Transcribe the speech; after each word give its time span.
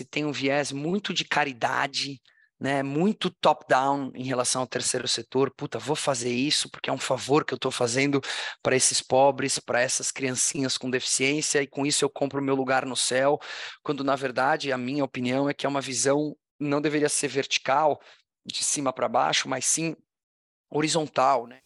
classe 0.00 0.04
tem 0.04 0.24
um 0.24 0.32
viés 0.32 0.72
muito 0.72 1.12
de 1.12 1.24
caridade, 1.24 2.20
né, 2.58 2.82
muito 2.82 3.30
top-down 3.40 4.12
em 4.14 4.24
relação 4.24 4.62
ao 4.62 4.66
terceiro 4.66 5.08
setor. 5.08 5.52
Puta, 5.56 5.78
vou 5.78 5.96
fazer 5.96 6.30
isso 6.30 6.70
porque 6.70 6.90
é 6.90 6.92
um 6.92 6.98
favor 6.98 7.44
que 7.44 7.54
eu 7.54 7.56
estou 7.56 7.70
fazendo 7.70 8.20
para 8.62 8.76
esses 8.76 9.00
pobres, 9.00 9.58
para 9.58 9.80
essas 9.80 10.10
criancinhas 10.10 10.76
com 10.76 10.90
deficiência, 10.90 11.62
e 11.62 11.66
com 11.66 11.86
isso 11.86 12.04
eu 12.04 12.10
compro 12.10 12.42
meu 12.42 12.54
lugar 12.54 12.84
no 12.84 12.96
céu. 12.96 13.38
Quando, 13.82 14.04
na 14.04 14.16
verdade, 14.16 14.72
a 14.72 14.78
minha 14.78 15.04
opinião 15.04 15.48
é 15.48 15.54
que 15.54 15.66
é 15.66 15.68
uma 15.68 15.80
visão, 15.80 16.36
não 16.58 16.80
deveria 16.80 17.08
ser 17.08 17.28
vertical, 17.28 18.00
de 18.44 18.64
cima 18.64 18.92
para 18.92 19.08
baixo, 19.08 19.48
mas 19.48 19.64
sim 19.66 19.94
horizontal, 20.70 21.46
né? 21.46 21.60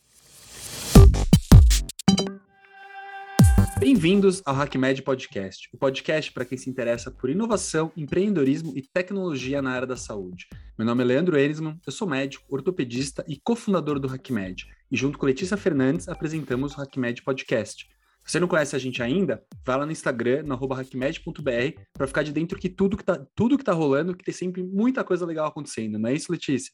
Bem-vindos 3.84 4.40
ao 4.46 4.54
HackMed 4.54 5.02
Podcast, 5.02 5.68
o 5.70 5.76
podcast 5.76 6.32
para 6.32 6.46
quem 6.46 6.56
se 6.56 6.70
interessa 6.70 7.10
por 7.10 7.28
inovação, 7.28 7.92
empreendedorismo 7.94 8.72
e 8.74 8.80
tecnologia 8.80 9.60
na 9.60 9.72
área 9.72 9.86
da 9.86 9.94
saúde. 9.94 10.48
Meu 10.78 10.86
nome 10.86 11.02
é 11.02 11.06
Leandro 11.06 11.36
Erisman, 11.36 11.78
eu 11.86 11.92
sou 11.92 12.08
médico, 12.08 12.46
ortopedista 12.48 13.22
e 13.28 13.38
cofundador 13.38 14.00
do 14.00 14.08
HackMed, 14.08 14.64
e 14.90 14.96
junto 14.96 15.18
com 15.18 15.26
Letícia 15.26 15.58
Fernandes 15.58 16.08
apresentamos 16.08 16.74
o 16.74 16.80
HackMed 16.80 17.22
Podcast. 17.22 17.86
Se 18.24 18.32
você 18.32 18.40
não 18.40 18.48
conhece 18.48 18.74
a 18.74 18.78
gente 18.78 19.02
ainda, 19.02 19.44
vai 19.62 19.76
lá 19.76 19.84
no 19.84 19.92
Instagram, 19.92 20.44
no 20.44 20.56
hackmed.br, 20.56 21.78
para 21.92 22.06
ficar 22.06 22.22
de 22.22 22.32
dentro 22.32 22.58
que 22.58 22.70
tudo 22.70 22.96
que, 22.96 23.04
tá, 23.04 23.22
tudo 23.34 23.58
que 23.58 23.64
tá 23.64 23.74
rolando, 23.74 24.16
que 24.16 24.24
tem 24.24 24.32
sempre 24.32 24.62
muita 24.62 25.04
coisa 25.04 25.26
legal 25.26 25.46
acontecendo, 25.46 25.98
não 25.98 26.08
é 26.08 26.14
isso, 26.14 26.32
Letícia? 26.32 26.72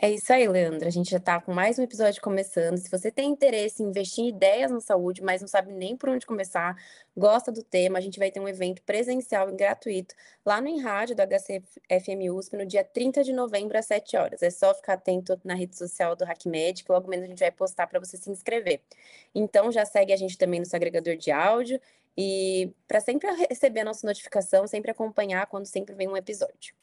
É 0.00 0.10
isso 0.10 0.30
aí, 0.30 0.46
Leandro. 0.46 0.86
A 0.86 0.90
gente 0.90 1.10
já 1.10 1.16
está 1.16 1.40
com 1.40 1.54
mais 1.54 1.78
um 1.78 1.82
episódio 1.82 2.20
começando. 2.20 2.76
Se 2.76 2.90
você 2.90 3.10
tem 3.10 3.30
interesse 3.30 3.82
em 3.82 3.86
investir 3.86 4.24
em 4.24 4.28
ideias 4.28 4.70
na 4.70 4.78
saúde, 4.78 5.22
mas 5.22 5.40
não 5.40 5.48
sabe 5.48 5.72
nem 5.72 5.96
por 5.96 6.10
onde 6.10 6.26
começar, 6.26 6.76
gosta 7.16 7.50
do 7.50 7.62
tema, 7.62 7.96
a 7.98 8.00
gente 8.02 8.18
vai 8.18 8.30
ter 8.30 8.38
um 8.38 8.46
evento 8.46 8.82
presencial 8.82 9.48
e 9.48 9.56
gratuito 9.56 10.14
lá 10.44 10.60
no 10.60 10.78
Rádio 10.82 11.16
do 11.16 11.22
HCFM 11.22 12.30
USP 12.30 12.56
no 12.58 12.66
dia 12.66 12.84
30 12.84 13.24
de 13.24 13.32
novembro 13.32 13.78
às 13.78 13.86
7 13.86 14.18
horas. 14.18 14.42
É 14.42 14.50
só 14.50 14.74
ficar 14.74 14.94
atento 14.94 15.40
na 15.42 15.54
rede 15.54 15.76
social 15.76 16.14
do 16.14 16.24
HackMed, 16.24 16.84
que 16.84 16.92
logo 16.92 17.08
menos 17.08 17.24
a 17.24 17.28
gente 17.28 17.40
vai 17.40 17.50
postar 17.50 17.86
para 17.86 17.98
você 17.98 18.18
se 18.18 18.30
inscrever. 18.30 18.82
Então 19.34 19.72
já 19.72 19.86
segue 19.86 20.12
a 20.12 20.16
gente 20.16 20.36
também 20.36 20.60
no 20.60 20.66
seu 20.66 20.76
agregador 20.76 21.16
de 21.16 21.30
áudio 21.30 21.80
e 22.16 22.70
para 22.86 23.00
sempre 23.00 23.30
receber 23.48 23.80
a 23.80 23.84
nossa 23.84 24.06
notificação, 24.06 24.66
sempre 24.66 24.90
acompanhar 24.90 25.46
quando 25.46 25.64
sempre 25.66 25.94
vem 25.94 26.06
um 26.06 26.16
episódio. 26.16 26.74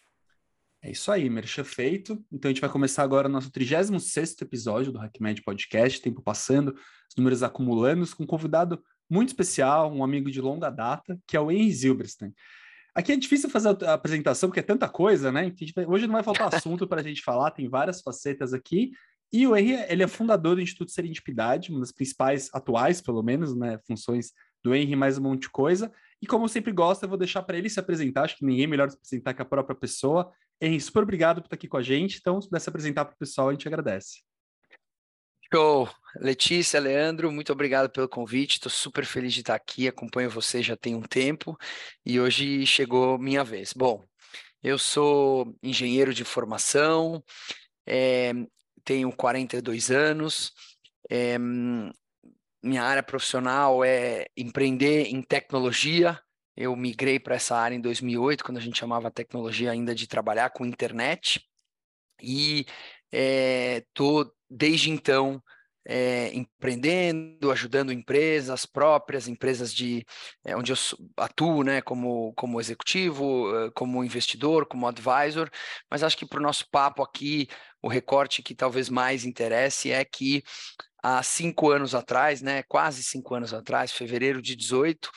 É 0.83 0.91
isso 0.91 1.09
aí, 1.09 1.29
merchan 1.29 1.63
feito. 1.63 2.21
Então 2.29 2.49
a 2.49 2.53
gente 2.53 2.59
vai 2.59 2.69
começar 2.69 3.03
agora 3.03 3.29
o 3.29 3.31
nosso 3.31 3.49
36 3.49 4.41
episódio 4.41 4.91
do 4.91 4.99
HackMed 4.99 5.41
Podcast, 5.41 6.01
tempo 6.01 6.21
passando, 6.21 6.75
os 6.75 7.15
números 7.15 7.41
acumulando, 7.41 8.05
com 8.13 8.23
um 8.23 8.27
convidado 8.27 8.83
muito 9.09 9.29
especial, 9.29 9.93
um 9.93 10.03
amigo 10.03 10.29
de 10.29 10.41
longa 10.41 10.69
data, 10.69 11.17
que 11.25 11.37
é 11.37 11.39
o 11.39 11.49
Henry 11.49 11.71
Zilberstein. 11.71 12.33
Aqui 12.93 13.13
é 13.13 13.15
difícil 13.15 13.49
fazer 13.49 13.81
a 13.85 13.93
apresentação, 13.93 14.49
porque 14.49 14.59
é 14.59 14.63
tanta 14.63 14.89
coisa, 14.89 15.31
né? 15.31 15.53
Hoje 15.87 16.05
não 16.05 16.15
vai 16.15 16.23
faltar 16.23 16.53
assunto 16.53 16.85
para 16.85 16.99
a 16.99 17.03
gente 17.03 17.21
falar, 17.21 17.51
tem 17.51 17.69
várias 17.69 18.01
facetas 18.01 18.53
aqui. 18.53 18.91
E 19.31 19.47
o 19.47 19.55
Henry, 19.55 19.85
ele 19.87 20.03
é 20.03 20.07
fundador 20.07 20.57
do 20.57 20.61
Instituto 20.61 20.91
Serendipidade, 20.91 21.71
uma 21.71 21.79
das 21.79 21.93
principais 21.93 22.49
atuais, 22.53 22.99
pelo 22.99 23.23
menos, 23.23 23.55
né, 23.55 23.79
funções 23.87 24.33
do 24.61 24.75
Henry, 24.75 24.97
mais 24.97 25.17
um 25.17 25.21
monte 25.21 25.43
de 25.43 25.49
coisa. 25.49 25.89
E 26.21 26.27
como 26.27 26.43
eu 26.43 26.49
sempre 26.49 26.73
gosto, 26.73 27.03
eu 27.03 27.09
vou 27.09 27.17
deixar 27.17 27.41
para 27.41 27.57
ele 27.57 27.69
se 27.69 27.79
apresentar, 27.79 28.23
acho 28.23 28.37
que 28.37 28.45
ninguém 28.45 28.65
é 28.65 28.67
melhor 28.67 28.89
se 28.89 28.97
apresentar 28.97 29.33
que 29.33 29.41
a 29.41 29.45
própria 29.45 29.75
pessoa. 29.75 30.29
Henry, 30.63 30.79
super 30.79 31.03
obrigado 31.03 31.41
por 31.41 31.47
estar 31.47 31.55
aqui 31.55 31.67
com 31.67 31.77
a 31.77 31.81
gente. 31.81 32.17
Então, 32.19 32.41
se 32.41 32.47
pudesse 32.47 32.69
apresentar 32.69 33.05
para 33.05 33.13
o 33.13 33.17
pessoal, 33.17 33.49
a 33.49 33.51
gente 33.51 33.67
agradece. 33.67 34.21
Show! 35.53 35.89
Letícia, 36.15 36.79
Leandro, 36.79 37.31
muito 37.31 37.51
obrigado 37.51 37.89
pelo 37.89 38.07
convite. 38.07 38.53
Estou 38.53 38.71
super 38.71 39.05
feliz 39.05 39.33
de 39.33 39.41
estar 39.41 39.55
aqui. 39.55 39.87
Acompanho 39.87 40.29
você 40.29 40.63
já 40.63 40.77
tem 40.77 40.95
um 40.95 41.01
tempo 41.01 41.57
e 42.05 42.19
hoje 42.19 42.65
chegou 42.65 43.19
minha 43.19 43.43
vez. 43.43 43.73
Bom, 43.73 44.05
eu 44.63 44.79
sou 44.79 45.53
engenheiro 45.61 46.13
de 46.13 46.23
formação, 46.23 47.21
é, 47.85 48.31
tenho 48.85 49.11
42 49.11 49.91
anos. 49.91 50.53
É, 51.09 51.37
minha 51.37 52.83
área 52.83 53.03
profissional 53.03 53.83
é 53.83 54.25
empreender 54.37 55.07
em 55.07 55.21
tecnologia, 55.21 56.19
eu 56.55 56.75
migrei 56.75 57.19
para 57.19 57.35
essa 57.35 57.55
área 57.55 57.75
em 57.75 57.81
2008, 57.81 58.43
quando 58.43 58.57
a 58.57 58.61
gente 58.61 58.79
chamava 58.79 59.07
a 59.07 59.11
tecnologia 59.11 59.71
ainda 59.71 59.95
de 59.95 60.07
trabalhar 60.07 60.51
com 60.51 60.65
internet. 60.65 61.43
E 62.21 62.65
estou, 63.11 64.21
é, 64.21 64.25
desde 64.49 64.91
então, 64.91 65.41
é, 65.85 66.33
empreendendo, 66.33 67.51
ajudando 67.51 67.91
empresas 67.91 68.65
próprias, 68.65 69.27
empresas 69.27 69.73
de 69.73 70.05
é, 70.45 70.55
onde 70.55 70.71
eu 70.71 70.77
atuo, 71.17 71.63
né, 71.63 71.81
como, 71.81 72.33
como 72.33 72.61
executivo, 72.61 73.45
como 73.73 74.03
investidor, 74.03 74.65
como 74.65 74.87
advisor. 74.87 75.49
Mas 75.89 76.03
acho 76.03 76.17
que 76.17 76.25
para 76.25 76.39
o 76.39 76.43
nosso 76.43 76.69
papo 76.69 77.01
aqui, 77.03 77.47
o 77.81 77.87
recorte 77.87 78.43
que 78.43 78.55
talvez 78.55 78.89
mais 78.89 79.25
interesse 79.25 79.91
é 79.91 80.05
que 80.05 80.43
há 81.01 81.21
cinco 81.21 81.69
anos 81.71 81.93
atrás, 81.93 82.41
né, 82.41 82.63
quase 82.63 83.03
cinco 83.03 83.35
anos 83.35 83.53
atrás, 83.53 83.91
fevereiro 83.91 84.41
de 84.41 84.55
18 84.55 85.11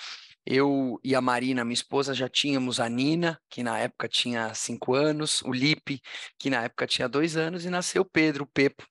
eu 0.47 1.01
e 1.03 1.15
a 1.15 1.21
Marina, 1.21 1.65
minha 1.65 1.75
esposa, 1.75 2.15
já 2.15 2.29
tínhamos 2.29 2.79
a 2.79 2.89
Nina, 2.89 3.41
que 3.51 3.65
na 3.65 3.79
época 3.79 4.09
tinha 4.09 4.55
cinco 4.55 4.95
anos, 4.95 5.43
o 5.43 5.53
Lipe, 5.53 6.01
que 6.39 6.49
na 6.49 6.63
época 6.63 6.87
tinha 6.87 7.09
dois 7.09 7.37
anos, 7.37 7.65
e 7.65 7.71
nasceu 7.71 8.05
Pedro, 8.05 8.45
o 8.45 8.47
Pepo, 8.47 8.87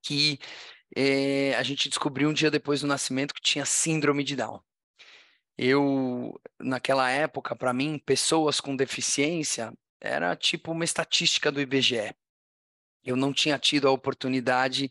que 0.00 0.38
é, 0.96 1.54
a 1.56 1.62
gente 1.64 1.88
descobriu 1.88 2.28
um 2.28 2.32
dia 2.32 2.50
depois 2.50 2.80
do 2.82 2.86
nascimento 2.86 3.34
que 3.34 3.40
tinha 3.42 3.64
síndrome 3.64 4.22
de 4.22 4.36
Down. 4.36 4.60
Eu, 5.58 6.40
naquela 6.58 7.10
época, 7.10 7.56
para 7.56 7.72
mim, 7.72 7.98
pessoas 7.98 8.60
com 8.60 8.76
deficiência 8.76 9.72
era 10.00 10.34
tipo 10.36 10.72
uma 10.72 10.84
estatística 10.84 11.50
do 11.52 11.60
IBGE. 11.60 12.14
Eu 13.04 13.16
não 13.16 13.32
tinha 13.32 13.58
tido 13.58 13.88
a 13.88 13.90
oportunidade 13.90 14.88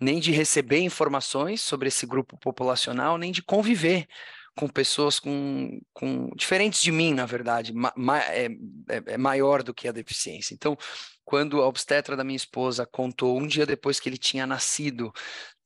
nem 0.00 0.18
de 0.18 0.32
receber 0.32 0.80
informações 0.80 1.62
sobre 1.62 1.88
esse 1.88 2.06
grupo 2.06 2.36
populacional, 2.38 3.16
nem 3.16 3.30
de 3.30 3.42
conviver 3.42 4.08
com 4.56 4.68
pessoas 4.68 5.18
com, 5.18 5.80
com 5.92 6.30
diferentes 6.36 6.82
de 6.82 6.92
mim, 6.92 7.14
na 7.14 7.24
verdade, 7.24 7.72
ma, 7.72 7.92
ma, 7.96 8.18
é, 8.20 8.46
é, 8.88 9.02
é, 9.06 9.18
maior 9.18 9.62
do 9.62 9.72
que 9.72 9.88
a 9.88 9.92
deficiência. 9.92 10.54
Então, 10.54 10.76
quando 11.24 11.62
a 11.62 11.66
obstetra 11.66 12.16
da 12.16 12.24
minha 12.24 12.36
esposa 12.36 12.86
contou 12.86 13.38
um 13.38 13.46
dia 13.46 13.64
depois 13.64 13.98
que 13.98 14.08
ele 14.08 14.18
tinha 14.18 14.46
nascido, 14.46 15.12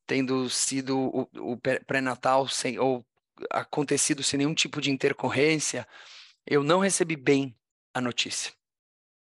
tendo 0.06 0.48
sido 0.48 0.98
o, 0.98 1.28
o 1.52 1.56
pré-natal 1.56 2.48
sem 2.48 2.78
ou 2.78 3.04
acontecido 3.50 4.22
sem 4.22 4.38
nenhum 4.38 4.54
tipo 4.54 4.80
de 4.80 4.90
intercorrência, 4.90 5.86
eu 6.46 6.62
não 6.62 6.78
recebi 6.78 7.16
bem 7.16 7.56
a 7.92 8.00
notícia. 8.00 8.52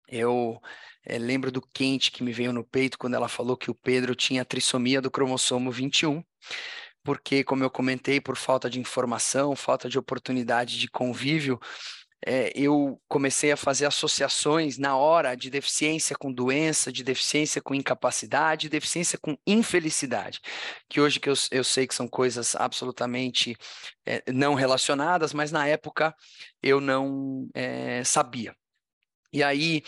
Eu 0.07 0.61
é, 1.05 1.19
lembro 1.19 1.51
do 1.51 1.61
quente 1.61 2.13
que 2.13 2.23
me 2.23 2.33
veio 2.33 2.53
no 2.53 2.65
peito 2.65 2.99
quando 2.99 3.15
ela 3.15 3.29
falou 3.29 3.57
que 3.57 3.71
o 3.71 3.75
Pedro 3.75 4.15
tinha 4.15 4.45
trissomia 4.45 5.03
do 5.03 5.11
cromossomo 5.11 5.71
21 5.71 6.23
porque, 7.09 7.43
como 7.43 7.65
eu 7.65 7.71
comentei, 7.71 8.21
por 8.21 8.37
falta 8.37 8.69
de 8.69 8.79
informação, 8.79 9.57
falta 9.57 9.89
de 9.89 9.99
oportunidade 9.99 10.79
de 10.79 10.87
convívio, 10.89 11.59
é, 12.23 12.53
eu 12.55 13.01
comecei 13.09 13.51
a 13.51 13.57
fazer 13.57 13.87
associações 13.87 14.77
na 14.77 14.95
hora 14.95 15.35
de 15.35 15.49
deficiência 15.49 16.15
com 16.15 16.31
doença, 16.31 16.93
de 16.93 17.03
deficiência 17.03 17.63
com 17.63 17.75
incapacidade, 17.75 18.69
deficiência 18.69 19.19
com 19.19 19.39
infelicidade, 19.47 20.39
que 20.87 21.01
hoje 21.01 21.19
que 21.19 21.31
eu, 21.31 21.35
eu 21.51 21.65
sei 21.65 21.87
que 21.87 21.95
são 21.95 22.07
coisas 22.07 22.55
absolutamente 22.55 23.57
é, 24.05 24.23
não 24.31 24.53
relacionadas, 24.53 25.33
mas 25.33 25.51
na 25.51 25.67
época 25.67 26.15
eu 26.63 26.79
não 26.79 27.49
é, 27.55 28.05
sabia. 28.05 28.55
E 29.33 29.43
aí, 29.43 29.83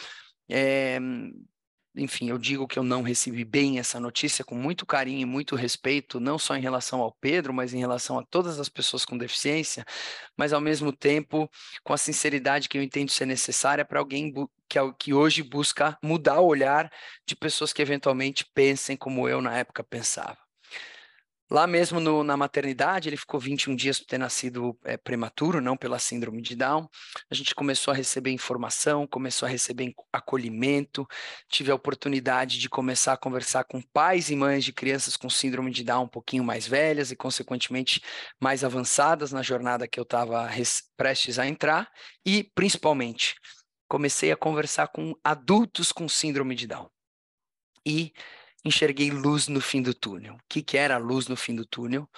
enfim, 1.96 2.28
eu 2.30 2.38
digo 2.38 2.68
que 2.68 2.78
eu 2.78 2.82
não 2.82 3.02
recebi 3.02 3.44
bem 3.44 3.78
essa 3.78 3.98
notícia 3.98 4.44
com 4.44 4.54
muito 4.54 4.86
carinho 4.86 5.20
e 5.20 5.24
muito 5.24 5.56
respeito, 5.56 6.20
não 6.20 6.38
só 6.38 6.56
em 6.56 6.60
relação 6.60 7.00
ao 7.00 7.12
Pedro, 7.12 7.52
mas 7.52 7.74
em 7.74 7.78
relação 7.78 8.18
a 8.18 8.24
todas 8.24 8.60
as 8.60 8.68
pessoas 8.68 9.04
com 9.04 9.18
deficiência, 9.18 9.84
mas 10.36 10.52
ao 10.52 10.60
mesmo 10.60 10.92
tempo 10.92 11.50
com 11.82 11.92
a 11.92 11.98
sinceridade 11.98 12.68
que 12.68 12.78
eu 12.78 12.82
entendo 12.82 13.10
ser 13.10 13.26
necessária 13.26 13.84
para 13.84 13.98
alguém 13.98 14.32
que, 14.68 14.78
que 14.98 15.12
hoje 15.12 15.42
busca 15.42 15.98
mudar 16.02 16.40
o 16.40 16.46
olhar 16.46 16.90
de 17.26 17.34
pessoas 17.34 17.72
que 17.72 17.82
eventualmente 17.82 18.46
pensem 18.54 18.96
como 18.96 19.28
eu 19.28 19.40
na 19.42 19.56
época 19.58 19.82
pensava. 19.82 20.49
Lá 21.50 21.66
mesmo 21.66 21.98
no, 21.98 22.22
na 22.22 22.36
maternidade, 22.36 23.08
ele 23.08 23.16
ficou 23.16 23.40
21 23.40 23.74
dias 23.74 23.98
por 23.98 24.06
ter 24.06 24.18
nascido 24.18 24.78
é, 24.84 24.96
prematuro, 24.96 25.60
não 25.60 25.76
pela 25.76 25.98
síndrome 25.98 26.40
de 26.40 26.54
Down. 26.54 26.88
A 27.28 27.34
gente 27.34 27.56
começou 27.56 27.90
a 27.90 27.96
receber 27.96 28.30
informação, 28.30 29.04
começou 29.04 29.46
a 29.46 29.50
receber 29.50 29.92
acolhimento. 30.12 31.04
Tive 31.48 31.72
a 31.72 31.74
oportunidade 31.74 32.56
de 32.60 32.68
começar 32.68 33.14
a 33.14 33.16
conversar 33.16 33.64
com 33.64 33.82
pais 33.82 34.30
e 34.30 34.36
mães 34.36 34.64
de 34.64 34.72
crianças 34.72 35.16
com 35.16 35.28
síndrome 35.28 35.72
de 35.72 35.82
Down 35.82 36.04
um 36.04 36.08
pouquinho 36.08 36.44
mais 36.44 36.68
velhas 36.68 37.10
e, 37.10 37.16
consequentemente, 37.16 38.00
mais 38.38 38.62
avançadas 38.62 39.32
na 39.32 39.42
jornada 39.42 39.88
que 39.88 39.98
eu 39.98 40.04
estava 40.04 40.48
prestes 40.96 41.36
a 41.36 41.48
entrar. 41.48 41.90
E, 42.24 42.44
principalmente, 42.54 43.34
comecei 43.88 44.30
a 44.30 44.36
conversar 44.36 44.86
com 44.86 45.16
adultos 45.24 45.90
com 45.90 46.08
síndrome 46.08 46.54
de 46.54 46.68
Down. 46.68 46.88
E 47.84 48.12
enxerguei 48.64 49.10
luz 49.10 49.48
no 49.48 49.60
fim 49.60 49.82
do 49.82 49.94
túnel. 49.94 50.34
O 50.34 50.40
que, 50.48 50.62
que 50.62 50.76
era 50.76 50.96
a 50.96 50.98
luz 50.98 51.28
no 51.28 51.36
fim 51.36 51.54
do 51.54 51.64
túnel? 51.64 52.08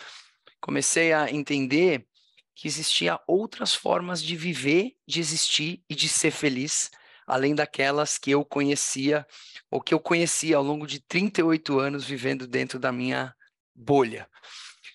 Comecei 0.60 1.12
a 1.12 1.30
entender 1.30 2.06
que 2.54 2.68
existia 2.68 3.18
outras 3.26 3.74
formas 3.74 4.22
de 4.22 4.36
viver, 4.36 4.94
de 5.06 5.20
existir 5.20 5.82
e 5.88 5.94
de 5.94 6.08
ser 6.08 6.30
feliz, 6.30 6.90
além 7.26 7.54
daquelas 7.54 8.18
que 8.18 8.30
eu 8.30 8.44
conhecia 8.44 9.26
ou 9.70 9.80
que 9.80 9.94
eu 9.94 10.00
conhecia 10.00 10.56
ao 10.56 10.62
longo 10.62 10.86
de 10.86 11.00
38 11.00 11.78
anos 11.78 12.04
vivendo 12.04 12.46
dentro 12.46 12.78
da 12.78 12.92
minha 12.92 13.34
bolha. 13.74 14.28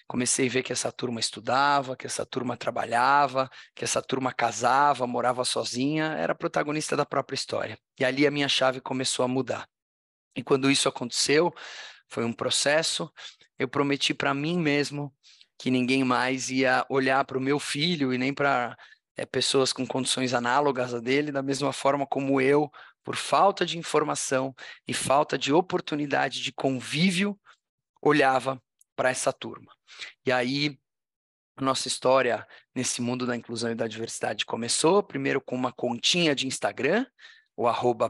Comecei 0.07 0.47
a 0.47 0.49
ver 0.49 0.63
que 0.63 0.71
essa 0.71 0.91
turma 0.91 1.19
estudava, 1.19 1.97
que 1.97 2.07
essa 2.07 2.25
turma 2.25 2.55
trabalhava, 2.55 3.49
que 3.75 3.83
essa 3.83 4.01
turma 4.01 4.31
casava, 4.31 5.05
morava 5.05 5.43
sozinha, 5.43 6.13
era 6.13 6.33
protagonista 6.33 6.95
da 6.95 7.05
própria 7.05 7.35
história. 7.35 7.77
E 7.99 8.05
ali 8.05 8.25
a 8.25 8.31
minha 8.31 8.47
chave 8.47 8.79
começou 8.79 9.25
a 9.25 9.27
mudar. 9.27 9.67
E 10.37 10.43
quando 10.43 10.69
isso 10.69 10.87
aconteceu, 10.87 11.51
foi 12.07 12.23
um 12.23 12.31
processo, 12.31 13.11
eu 13.57 13.67
prometi 13.67 14.13
para 14.13 14.35
mim 14.35 14.59
mesmo 14.59 15.11
que 15.57 15.71
ninguém 15.71 16.03
mais 16.03 16.51
ia 16.51 16.85
olhar 16.89 17.25
para 17.25 17.39
o 17.39 17.41
meu 17.41 17.59
filho 17.59 18.13
e 18.13 18.17
nem 18.19 18.31
para 18.31 18.77
é, 19.17 19.25
pessoas 19.25 19.73
com 19.73 19.85
condições 19.87 20.35
análogas 20.35 20.93
a 20.93 20.99
dele, 20.99 21.31
da 21.31 21.41
mesma 21.41 21.73
forma 21.73 22.05
como 22.05 22.39
eu, 22.39 22.71
por 23.03 23.15
falta 23.15 23.65
de 23.65 23.79
informação 23.79 24.55
e 24.87 24.93
falta 24.93 25.37
de 25.37 25.51
oportunidade 25.51 26.43
de 26.43 26.53
convívio, 26.53 27.37
olhava 27.99 28.61
para 28.95 29.09
essa 29.09 29.33
turma. 29.33 29.75
E 30.23 30.31
aí, 30.31 30.77
nossa 31.59 31.87
história 31.87 32.47
nesse 32.75 33.01
mundo 33.01 33.25
da 33.25 33.35
inclusão 33.35 33.71
e 33.71 33.75
da 33.75 33.87
diversidade 33.87 34.45
começou, 34.45 35.01
primeiro 35.01 35.41
com 35.41 35.55
uma 35.55 35.71
continha 35.71 36.35
de 36.35 36.45
Instagram, 36.45 37.07
o 37.55 37.67
arroba 37.67 38.07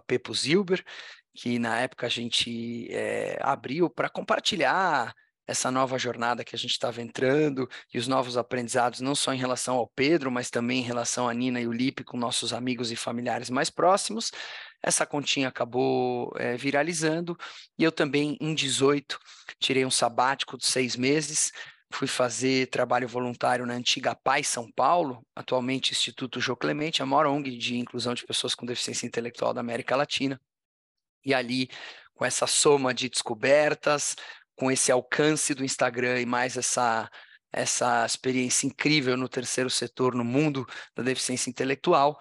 que 1.38 1.60
na 1.60 1.80
época 1.80 2.08
a 2.08 2.10
gente 2.10 2.88
é, 2.92 3.38
abriu 3.42 3.88
para 3.92 4.10
compartilhar 4.10 5.14
essa 5.46 5.70
nova 5.70 5.96
jornada 5.98 6.44
que 6.44 6.56
a 6.56 6.58
gente 6.58 6.72
estava 6.72 7.00
entrando 7.00 7.70
e 7.94 8.00
os 8.00 8.08
novos 8.08 8.38
aprendizados, 8.38 9.02
não 9.02 9.14
só 9.14 9.32
em 9.34 9.38
relação 9.38 9.76
ao 9.76 9.88
Pedro, 9.88 10.32
mas 10.32 10.50
também 10.50 10.80
em 10.80 10.84
relação 10.84 11.30
a 11.30 11.34
Nina 11.36 11.62
e 11.62 11.68
o 11.68 11.72
Lipe, 11.72 12.04
com 12.04 12.18
nossos 12.18 12.54
amigos 12.54 12.92
e 12.92 12.96
familiares 12.96 13.52
mais 13.52 13.70
próximos. 13.70 14.32
Essa 14.82 15.06
continha 15.06 15.48
acabou 15.48 16.34
é, 16.38 16.58
viralizando 16.58 17.38
e 17.78 17.84
eu 17.84 17.92
também, 17.92 18.36
em 18.42 18.56
18, 18.56 19.20
tirei 19.60 19.86
um 19.86 19.92
sabático 19.92 20.58
de 20.58 20.66
seis 20.66 20.96
meses, 20.96 21.52
fui 21.94 22.08
fazer 22.08 22.68
trabalho 22.72 23.08
voluntário 23.08 23.66
na 23.66 23.76
antiga 23.76 24.16
Paz 24.16 24.48
São 24.48 24.72
Paulo, 24.72 25.24
atualmente 25.36 25.92
Instituto 25.92 26.42
Jô 26.42 26.56
Clemente, 26.56 27.04
a 27.04 27.06
maior 27.06 27.28
ONG 27.28 27.56
de 27.58 27.78
inclusão 27.78 28.16
de 28.16 28.26
pessoas 28.26 28.56
com 28.56 28.66
deficiência 28.66 29.06
intelectual 29.06 29.54
da 29.54 29.62
América 29.62 29.96
Latina. 29.96 30.42
E 31.28 31.34
ali, 31.34 31.70
com 32.16 32.26
essa 32.26 32.48
soma 32.48 32.94
de 32.94 33.10
descobertas, 33.10 34.16
com 34.56 34.72
esse 34.72 34.92
alcance 34.92 35.54
do 35.54 35.64
Instagram 35.64 36.22
e 36.22 36.26
mais 36.26 36.58
essa 36.58 37.10
essa 37.50 38.06
experiência 38.06 38.68
incrível 38.68 39.16
no 39.16 39.30
terceiro 39.30 39.70
setor, 39.70 40.14
no 40.14 40.24
mundo 40.24 40.66
da 40.94 41.02
deficiência 41.02 41.50
intelectual, 41.50 42.20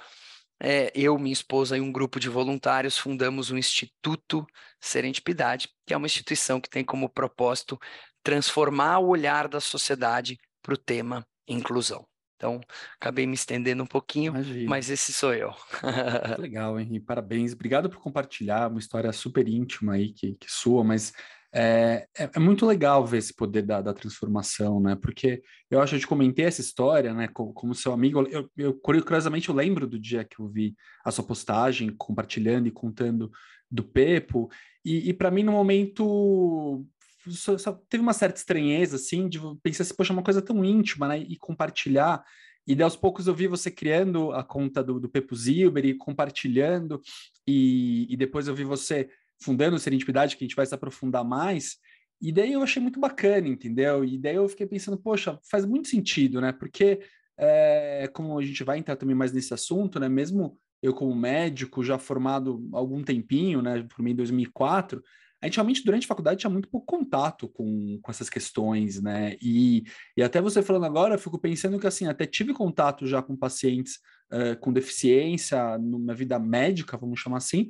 é, 0.59 0.91
eu, 0.95 1.19
minha 1.19 1.33
esposa 1.33 1.77
e 1.77 1.81
um 1.81 1.93
grupo 1.93 2.19
de 2.19 2.29
voluntários 2.29 2.97
fundamos 2.97 3.51
o 3.51 3.59
Instituto 3.59 4.47
Serendipidade, 4.81 5.69
que 5.85 5.93
é 5.93 5.97
uma 5.97 6.07
instituição 6.07 6.61
que 6.61 6.71
tem 6.71 6.85
como 6.85 7.09
propósito 7.09 7.79
transformar 8.23 9.01
o 9.01 9.09
olhar 9.09 9.49
da 9.49 9.61
sociedade 9.61 10.39
para 10.63 10.75
o 10.75 10.79
tema 10.79 11.27
inclusão. 11.47 12.07
Então, 12.37 12.61
acabei 13.01 13.27
me 13.27 13.35
estendendo 13.35 13.83
um 13.83 13.87
pouquinho, 13.87 14.33
Imagina. 14.33 14.69
mas 14.69 14.91
esse 14.91 15.13
sou 15.13 15.33
eu. 15.33 15.53
Legal, 16.39 16.79
Henrique. 16.79 17.07
Parabéns. 17.07 17.55
Obrigado 17.55 17.89
por 17.89 17.99
compartilhar 17.99 18.69
uma 18.69 18.79
história 18.79 19.11
super 19.13 19.49
íntima 19.49 19.95
aí 19.95 20.13
que, 20.13 20.35
que 20.35 20.47
sua, 20.49 20.85
mas 20.85 21.13
é, 21.59 22.07
é, 22.19 22.31
é, 22.35 22.39
muito 22.39 22.67
legal 22.67 23.07
ver 23.07 23.17
esse 23.17 23.35
poder 23.35 23.63
da, 23.63 23.81
da, 23.81 23.95
transformação, 23.95 24.79
né? 24.79 24.95
Porque 24.95 25.43
eu 25.71 25.81
acho 25.81 25.91
que 25.91 25.97
eu 25.97 26.01
te 26.01 26.07
comentei 26.07 26.45
essa 26.45 26.61
história, 26.61 27.15
né? 27.15 27.29
Como, 27.29 27.55
como 27.55 27.75
seu 27.75 27.93
amigo, 27.93 28.21
eu, 28.31 28.51
eu, 28.55 28.75
curiosamente 28.75 29.49
eu 29.49 29.55
lembro 29.55 29.87
do 29.87 29.99
dia 29.99 30.23
que 30.23 30.39
eu 30.39 30.49
vi 30.49 30.75
a 31.03 31.11
sua 31.11 31.25
postagem 31.25 31.89
compartilhando 31.97 32.69
e 32.69 32.71
contando 32.71 33.31
do 33.71 33.83
Pepo, 33.83 34.51
e, 34.85 35.09
e 35.09 35.15
para 35.15 35.31
mim 35.31 35.43
no 35.43 35.53
momento 35.53 36.85
só, 37.29 37.57
só, 37.59 37.73
teve 37.89 38.03
uma 38.03 38.13
certa 38.13 38.39
estranheza, 38.39 38.97
assim, 38.97 39.29
de 39.29 39.39
pensar 39.63 39.83
assim, 39.83 39.95
poxa, 39.95 40.13
é 40.13 40.15
uma 40.15 40.23
coisa 40.23 40.43
tão 40.43 40.65
íntima, 40.65 41.09
né? 41.09 41.19
E 41.19 41.37
compartilhar. 41.37 42.25
E 42.67 42.75
daí, 42.75 42.85
aos 42.85 42.97
poucos 42.97 43.27
eu 43.27 43.35
vi 43.35 43.47
você 43.47 43.71
criando 43.71 44.33
a 44.33 44.43
conta 44.43 44.83
do, 44.83 44.99
do 44.99 45.09
Pepo 45.09 45.37
Zilber 45.37 45.85
e 45.85 45.95
compartilhando, 45.95 47.01
e, 47.47 48.07
e 48.13 48.17
depois 48.17 48.49
eu 48.49 48.55
vi 48.55 48.65
você 48.65 49.09
fundando 49.41 49.79
Serendipidade, 49.79 50.37
que 50.37 50.45
a 50.45 50.47
gente 50.47 50.57
vai 50.57 50.67
se 50.67 50.75
aprofundar 50.75 51.25
mais. 51.25 51.77
E 52.21 52.33
daí 52.33 52.53
eu 52.53 52.63
achei 52.63 52.83
muito 52.83 52.99
bacana, 52.99 53.47
entendeu? 53.47 54.05
E 54.05 54.19
daí 54.19 54.37
eu 54.37 54.49
fiquei 54.49 54.67
pensando, 54.67 54.97
poxa, 54.97 55.39
faz 55.51 55.65
muito 55.65 55.89
sentido, 55.89 56.41
né? 56.41 56.53
Porque, 56.53 57.01
é, 57.37 58.09
como 58.13 58.39
a 58.39 58.43
gente 58.43 58.65
vai 58.65 58.79
entrar 58.79 58.97
também 58.97 59.15
mais 59.15 59.33
nesse 59.33 59.53
assunto, 59.53 60.01
né? 60.01 60.09
Mesmo 60.09 60.59
eu 60.83 60.95
como 60.95 61.15
médico, 61.15 61.85
já 61.85 61.99
formado 61.99 62.69
algum 62.73 63.03
tempinho, 63.03 63.61
né? 63.61 63.83
Por 63.83 64.03
mim, 64.03 64.13
em 64.13 64.17
2004, 64.17 65.03
a 65.47 65.49
gente 65.49 65.57
realmente, 65.57 65.85
durante 65.85 66.05
a 66.05 66.09
faculdade, 66.09 66.41
tinha 66.41 66.51
muito 66.51 66.69
pouco 66.69 66.87
contato 66.87 67.49
com, 67.49 67.99
com 68.03 68.11
essas 68.11 68.29
questões, 68.29 69.01
né? 69.01 69.37
E, 69.41 69.85
e 70.17 70.23
até 70.23 70.41
você 70.41 70.63
falando 70.63 70.87
agora, 70.87 71.15
eu 71.15 71.19
fico 71.19 71.39
pensando 71.39 71.79
que, 71.79 71.87
assim, 71.87 72.07
até 72.07 72.27
tive 72.27 72.53
contato 72.53 73.07
já 73.07 73.23
com 73.23 73.37
pacientes 73.37 73.99
uh, 74.33 74.59
com 74.61 74.73
deficiência, 74.73 75.79
numa 75.79 76.15
vida 76.15 76.39
médica, 76.39 76.97
vamos 76.97 77.21
chamar 77.21 77.39
assim, 77.39 77.69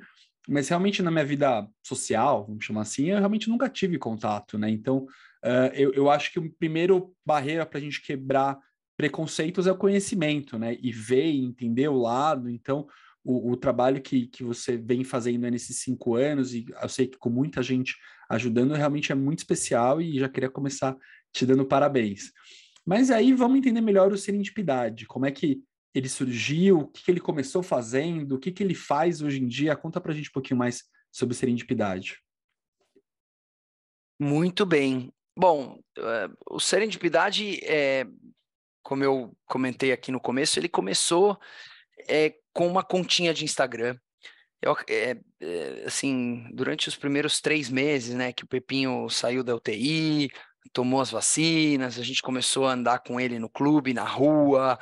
mas 0.49 0.69
realmente 0.69 1.03
na 1.03 1.11
minha 1.11 1.25
vida 1.25 1.67
social, 1.83 2.47
vamos 2.47 2.65
chamar 2.65 2.83
assim, 2.83 3.11
eu 3.11 3.19
realmente 3.19 3.49
nunca 3.49 3.69
tive 3.69 3.99
contato, 3.99 4.57
né? 4.59 4.71
Então, 4.71 5.07
uh, 5.45 5.73
eu, 5.75 5.93
eu 5.93 6.11
acho 6.11 6.33
que 6.33 6.39
o 6.39 6.51
primeiro 6.53 7.13
barreira 7.25 7.67
para 7.67 7.79
a 7.79 7.83
gente 7.83 8.01
quebrar 8.01 8.59
preconceitos 8.97 9.67
é 9.67 9.73
o 9.73 9.77
conhecimento, 9.77 10.59
né? 10.59 10.77
E 10.81 10.91
ver 10.93 11.27
e 11.27 11.45
entender 11.45 11.89
o 11.89 11.99
lado. 11.99 12.49
Então, 12.49 12.87
o, 13.27 13.51
o, 13.51 13.57
trabalho 13.57 14.01
que, 14.01 14.29
que 14.29 14.45
você 14.45 14.77
vem 14.77 15.03
fazendo 15.03 15.51
nesses 15.51 15.79
cinco 15.81 16.15
anos, 16.15 16.55
e 16.55 16.65
eu 16.81 16.89
sei 16.89 17.09
que 17.09 17.19
com 17.19 17.29
muita 17.29 17.61
gente 17.61 17.97
ajudando, 18.31 18.73
realmente 18.73 19.11
é 19.11 19.15
muito 19.17 19.41
especial 19.41 20.01
e 20.01 20.19
já 20.19 20.29
queria 20.29 20.49
começar 20.49 20.97
te 21.33 21.45
dando 21.45 21.67
parabéns. 21.67 22.33
Mas 22.87 23.11
aí 23.11 23.33
vamos 23.33 23.59
entender 23.59 23.81
melhor 23.81 24.13
o 24.13 24.17
Serendipidade, 24.17 25.07
como 25.07 25.27
é 25.27 25.33
que 25.33 25.61
ele 25.93 26.09
surgiu, 26.09 26.79
o 26.81 26.87
que, 26.87 27.05
que 27.05 27.11
ele 27.11 27.21
começou 27.21 27.63
fazendo, 27.63 28.37
o 28.37 28.39
que, 28.39 28.53
que 28.53 28.63
ele 28.63 28.75
faz 28.75 29.21
hoje 29.21 29.43
em 29.43 29.49
dia. 29.49 29.75
Conta 29.75 30.01
para 30.01 30.13
a 30.13 30.15
gente 30.15 30.29
um 30.29 30.33
pouquinho 30.33 30.59
mais 30.59 30.85
sobre 31.11 31.35
Serendipidade. 31.35 32.21
Muito 34.21 34.65
bem. 34.65 35.13
Bom, 35.37 35.81
uh, 35.99 36.37
o 36.49 36.61
Serendipidade, 36.61 37.59
é, 37.65 38.07
como 38.85 39.03
eu 39.03 39.37
comentei 39.47 39.91
aqui 39.91 40.13
no 40.13 40.21
começo, 40.21 40.59
ele 40.59 40.69
começou 40.69 41.39
é, 42.09 42.35
com 42.53 42.67
uma 42.67 42.83
continha 42.83 43.35
de 43.35 43.45
Instagram. 43.45 43.97
Eu, 44.63 44.77
é, 44.89 45.17
é, 45.41 45.85
assim, 45.87 46.49
durante 46.53 46.89
os 46.89 46.97
primeiros 46.97 47.41
três 47.41 47.69
meses, 47.69 48.15
né, 48.15 48.33
que 48.33 48.45
o 48.45 48.49
Pepinho 48.49 49.09
saiu 49.11 49.45
da 49.45 49.55
UTI, 49.55 50.31
tomou 50.73 51.01
as 51.01 51.11
vacinas, 51.11 51.99
a 51.99 52.03
gente 52.03 52.23
começou 52.23 52.67
a 52.67 52.73
andar 52.73 53.01
com 53.01 53.21
ele 53.21 53.39
no 53.39 53.49
clube, 53.49 53.95
na 53.95 54.05
rua, 54.05 54.79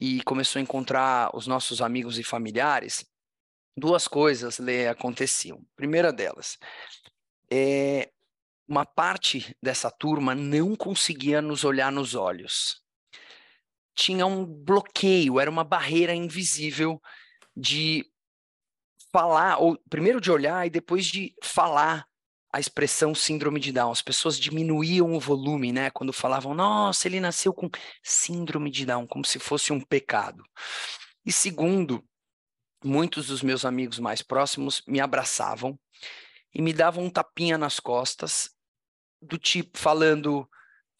e 0.00 0.22
começou 0.22 0.60
a 0.60 0.62
encontrar 0.62 1.30
os 1.34 1.46
nossos 1.46 1.82
amigos 1.82 2.18
e 2.18 2.24
familiares, 2.24 3.04
duas 3.76 4.06
coisas 4.08 4.58
Lê, 4.58 4.88
aconteciam. 4.88 5.64
Primeira 5.76 6.12
delas, 6.12 6.56
é, 7.50 8.10
uma 8.68 8.84
parte 8.84 9.56
dessa 9.62 9.90
turma 9.90 10.34
não 10.34 10.76
conseguia 10.76 11.40
nos 11.40 11.64
olhar 11.64 11.90
nos 11.90 12.14
olhos. 12.14 12.80
Tinha 13.98 14.24
um 14.24 14.46
bloqueio, 14.46 15.40
era 15.40 15.50
uma 15.50 15.64
barreira 15.64 16.14
invisível 16.14 17.02
de 17.56 18.06
falar, 19.12 19.58
ou 19.58 19.76
primeiro 19.90 20.20
de 20.20 20.30
olhar 20.30 20.64
e 20.64 20.70
depois 20.70 21.04
de 21.04 21.34
falar 21.42 22.06
a 22.52 22.60
expressão 22.60 23.12
síndrome 23.12 23.58
de 23.58 23.72
Down. 23.72 23.90
As 23.90 24.00
pessoas 24.00 24.38
diminuíam 24.38 25.12
o 25.14 25.18
volume, 25.18 25.72
né? 25.72 25.90
Quando 25.90 26.12
falavam, 26.12 26.54
nossa, 26.54 27.08
ele 27.08 27.18
nasceu 27.18 27.52
com 27.52 27.68
síndrome 28.00 28.70
de 28.70 28.86
Down, 28.86 29.04
como 29.04 29.24
se 29.24 29.40
fosse 29.40 29.72
um 29.72 29.80
pecado. 29.80 30.44
E 31.26 31.32
segundo, 31.32 32.04
muitos 32.84 33.26
dos 33.26 33.42
meus 33.42 33.64
amigos 33.64 33.98
mais 33.98 34.22
próximos 34.22 34.80
me 34.86 35.00
abraçavam 35.00 35.76
e 36.54 36.62
me 36.62 36.72
davam 36.72 37.02
um 37.02 37.10
tapinha 37.10 37.58
nas 37.58 37.80
costas, 37.80 38.48
do 39.20 39.36
tipo, 39.36 39.76
falando, 39.76 40.48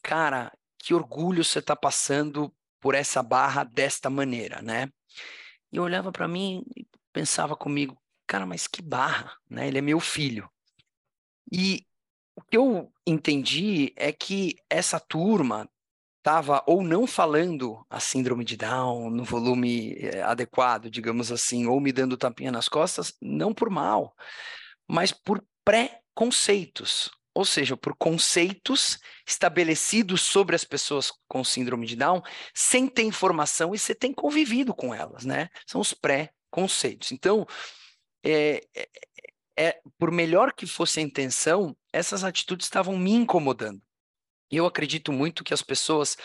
cara, 0.02 0.52
que 0.80 0.92
orgulho 0.92 1.44
você 1.44 1.60
está 1.60 1.76
passando 1.76 2.52
por 2.80 2.94
essa 2.94 3.22
barra 3.22 3.64
desta 3.64 4.08
maneira, 4.08 4.62
né? 4.62 4.90
E 5.72 5.76
eu 5.76 5.82
olhava 5.82 6.12
para 6.12 6.28
mim 6.28 6.64
e 6.76 6.86
pensava 7.12 7.56
comigo, 7.56 8.00
cara, 8.26 8.46
mas 8.46 8.66
que 8.66 8.82
barra, 8.82 9.36
né? 9.48 9.68
Ele 9.68 9.78
é 9.78 9.82
meu 9.82 10.00
filho. 10.00 10.48
E 11.52 11.84
o 12.36 12.42
que 12.42 12.56
eu 12.56 12.92
entendi 13.06 13.92
é 13.96 14.12
que 14.12 14.56
essa 14.70 15.00
turma 15.00 15.68
estava 16.18 16.62
ou 16.66 16.82
não 16.82 17.06
falando 17.06 17.84
a 17.88 17.98
síndrome 17.98 18.44
de 18.44 18.56
Down 18.56 19.10
no 19.10 19.24
volume 19.24 19.94
eh, 19.94 20.20
adequado, 20.22 20.90
digamos 20.90 21.32
assim, 21.32 21.66
ou 21.66 21.80
me 21.80 21.90
dando 21.90 22.16
tapinha 22.16 22.52
nas 22.52 22.68
costas, 22.68 23.14
não 23.20 23.54
por 23.54 23.70
mal, 23.70 24.14
mas 24.86 25.10
por 25.10 25.42
pré-conceitos. 25.64 27.10
Ou 27.38 27.44
seja, 27.44 27.76
por 27.76 27.94
conceitos 27.94 28.98
estabelecidos 29.24 30.22
sobre 30.22 30.56
as 30.56 30.64
pessoas 30.64 31.12
com 31.28 31.44
síndrome 31.44 31.86
de 31.86 31.94
Down, 31.94 32.20
sem 32.52 32.88
ter 32.88 33.04
informação 33.04 33.72
e 33.72 33.78
você 33.78 33.94
tem 33.94 34.12
convivido 34.12 34.74
com 34.74 34.92
elas, 34.92 35.24
né? 35.24 35.48
São 35.64 35.80
os 35.80 35.94
pré-conceitos. 35.94 37.12
Então, 37.12 37.46
é, 38.24 38.60
é, 38.74 38.88
é, 39.56 39.80
por 39.96 40.10
melhor 40.10 40.52
que 40.52 40.66
fosse 40.66 40.98
a 40.98 41.02
intenção, 41.04 41.76
essas 41.92 42.24
atitudes 42.24 42.66
estavam 42.66 42.98
me 42.98 43.12
incomodando. 43.12 43.80
Eu 44.50 44.66
acredito 44.66 45.12
muito 45.12 45.44
que 45.44 45.54
as 45.54 45.62
pessoas 45.62 46.16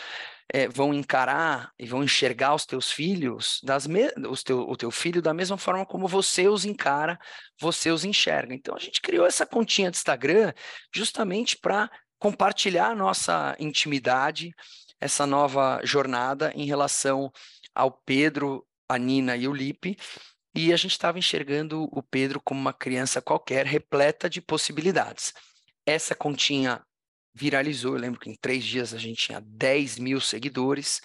é, 0.52 0.68
vão 0.68 0.92
encarar 0.92 1.72
e 1.78 1.86
vão 1.86 2.02
enxergar 2.02 2.54
os 2.54 2.66
teus 2.66 2.90
filhos, 2.90 3.60
das 3.62 3.86
me... 3.86 4.12
os 4.28 4.42
teu, 4.42 4.60
o 4.60 4.76
teu 4.76 4.90
filho 4.90 5.22
da 5.22 5.32
mesma 5.32 5.56
forma 5.56 5.86
como 5.86 6.06
você 6.06 6.48
os 6.48 6.64
encara, 6.64 7.18
você 7.58 7.90
os 7.90 8.04
enxerga. 8.04 8.54
Então 8.54 8.74
a 8.74 8.78
gente 8.78 9.00
criou 9.00 9.26
essa 9.26 9.46
continha 9.46 9.90
de 9.90 9.96
Instagram 9.96 10.52
justamente 10.94 11.56
para 11.58 11.90
compartilhar 12.18 12.88
a 12.88 12.94
nossa 12.94 13.56
intimidade, 13.58 14.54
essa 15.00 15.26
nova 15.26 15.80
jornada 15.84 16.52
em 16.54 16.64
relação 16.64 17.30
ao 17.74 17.90
Pedro, 17.90 18.66
a 18.88 18.96
Nina 18.98 19.36
e 19.36 19.48
o 19.48 19.52
Lipe. 19.52 19.96
E 20.54 20.72
a 20.72 20.76
gente 20.76 20.92
estava 20.92 21.18
enxergando 21.18 21.88
o 21.90 22.02
Pedro 22.02 22.40
como 22.40 22.60
uma 22.60 22.72
criança 22.72 23.20
qualquer, 23.20 23.66
repleta 23.66 24.30
de 24.30 24.40
possibilidades. 24.40 25.34
Essa 25.84 26.14
continha 26.14 26.80
viralizou. 27.34 27.94
Eu 27.94 28.00
lembro 28.00 28.20
que 28.20 28.30
em 28.30 28.36
três 28.36 28.64
dias 28.64 28.94
a 28.94 28.98
gente 28.98 29.26
tinha 29.26 29.40
10 29.40 29.98
mil 29.98 30.20
seguidores. 30.20 31.02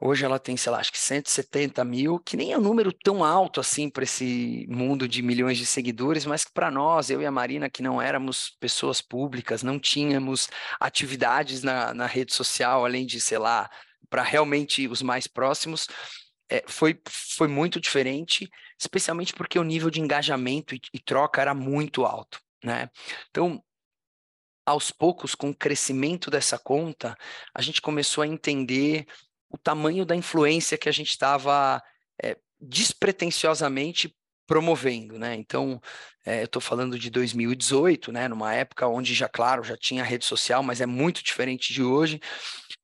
Hoje 0.00 0.24
ela 0.24 0.38
tem, 0.38 0.56
sei 0.56 0.70
lá, 0.70 0.78
acho 0.78 0.92
que 0.92 0.98
170 0.98 1.84
mil, 1.84 2.20
que 2.20 2.36
nem 2.36 2.52
é 2.52 2.58
um 2.58 2.60
número 2.60 2.92
tão 2.92 3.24
alto 3.24 3.58
assim 3.58 3.90
para 3.90 4.04
esse 4.04 4.64
mundo 4.68 5.08
de 5.08 5.22
milhões 5.22 5.58
de 5.58 5.66
seguidores, 5.66 6.24
mas 6.24 6.44
que 6.44 6.52
para 6.52 6.70
nós, 6.70 7.10
eu 7.10 7.20
e 7.20 7.26
a 7.26 7.32
Marina, 7.32 7.68
que 7.68 7.82
não 7.82 8.00
éramos 8.00 8.50
pessoas 8.60 9.00
públicas, 9.00 9.64
não 9.64 9.76
tínhamos 9.76 10.48
atividades 10.78 11.64
na, 11.64 11.92
na 11.92 12.06
rede 12.06 12.32
social, 12.32 12.84
além 12.84 13.04
de, 13.04 13.20
sei 13.20 13.38
lá, 13.38 13.68
para 14.08 14.22
realmente 14.22 14.86
os 14.86 15.02
mais 15.02 15.26
próximos, 15.26 15.88
é, 16.48 16.62
foi, 16.66 16.98
foi 17.08 17.48
muito 17.48 17.80
diferente, 17.80 18.48
especialmente 18.78 19.34
porque 19.34 19.58
o 19.58 19.64
nível 19.64 19.90
de 19.90 20.00
engajamento 20.00 20.76
e, 20.76 20.80
e 20.94 20.98
troca 21.00 21.40
era 21.40 21.54
muito 21.54 22.04
alto. 22.04 22.40
Né? 22.62 22.88
Então, 23.30 23.62
aos 24.68 24.90
poucos, 24.90 25.34
com 25.34 25.48
o 25.48 25.54
crescimento 25.54 26.30
dessa 26.30 26.58
conta, 26.58 27.16
a 27.54 27.62
gente 27.62 27.80
começou 27.80 28.22
a 28.22 28.26
entender 28.26 29.06
o 29.48 29.56
tamanho 29.56 30.04
da 30.04 30.14
influência 30.14 30.76
que 30.76 30.90
a 30.90 30.92
gente 30.92 31.08
estava 31.08 31.82
é, 32.22 32.36
despretensiosamente 32.60 34.14
promovendo, 34.46 35.18
né? 35.18 35.34
Então, 35.34 35.80
é, 36.24 36.40
eu 36.40 36.44
estou 36.44 36.60
falando 36.60 36.98
de 36.98 37.08
2018, 37.08 38.12
né? 38.12 38.28
Numa 38.28 38.54
época 38.54 38.86
onde 38.86 39.14
já, 39.14 39.26
claro, 39.26 39.64
já 39.64 39.76
tinha 39.76 40.04
rede 40.04 40.26
social, 40.26 40.62
mas 40.62 40.82
é 40.82 40.86
muito 40.86 41.22
diferente 41.22 41.72
de 41.72 41.82
hoje. 41.82 42.20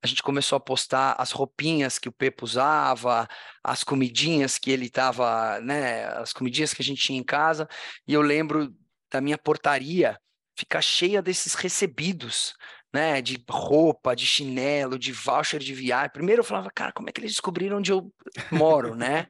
A 0.02 0.06
gente 0.06 0.22
começou 0.22 0.56
a 0.56 0.60
postar 0.60 1.14
as 1.18 1.32
roupinhas 1.32 1.98
que 1.98 2.08
o 2.08 2.12
Pepo 2.12 2.46
usava, 2.46 3.28
as 3.62 3.84
comidinhas 3.84 4.56
que 4.56 4.70
ele 4.70 4.86
estava, 4.86 5.60
né? 5.60 6.06
As 6.16 6.32
comidinhas 6.32 6.72
que 6.72 6.80
a 6.80 6.84
gente 6.84 7.02
tinha 7.02 7.18
em 7.18 7.24
casa. 7.24 7.68
E 8.08 8.14
eu 8.14 8.22
lembro 8.22 8.74
da 9.10 9.20
minha 9.20 9.36
portaria 9.36 10.18
ficar 10.56 10.80
cheia 10.80 11.20
desses 11.20 11.54
recebidos, 11.54 12.54
né, 12.92 13.20
de 13.20 13.42
roupa, 13.50 14.14
de 14.14 14.24
chinelo, 14.24 14.98
de 14.98 15.12
voucher 15.12 15.60
de 15.60 15.74
viagem. 15.74 16.12
Primeiro 16.12 16.40
eu 16.40 16.44
falava, 16.44 16.70
cara, 16.70 16.92
como 16.92 17.08
é 17.08 17.12
que 17.12 17.20
eles 17.20 17.32
descobriram 17.32 17.78
onde 17.78 17.90
eu 17.90 18.12
moro, 18.52 18.94
né? 18.94 19.26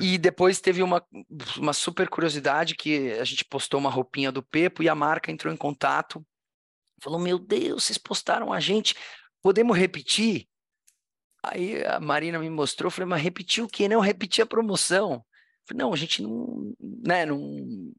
E 0.00 0.18
depois 0.18 0.60
teve 0.60 0.82
uma, 0.82 1.04
uma 1.56 1.72
super 1.72 2.08
curiosidade 2.08 2.74
que 2.74 3.12
a 3.12 3.24
gente 3.24 3.44
postou 3.44 3.78
uma 3.78 3.90
roupinha 3.90 4.32
do 4.32 4.42
Pepo 4.42 4.82
e 4.82 4.88
a 4.88 4.94
marca 4.94 5.30
entrou 5.30 5.52
em 5.52 5.56
contato. 5.56 6.24
Falou: 7.02 7.18
Meu 7.18 7.38
Deus, 7.38 7.84
vocês 7.84 7.98
postaram 7.98 8.52
a 8.52 8.58
gente, 8.60 8.94
podemos 9.42 9.76
repetir? 9.76 10.48
Aí 11.42 11.84
a 11.84 12.00
Marina 12.00 12.38
me 12.38 12.50
mostrou, 12.50 12.90
falei, 12.90 13.08
mas 13.08 13.22
repetir 13.22 13.62
o 13.62 13.68
quê? 13.68 13.88
Não, 13.88 14.00
repetir 14.00 14.42
a 14.42 14.46
promoção. 14.46 15.24
Falei, 15.66 15.84
não, 15.84 15.92
a 15.92 15.96
gente 15.96 16.22
não, 16.22 16.74
né, 17.06 17.24
não 17.24 17.92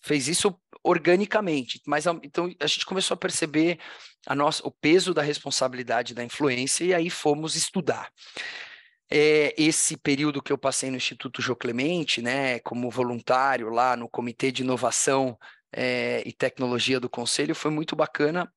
fez 0.00 0.28
isso 0.28 0.58
organicamente. 0.82 1.80
Mas 1.86 2.06
então 2.22 2.52
a 2.60 2.66
gente 2.66 2.86
começou 2.86 3.14
a 3.14 3.18
perceber 3.18 3.78
a 4.26 4.34
nossa, 4.34 4.66
o 4.66 4.70
peso 4.70 5.14
da 5.14 5.22
responsabilidade 5.22 6.14
da 6.14 6.24
influência 6.24 6.84
e 6.84 6.94
aí 6.94 7.10
fomos 7.10 7.56
estudar. 7.56 8.10
É, 9.10 9.54
esse 9.56 9.96
período 9.96 10.42
que 10.42 10.52
eu 10.52 10.58
passei 10.58 10.90
no 10.90 10.96
Instituto 10.96 11.40
Jô 11.40 11.56
Clemente, 11.56 12.20
né, 12.20 12.58
como 12.60 12.90
voluntário 12.90 13.70
lá 13.70 13.96
no 13.96 14.08
Comitê 14.08 14.52
de 14.52 14.62
Inovação 14.62 15.38
é, 15.72 16.22
e 16.26 16.32
Tecnologia 16.32 17.00
do 17.00 17.08
Conselho, 17.08 17.54
foi 17.54 17.70
muito 17.70 17.96
bacana 17.96 18.52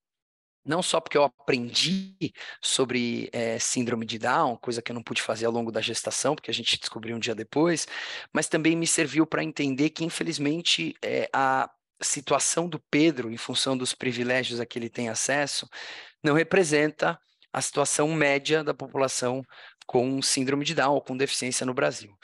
não 0.65 0.82
só 0.82 1.00
porque 1.00 1.18
eu 1.18 1.24
aprendi 1.24 2.34
sobre 2.62 3.30
é, 3.34 3.58
síndrome 3.60 4.06
de 4.06 4.20
Down, 4.20 4.58
coisa 4.58 4.82
que 4.82 4.91
eu 4.91 4.94
não 4.94 5.03
pude 5.03 5.22
fazer 5.22 5.46
ao 5.46 5.51
longo 5.51 5.72
da 5.72 5.82
gestação, 5.82 6.36
porque 6.36 6.51
a 6.51 6.53
gente 6.53 6.80
descobriu 6.80 7.15
um 7.15 7.20
dia 7.20 7.36
depois, 7.36 7.88
mas 8.32 8.48
também 8.48 8.75
me 8.75 8.88
serviu 8.88 9.25
para 9.25 9.44
entender 9.44 9.89
que, 9.89 10.06
infelizmente, 10.06 10.96
é, 11.03 11.30
a 11.34 11.70
situação 12.01 12.68
do 12.68 12.80
Pedro, 12.80 13.32
em 13.32 13.38
função 13.38 13.77
dos 13.77 13.94
privilégios 13.94 14.60
a 14.60 14.65
que 14.65 14.77
ele 14.77 14.89
tem 14.89 15.10
acesso, 15.10 15.70
não 16.24 16.34
representa 16.34 17.20
a 17.53 17.62
situação 17.62 18.08
média 18.13 18.63
da 18.63 18.74
população 18.74 19.44
com 19.86 20.22
síndrome 20.22 20.63
de 20.63 20.74
Down 20.74 20.94
ou 20.94 21.01
com 21.01 21.18
deficiência 21.18 21.65
no 21.65 21.74
Brasil. 21.74 22.15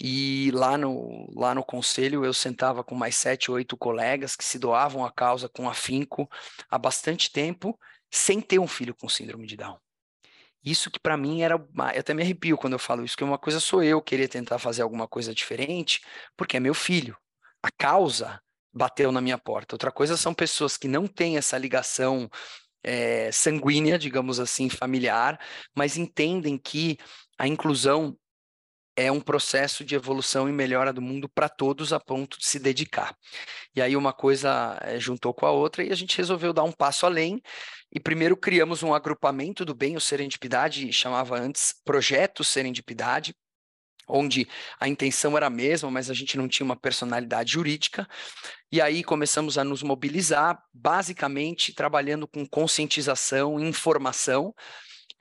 E 0.00 0.50
lá 0.52 0.78
no, 0.78 1.28
lá 1.38 1.54
no 1.54 1.62
conselho 1.62 2.24
eu 2.24 2.32
sentava 2.32 2.82
com 2.82 2.94
mais 2.94 3.16
sete, 3.16 3.50
oito 3.50 3.76
colegas 3.76 4.34
que 4.34 4.44
se 4.44 4.58
doavam 4.58 5.04
à 5.04 5.12
causa 5.12 5.48
com 5.48 5.68
afinco 5.68 6.28
há 6.70 6.78
bastante 6.78 7.30
tempo, 7.30 7.78
sem 8.10 8.40
ter 8.40 8.58
um 8.58 8.66
filho 8.66 8.94
com 8.94 9.08
síndrome 9.08 9.46
de 9.46 9.56
Down. 9.56 9.78
Isso 10.64 10.90
que 10.90 10.98
para 10.98 11.16
mim 11.16 11.42
era. 11.42 11.54
Eu 11.54 12.00
até 12.00 12.14
me 12.14 12.22
arrepio 12.22 12.56
quando 12.56 12.74
eu 12.74 12.78
falo 12.78 13.04
isso, 13.04 13.16
que 13.16 13.24
uma 13.24 13.38
coisa 13.38 13.60
sou 13.60 13.82
eu 13.82 14.00
querer 14.00 14.28
tentar 14.28 14.58
fazer 14.58 14.82
alguma 14.82 15.06
coisa 15.06 15.34
diferente, 15.34 16.02
porque 16.36 16.56
é 16.56 16.60
meu 16.60 16.74
filho. 16.74 17.16
A 17.62 17.70
causa 17.70 18.40
bateu 18.72 19.12
na 19.12 19.20
minha 19.20 19.38
porta. 19.38 19.74
Outra 19.74 19.90
coisa 19.90 20.16
são 20.16 20.32
pessoas 20.32 20.76
que 20.76 20.88
não 20.88 21.06
têm 21.06 21.36
essa 21.36 21.58
ligação 21.58 22.30
é, 22.82 23.30
sanguínea, 23.32 23.98
digamos 23.98 24.40
assim, 24.40 24.68
familiar, 24.68 25.38
mas 25.74 25.96
entendem 25.96 26.56
que 26.56 26.98
a 27.38 27.46
inclusão 27.46 28.16
é 28.96 29.10
um 29.10 29.20
processo 29.20 29.84
de 29.84 29.94
evolução 29.94 30.48
e 30.48 30.52
melhora 30.52 30.92
do 30.92 31.00
mundo 31.00 31.28
para 31.28 31.48
todos 31.48 31.92
a 31.92 32.00
ponto 32.00 32.38
de 32.38 32.46
se 32.46 32.58
dedicar. 32.58 33.16
E 33.74 33.80
aí 33.80 33.96
uma 33.96 34.12
coisa 34.12 34.78
é, 34.82 34.98
juntou 34.98 35.32
com 35.32 35.46
a 35.46 35.50
outra 35.50 35.82
e 35.82 35.90
a 35.90 35.94
gente 35.94 36.16
resolveu 36.16 36.52
dar 36.52 36.64
um 36.64 36.72
passo 36.72 37.06
além 37.06 37.40
e 37.92 37.98
primeiro 37.98 38.36
criamos 38.36 38.82
um 38.82 38.94
agrupamento 38.94 39.64
do 39.64 39.74
bem, 39.74 39.96
o 39.96 40.00
Serendipidade, 40.00 40.92
chamava 40.92 41.38
antes 41.38 41.74
Projeto 41.84 42.44
Serendipidade, 42.44 43.34
onde 44.06 44.46
a 44.78 44.88
intenção 44.88 45.36
era 45.36 45.46
a 45.46 45.50
mesma, 45.50 45.90
mas 45.90 46.10
a 46.10 46.14
gente 46.14 46.36
não 46.36 46.48
tinha 46.48 46.64
uma 46.64 46.76
personalidade 46.76 47.52
jurídica. 47.52 48.08
E 48.70 48.80
aí 48.80 49.02
começamos 49.02 49.56
a 49.56 49.64
nos 49.64 49.82
mobilizar, 49.82 50.60
basicamente 50.72 51.72
trabalhando 51.72 52.26
com 52.26 52.46
conscientização, 52.46 53.58
informação, 53.58 54.54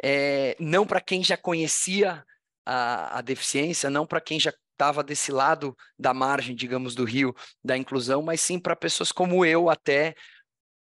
é, 0.01 0.55
não 0.59 0.85
para 0.85 1.01
quem 1.01 1.23
já 1.23 1.37
conhecia 1.37 2.23
a, 2.69 3.17
a 3.17 3.21
deficiência, 3.21 3.89
não 3.89 4.05
para 4.05 4.21
quem 4.21 4.39
já 4.39 4.53
estava 4.71 5.03
desse 5.03 5.31
lado 5.31 5.75
da 5.97 6.13
margem, 6.13 6.55
digamos, 6.55 6.93
do 6.93 7.03
rio 7.03 7.35
da 7.63 7.75
inclusão, 7.75 8.21
mas 8.21 8.41
sim 8.41 8.59
para 8.59 8.75
pessoas 8.75 9.11
como 9.11 9.43
eu 9.43 9.69
até 9.69 10.15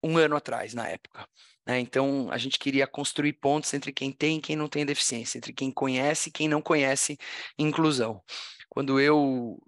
um 0.01 0.17
ano 0.17 0.35
atrás, 0.35 0.73
na 0.73 0.87
época. 0.87 1.27
Né? 1.65 1.79
Então, 1.79 2.29
a 2.31 2.37
gente 2.37 2.57
queria 2.57 2.87
construir 2.87 3.33
pontos 3.33 3.73
entre 3.73 3.91
quem 3.91 4.11
tem 4.11 4.37
e 4.37 4.41
quem 4.41 4.55
não 4.55 4.69
tem 4.69 4.85
deficiência, 4.85 5.37
entre 5.37 5.51
quem 5.53 5.71
conhece 5.71 6.29
e 6.29 6.31
quem 6.31 6.47
não 6.47 6.61
conhece 6.61 7.17
inclusão. 7.57 8.23
Quando 8.69 8.99
eu 8.99 9.61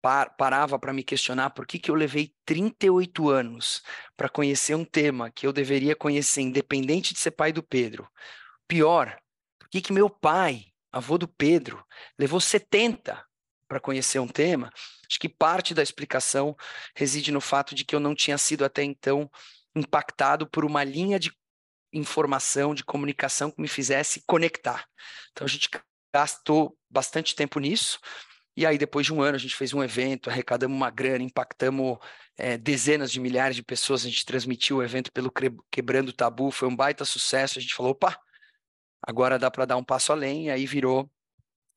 par 0.00 0.36
parava 0.36 0.78
para 0.78 0.92
me 0.92 1.02
questionar 1.02 1.50
por 1.50 1.66
que, 1.66 1.78
que 1.78 1.90
eu 1.90 1.94
levei 1.94 2.32
38 2.44 3.28
anos 3.28 3.82
para 4.16 4.28
conhecer 4.28 4.74
um 4.74 4.84
tema 4.84 5.30
que 5.30 5.46
eu 5.46 5.52
deveria 5.52 5.96
conhecer, 5.96 6.42
independente 6.42 7.14
de 7.14 7.18
ser 7.18 7.32
pai 7.32 7.52
do 7.52 7.62
Pedro. 7.62 8.08
Pior, 8.68 9.18
por 9.58 9.68
que, 9.68 9.80
que 9.80 9.92
meu 9.92 10.08
pai, 10.08 10.66
avô 10.92 11.18
do 11.18 11.28
Pedro, 11.28 11.84
levou 12.18 12.40
70 12.40 13.24
para 13.66 13.80
conhecer 13.80 14.18
um 14.18 14.28
tema? 14.28 14.72
Acho 15.08 15.18
que 15.18 15.28
parte 15.28 15.74
da 15.74 15.82
explicação 15.82 16.56
reside 16.94 17.32
no 17.32 17.40
fato 17.40 17.74
de 17.74 17.84
que 17.84 17.94
eu 17.94 18.00
não 18.00 18.14
tinha 18.14 18.38
sido 18.38 18.64
até 18.64 18.82
então 18.82 19.30
impactado 19.74 20.48
por 20.48 20.64
uma 20.64 20.84
linha 20.84 21.18
de 21.18 21.32
informação, 21.92 22.74
de 22.74 22.84
comunicação 22.84 23.50
que 23.50 23.60
me 23.60 23.68
fizesse 23.68 24.22
conectar. 24.26 24.86
Então 25.32 25.44
a 25.46 25.48
gente 25.48 25.68
gastou 26.14 26.76
bastante 26.90 27.34
tempo 27.34 27.58
nisso. 27.60 27.98
E 28.56 28.66
aí, 28.66 28.76
depois 28.76 29.06
de 29.06 29.14
um 29.14 29.22
ano, 29.22 29.36
a 29.36 29.38
gente 29.38 29.54
fez 29.54 29.72
um 29.72 29.84
evento, 29.84 30.28
arrecadamos 30.28 30.76
uma 30.76 30.90
grana, 30.90 31.22
impactamos 31.22 31.96
é, 32.36 32.58
dezenas 32.58 33.12
de 33.12 33.20
milhares 33.20 33.54
de 33.54 33.62
pessoas. 33.62 34.04
A 34.04 34.08
gente 34.08 34.24
transmitiu 34.24 34.78
o 34.78 34.82
evento 34.82 35.12
pelo 35.12 35.32
Quebrando 35.70 36.12
Tabu, 36.12 36.50
foi 36.50 36.66
um 36.66 36.74
baita 36.74 37.04
sucesso. 37.04 37.58
A 37.58 37.62
gente 37.62 37.74
falou: 37.74 37.92
opa, 37.92 38.18
agora 39.02 39.38
dá 39.38 39.50
para 39.50 39.64
dar 39.64 39.76
um 39.76 39.84
passo 39.84 40.12
além. 40.12 40.46
E 40.46 40.50
aí 40.50 40.66
virou 40.66 41.10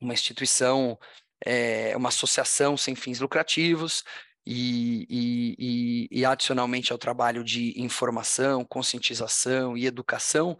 uma 0.00 0.12
instituição, 0.12 0.98
é, 1.44 1.96
uma 1.96 2.08
associação 2.08 2.76
sem 2.76 2.94
fins 2.94 3.20
lucrativos, 3.20 4.04
e, 4.44 5.06
e, 5.08 5.56
e, 5.58 6.20
e 6.20 6.24
adicionalmente 6.24 6.92
ao 6.92 6.98
trabalho 6.98 7.44
de 7.44 7.80
informação, 7.80 8.64
conscientização 8.64 9.76
e 9.76 9.86
educação, 9.86 10.58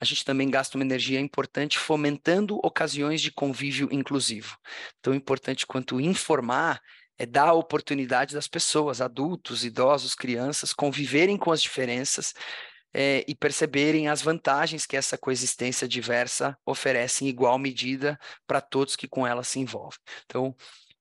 a 0.00 0.04
gente 0.04 0.24
também 0.24 0.48
gasta 0.48 0.78
uma 0.78 0.84
energia 0.84 1.18
importante 1.18 1.78
fomentando 1.78 2.60
ocasiões 2.62 3.20
de 3.20 3.32
convívio 3.32 3.88
inclusivo. 3.90 4.56
Então, 5.00 5.12
importante 5.12 5.66
quanto 5.66 6.00
informar 6.00 6.80
é 7.18 7.26
dar 7.26 7.48
a 7.48 7.52
oportunidade 7.52 8.32
das 8.32 8.46
pessoas, 8.46 9.00
adultos, 9.00 9.64
idosos, 9.64 10.14
crianças, 10.14 10.72
conviverem 10.72 11.36
com 11.36 11.50
as 11.50 11.60
diferenças 11.60 12.32
é, 12.92 13.24
e 13.28 13.34
perceberem 13.34 14.08
as 14.08 14.22
vantagens 14.22 14.86
que 14.86 14.96
essa 14.96 15.18
coexistência 15.18 15.86
diversa 15.86 16.56
oferece 16.64 17.24
em 17.24 17.28
igual 17.28 17.58
medida 17.58 18.18
para 18.46 18.60
todos 18.60 18.96
que 18.96 19.08
com 19.08 19.26
ela 19.26 19.44
se 19.44 19.58
envolvem. 19.60 19.98
Então, 20.24 20.54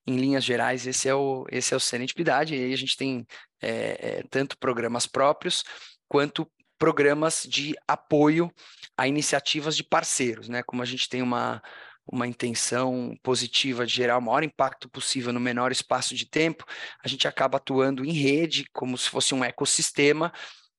em 0.06 0.16
linhas 0.18 0.44
gerais, 0.44 0.88
esse 0.88 1.10
é 1.10 1.16
o, 1.16 1.46
esse 1.52 1.74
é 1.74 1.78
o 1.78 1.80
Serendipidade, 1.80 2.56
e 2.56 2.64
aí 2.64 2.74
a 2.74 2.78
gente 2.78 2.96
tem 2.96 3.26
é, 3.62 4.20
é, 4.20 4.24
tanto 4.30 4.58
programas 4.58 5.06
próprios 5.06 5.64
quanto 6.08 6.50
programas 6.78 7.46
de 7.50 7.76
apoio 7.88 8.52
a 8.96 9.08
iniciativas 9.08 9.76
de 9.76 9.84
parceiros, 9.84 10.48
né? 10.48 10.64
Como 10.64 10.82
a 10.82 10.86
gente 10.86 11.10
tem 11.10 11.22
uma, 11.22 11.62
uma 12.06 12.28
intenção 12.28 13.18
positiva 13.22 13.86
de 13.86 13.94
gerar 13.94 14.18
o 14.18 14.22
maior 14.22 14.44
impacto 14.44 14.90
possível 14.90 15.34
no 15.34 15.40
menor 15.40 15.72
espaço 15.72 16.16
de 16.16 16.26
tempo, 16.26 16.64
a 17.04 17.08
gente 17.08 17.28
acaba 17.28 17.58
atuando 17.58 18.06
em 18.06 18.14
rede, 18.14 18.66
como 18.72 18.98
se 18.98 19.10
fosse 19.10 19.34
um 19.34 19.44
ecossistema, 19.44 20.32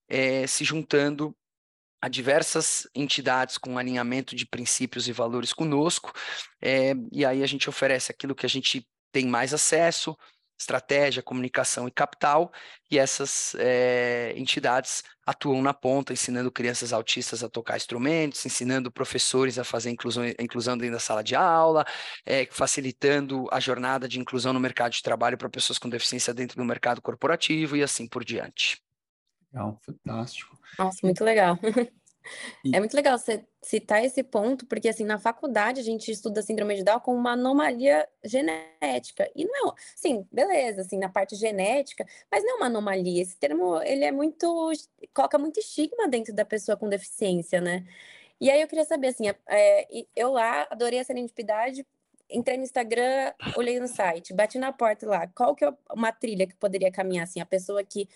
é, 0.09 0.47
se 0.47 0.65
juntando 0.65 1.37
a 2.01 2.09
diversas 2.09 2.89
entidades 2.95 3.59
com 3.59 3.77
alinhamento 3.77 4.37
de 4.37 4.47
princípios 4.47 5.09
e 5.09 5.13
valores 5.13 5.53
conosco, 5.53 6.13
é, 6.63 6.93
e 7.13 7.25
aí 7.25 7.43
a 7.43 7.47
gente 7.47 7.69
oferece 7.69 8.11
aquilo 8.13 8.35
que 8.35 8.47
a 8.47 8.49
gente 8.49 8.87
tem 9.13 9.27
mais 9.27 9.53
acesso, 9.53 10.17
estratégia, 10.59 11.23
comunicação 11.23 11.87
e 11.87 11.91
capital, 11.91 12.53
e 12.91 12.99
essas 12.99 13.55
é, 13.59 14.33
entidades 14.37 15.05
atuam 15.25 15.63
na 15.63 15.73
ponta, 15.73 16.13
ensinando 16.13 16.51
crianças 16.51 16.93
autistas 16.93 17.45
a 17.45 17.49
tocar 17.49 17.77
instrumentos, 17.77 18.45
ensinando 18.45 18.91
professores 18.91 19.59
a 19.59 19.65
fazer 19.65 19.91
inclusão, 19.91 20.27
inclusão 20.27 20.77
dentro 20.77 20.95
da 20.95 21.01
sala 21.01 21.23
de 21.23 21.37
aula, 21.37 21.85
é, 22.27 22.47
facilitando 22.51 23.47
a 23.53 23.61
jornada 23.61 24.09
de 24.09 24.19
inclusão 24.19 24.53
no 24.53 24.61
mercado 24.61 24.93
de 24.93 25.03
trabalho 25.03 25.39
para 25.39 25.49
pessoas 25.49 25.79
com 25.79 25.89
deficiência 25.89 26.35
dentro 26.35 26.57
do 26.57 26.65
mercado 26.65 27.01
corporativo 27.01 27.77
e 27.77 27.83
assim 27.83 28.09
por 28.09 28.25
diante. 28.25 28.81
Legal, 29.53 29.79
fantástico. 29.83 30.59
Nossa, 30.79 30.99
muito 31.03 31.25
legal. 31.25 31.59
E... 32.65 32.75
É 32.77 32.79
muito 32.79 32.95
legal 32.95 33.17
você 33.17 33.43
citar 33.63 34.05
esse 34.05 34.23
ponto, 34.23 34.67
porque 34.67 34.89
assim, 34.89 35.05
na 35.05 35.19
faculdade 35.19 35.81
a 35.81 35.83
gente 35.83 36.11
estuda 36.11 36.43
síndrome 36.43 36.75
de 36.75 36.85
Down 36.85 37.01
como 37.01 37.17
uma 37.17 37.33
anomalia 37.33 38.07
genética. 38.23 39.31
E 39.35 39.47
não 39.47 39.71
é, 39.71 39.75
sim, 39.97 40.27
beleza, 40.31 40.83
assim, 40.83 40.99
na 40.99 41.09
parte 41.09 41.35
genética, 41.37 42.05
mas 42.31 42.45
não 42.45 42.55
é 42.55 42.57
uma 42.57 42.67
anomalia. 42.67 43.23
Esse 43.23 43.37
termo, 43.39 43.81
ele 43.83 44.05
é 44.05 44.13
muito, 44.13 44.71
coloca 45.15 45.39
muito 45.39 45.59
estigma 45.59 46.07
dentro 46.07 46.35
da 46.35 46.45
pessoa 46.45 46.77
com 46.77 46.89
deficiência, 46.89 47.61
né? 47.61 47.87
E 48.41 48.51
aí 48.51 48.61
eu 48.61 48.69
queria 48.69 48.85
saber, 48.85 49.09
assim, 49.09 49.25
é, 49.49 50.05
eu 50.15 50.33
lá 50.33 50.67
adorei 50.71 51.01
a 51.01 51.05
serendipidade, 51.05 51.87
entrei 52.31 52.57
no 52.57 52.63
Instagram, 52.63 53.33
olhei 53.57 53.81
no 53.81 53.89
site, 53.89 54.35
bati 54.35 54.59
na 54.59 54.73
porta 54.73 55.07
lá, 55.09 55.27
qual 55.29 55.55
que 55.55 55.65
é 55.65 55.73
uma 55.91 56.13
trilha 56.13 56.47
que 56.47 56.55
poderia 56.55 56.91
caminhar, 56.93 57.25
assim, 57.25 57.41
a 57.41 57.47
pessoa 57.47 57.83
que 57.83 58.09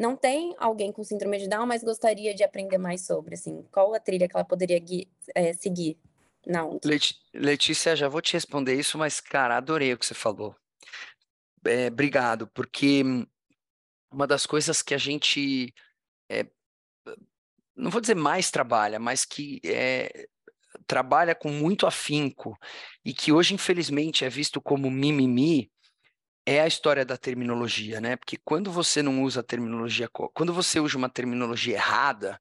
não 0.00 0.16
tem 0.16 0.54
alguém 0.58 0.90
com 0.90 1.04
síndrome 1.04 1.38
de 1.38 1.46
Down, 1.46 1.66
mas 1.66 1.84
gostaria 1.84 2.34
de 2.34 2.42
aprender 2.42 2.78
mais 2.78 3.02
sobre, 3.02 3.34
assim, 3.34 3.62
qual 3.70 3.94
a 3.94 4.00
trilha 4.00 4.26
que 4.26 4.34
ela 4.34 4.46
poderia 4.46 4.82
é, 5.34 5.52
seguir 5.52 5.98
na 6.46 6.62
Letícia, 7.34 7.94
já 7.94 8.08
vou 8.08 8.22
te 8.22 8.32
responder 8.32 8.74
isso, 8.74 8.96
mas, 8.96 9.20
cara, 9.20 9.58
adorei 9.58 9.92
o 9.92 9.98
que 9.98 10.06
você 10.06 10.14
falou. 10.14 10.56
É, 11.66 11.88
obrigado, 11.88 12.46
porque 12.48 13.02
uma 14.10 14.26
das 14.26 14.46
coisas 14.46 14.80
que 14.80 14.94
a 14.94 14.98
gente, 14.98 15.74
é, 16.30 16.46
não 17.76 17.90
vou 17.90 18.00
dizer 18.00 18.16
mais 18.16 18.50
trabalha, 18.50 18.98
mas 18.98 19.26
que 19.26 19.60
é, 19.62 20.26
trabalha 20.86 21.34
com 21.34 21.50
muito 21.50 21.86
afinco 21.86 22.56
e 23.04 23.12
que 23.12 23.32
hoje, 23.32 23.52
infelizmente, 23.52 24.24
é 24.24 24.30
visto 24.30 24.62
como 24.62 24.90
mimimi, 24.90 25.70
é 26.50 26.60
a 26.60 26.66
história 26.66 27.04
da 27.04 27.16
terminologia, 27.16 28.00
né? 28.00 28.16
Porque 28.16 28.36
quando 28.36 28.72
você 28.72 29.02
não 29.02 29.22
usa 29.22 29.38
a 29.38 29.42
terminologia, 29.42 30.08
quando 30.08 30.52
você 30.52 30.80
usa 30.80 30.98
uma 30.98 31.08
terminologia 31.08 31.74
errada, 31.74 32.40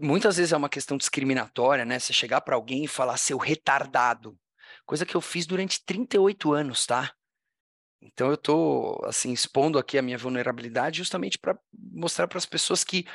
muitas 0.00 0.38
vezes 0.38 0.52
é 0.52 0.56
uma 0.56 0.68
questão 0.68 0.96
discriminatória, 0.96 1.84
né? 1.84 2.00
Você 2.00 2.12
chegar 2.12 2.40
para 2.40 2.56
alguém 2.56 2.84
e 2.84 2.88
falar 2.88 3.16
seu 3.16 3.38
retardado, 3.38 4.36
coisa 4.84 5.06
que 5.06 5.14
eu 5.14 5.20
fiz 5.20 5.46
durante 5.46 5.84
38 5.84 6.52
anos, 6.52 6.84
tá? 6.84 7.14
Então 8.02 8.26
eu 8.26 8.34
estou 8.34 9.00
assim 9.04 9.32
expondo 9.32 9.78
aqui 9.78 9.96
a 9.96 10.02
minha 10.02 10.18
vulnerabilidade 10.18 10.98
justamente 10.98 11.38
para 11.38 11.56
mostrar 11.72 12.26
para 12.26 12.38
as 12.38 12.46
pessoas 12.46 12.82
que 12.82 13.06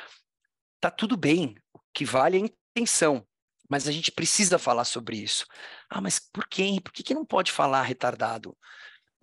tá 0.80 0.90
tudo 0.90 1.18
bem, 1.18 1.54
o 1.74 1.80
que 1.92 2.06
vale 2.06 2.38
é 2.38 2.40
a 2.40 2.46
intenção, 2.78 3.26
mas 3.68 3.86
a 3.86 3.92
gente 3.92 4.10
precisa 4.10 4.58
falar 4.58 4.84
sobre 4.84 5.18
isso. 5.18 5.44
Ah, 5.90 6.00
mas 6.00 6.18
por 6.18 6.48
quê? 6.48 6.80
Por 6.82 6.94
que, 6.94 7.02
que 7.02 7.14
não 7.14 7.26
pode 7.26 7.52
falar 7.52 7.82
retardado? 7.82 8.56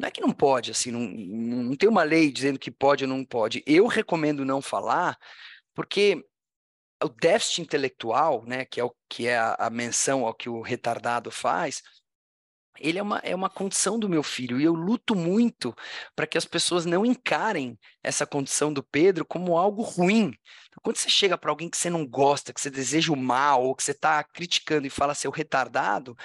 Não 0.04 0.08
é 0.10 0.12
que 0.12 0.20
não 0.20 0.34
pode, 0.34 0.70
assim, 0.70 0.92
não, 0.92 1.00
não 1.00 1.76
tem 1.78 1.88
uma 1.88 2.04
lei 2.04 2.30
dizendo 2.30 2.60
que 2.60 2.70
pode 2.70 3.06
ou 3.06 3.10
não 3.10 3.24
pode. 3.24 3.64
Eu 3.66 3.88
recomendo 3.88 4.44
não 4.44 4.62
falar, 4.62 5.18
porque 5.74 6.22
o 7.02 7.08
déficit 7.08 7.62
intelectual, 7.62 8.44
né, 8.46 8.66
que 8.66 8.82
é, 8.82 8.84
o, 8.84 8.94
que 9.08 9.30
é 9.30 9.38
a, 9.38 9.56
a 9.58 9.70
menção 9.70 10.26
ao 10.26 10.34
que 10.34 10.50
o 10.50 10.60
retardado 10.60 11.32
faz, 11.32 11.82
ele 12.78 13.00
é 13.00 13.02
uma, 13.02 13.20
é 13.20 13.34
uma 13.34 13.50
condição 13.50 13.98
do 13.98 14.10
meu 14.10 14.22
filho 14.22 14.60
e 14.60 14.66
eu 14.66 14.74
luto 14.74 15.16
muito 15.16 15.74
para 16.14 16.28
que 16.28 16.38
as 16.38 16.44
pessoas 16.44 16.86
não 16.86 17.06
encarem 17.06 17.80
essa 18.04 18.28
condição 18.28 18.74
do 18.74 18.84
Pedro 18.84 19.24
como 19.24 19.58
algo 19.58 19.84
ruim. 19.84 20.34
Quando 20.84 20.98
você 20.98 21.10
chega 21.10 21.38
para 21.38 21.50
alguém 21.50 21.70
que 21.70 21.78
você 21.78 21.90
não 21.90 22.06
gosta, 22.06 22.54
que 22.54 22.62
você 22.62 22.70
deseja 22.70 23.12
o 23.14 23.16
mal, 23.16 23.64
ou 23.64 23.76
que 23.76 23.84
você 23.84 23.92
está 23.92 24.24
criticando 24.24 24.86
e 24.86 24.90
fala 24.90 25.16
seu 25.16 25.32
retardado, 25.32 26.16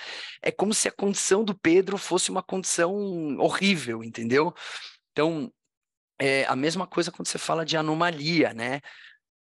é 0.42 0.50
como 0.50 0.74
se 0.74 0.88
a 0.88 0.92
condição 0.92 1.44
do 1.44 1.56
Pedro 1.56 1.96
fosse 1.96 2.30
uma 2.30 2.42
condição 2.42 2.92
horrível, 3.38 4.04
entendeu? 4.04 4.52
Então, 5.12 5.52
é 6.18 6.44
a 6.46 6.56
mesma 6.56 6.86
coisa 6.86 7.12
quando 7.12 7.28
você 7.28 7.38
fala 7.38 7.64
de 7.64 7.76
anomalia, 7.76 8.52
né? 8.52 8.80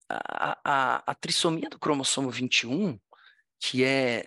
A, 0.09 0.59
a, 0.63 1.03
a 1.11 1.15
trissomia 1.15 1.69
do 1.69 1.79
cromossomo 1.79 2.29
21 2.29 2.97
que 3.65 3.81
é 3.81 4.25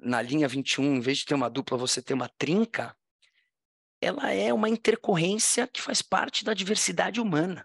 na 0.00 0.20
linha 0.20 0.48
21, 0.48 0.96
em 0.96 1.00
vez 1.00 1.18
de 1.18 1.26
ter 1.26 1.34
uma 1.34 1.48
dupla, 1.48 1.78
você 1.78 2.02
ter 2.02 2.14
uma 2.14 2.28
trinca, 2.28 2.96
ela 4.00 4.32
é 4.32 4.52
uma 4.52 4.68
intercorrência 4.68 5.68
que 5.68 5.80
faz 5.80 6.02
parte 6.02 6.44
da 6.44 6.52
diversidade 6.52 7.20
humana. 7.20 7.64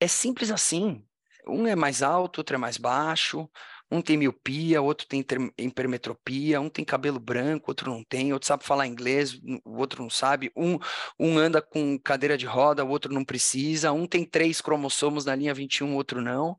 É 0.00 0.06
simples 0.08 0.50
assim. 0.50 1.04
Um 1.46 1.66
é 1.66 1.74
mais 1.74 2.02
alto, 2.02 2.38
outro 2.38 2.56
é 2.56 2.58
mais 2.58 2.76
baixo, 2.76 3.48
um 3.90 4.02
tem 4.02 4.16
miopia, 4.18 4.82
outro 4.82 5.06
tem 5.06 5.24
hipermetropia, 5.56 6.60
um 6.60 6.68
tem 6.68 6.84
cabelo 6.84 7.18
branco, 7.18 7.70
outro 7.70 7.90
não 7.90 8.04
tem, 8.04 8.32
outro 8.32 8.46
sabe 8.46 8.64
falar 8.64 8.86
inglês, 8.86 9.40
o 9.64 9.78
outro 9.78 10.02
não 10.02 10.10
sabe, 10.10 10.52
um, 10.54 10.78
um 11.18 11.38
anda 11.38 11.62
com 11.62 11.98
cadeira 11.98 12.36
de 12.36 12.44
roda, 12.44 12.84
o 12.84 12.88
outro 12.88 13.12
não 13.12 13.24
precisa, 13.24 13.92
um 13.92 14.06
tem 14.06 14.24
três 14.24 14.60
cromossomos 14.60 15.24
na 15.24 15.34
linha 15.34 15.54
21, 15.54 15.92
o 15.94 15.96
outro 15.96 16.20
não. 16.20 16.58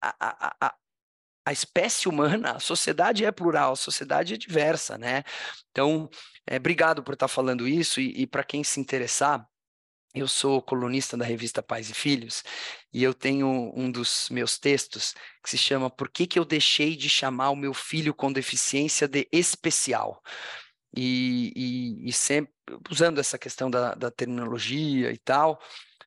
A, 0.00 0.66
a, 0.68 0.74
a 1.46 1.52
espécie 1.52 2.08
humana, 2.08 2.52
a 2.52 2.60
sociedade 2.60 3.24
é 3.24 3.30
plural, 3.32 3.72
a 3.72 3.76
sociedade 3.76 4.34
é 4.34 4.36
diversa, 4.36 4.96
né? 4.96 5.22
Então, 5.70 6.08
é, 6.46 6.56
obrigado 6.56 7.02
por 7.02 7.14
estar 7.14 7.28
falando 7.28 7.68
isso. 7.68 8.00
E, 8.00 8.22
e 8.22 8.26
para 8.26 8.44
quem 8.44 8.64
se 8.64 8.80
interessar, 8.80 9.46
eu 10.14 10.28
sou 10.28 10.62
colunista 10.62 11.16
da 11.16 11.24
revista 11.24 11.62
Pais 11.62 11.90
e 11.90 11.94
Filhos 11.94 12.44
e 12.92 13.02
eu 13.02 13.12
tenho 13.12 13.72
um 13.74 13.90
dos 13.90 14.28
meus 14.30 14.58
textos 14.58 15.14
que 15.42 15.50
se 15.50 15.58
chama 15.58 15.90
Por 15.90 16.08
que, 16.08 16.26
que 16.26 16.38
eu 16.38 16.44
deixei 16.44 16.96
de 16.96 17.10
chamar 17.10 17.50
o 17.50 17.56
meu 17.56 17.74
filho 17.74 18.14
com 18.14 18.32
deficiência 18.32 19.08
de 19.08 19.28
especial? 19.32 20.22
E, 20.96 21.52
e, 21.56 22.08
e 22.08 22.12
sempre 22.12 22.54
usando 22.88 23.18
essa 23.18 23.36
questão 23.36 23.68
da, 23.68 23.94
da 23.94 24.10
terminologia 24.12 25.10
e 25.10 25.18
tal, 25.18 25.60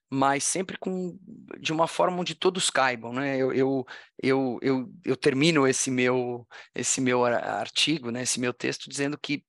mas 0.10 0.46
sempre 0.46 0.78
com 0.78 1.20
de 1.60 1.74
uma 1.74 1.88
forma 1.88 2.18
onde 2.18 2.34
todos 2.34 2.70
caibam, 2.70 3.12
né? 3.12 3.36
Eu, 3.36 3.52
eu, 3.54 3.86
eu, 4.24 4.60
eu, 4.62 4.94
eu 5.04 5.18
termino 5.18 5.68
esse 5.68 5.92
meu 5.92 6.48
esse 6.74 7.02
meu 7.02 7.26
artigo, 7.26 8.12
né? 8.12 8.24
Esse 8.24 8.40
meu 8.40 8.54
texto 8.54 8.90
dizendo 8.90 9.18
que 9.18 9.44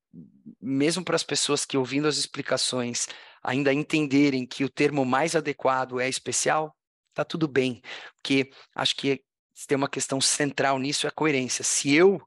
mesmo 0.60 1.04
para 1.04 1.14
as 1.14 1.22
pessoas 1.22 1.64
que 1.64 1.76
ouvindo 1.76 2.08
as 2.08 2.16
explicações 2.16 3.06
ainda 3.42 3.72
entenderem 3.72 4.46
que 4.46 4.64
o 4.64 4.68
termo 4.68 5.04
mais 5.04 5.34
adequado 5.34 6.00
é 6.00 6.08
especial, 6.08 6.74
tá 7.14 7.24
tudo 7.24 7.48
bem, 7.48 7.82
porque 8.16 8.50
acho 8.74 8.96
que 8.96 9.22
tem 9.66 9.76
uma 9.76 9.88
questão 9.88 10.20
central 10.20 10.78
nisso 10.78 11.06
é 11.06 11.08
a 11.08 11.12
coerência. 11.12 11.64
Se 11.64 11.94
eu 11.94 12.20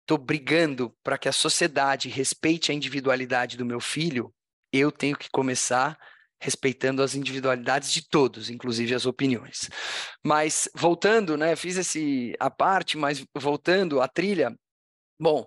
estou 0.00 0.16
brigando 0.16 0.94
para 1.02 1.18
que 1.18 1.28
a 1.28 1.32
sociedade 1.32 2.08
respeite 2.08 2.70
a 2.70 2.74
individualidade 2.74 3.56
do 3.56 3.66
meu 3.66 3.80
filho, 3.80 4.32
eu 4.72 4.90
tenho 4.90 5.16
que 5.16 5.28
começar 5.30 5.98
respeitando 6.40 7.02
as 7.02 7.14
individualidades 7.14 7.92
de 7.92 8.06
todos, 8.08 8.50
inclusive 8.50 8.94
as 8.94 9.06
opiniões. 9.06 9.68
Mas 10.24 10.68
voltando, 10.74 11.36
né, 11.36 11.56
fiz 11.56 11.76
esse 11.76 12.34
a 12.38 12.50
parte, 12.50 12.96
mas 12.96 13.24
voltando 13.36 14.00
à 14.00 14.08
trilha, 14.08 14.54
Bom, 15.18 15.46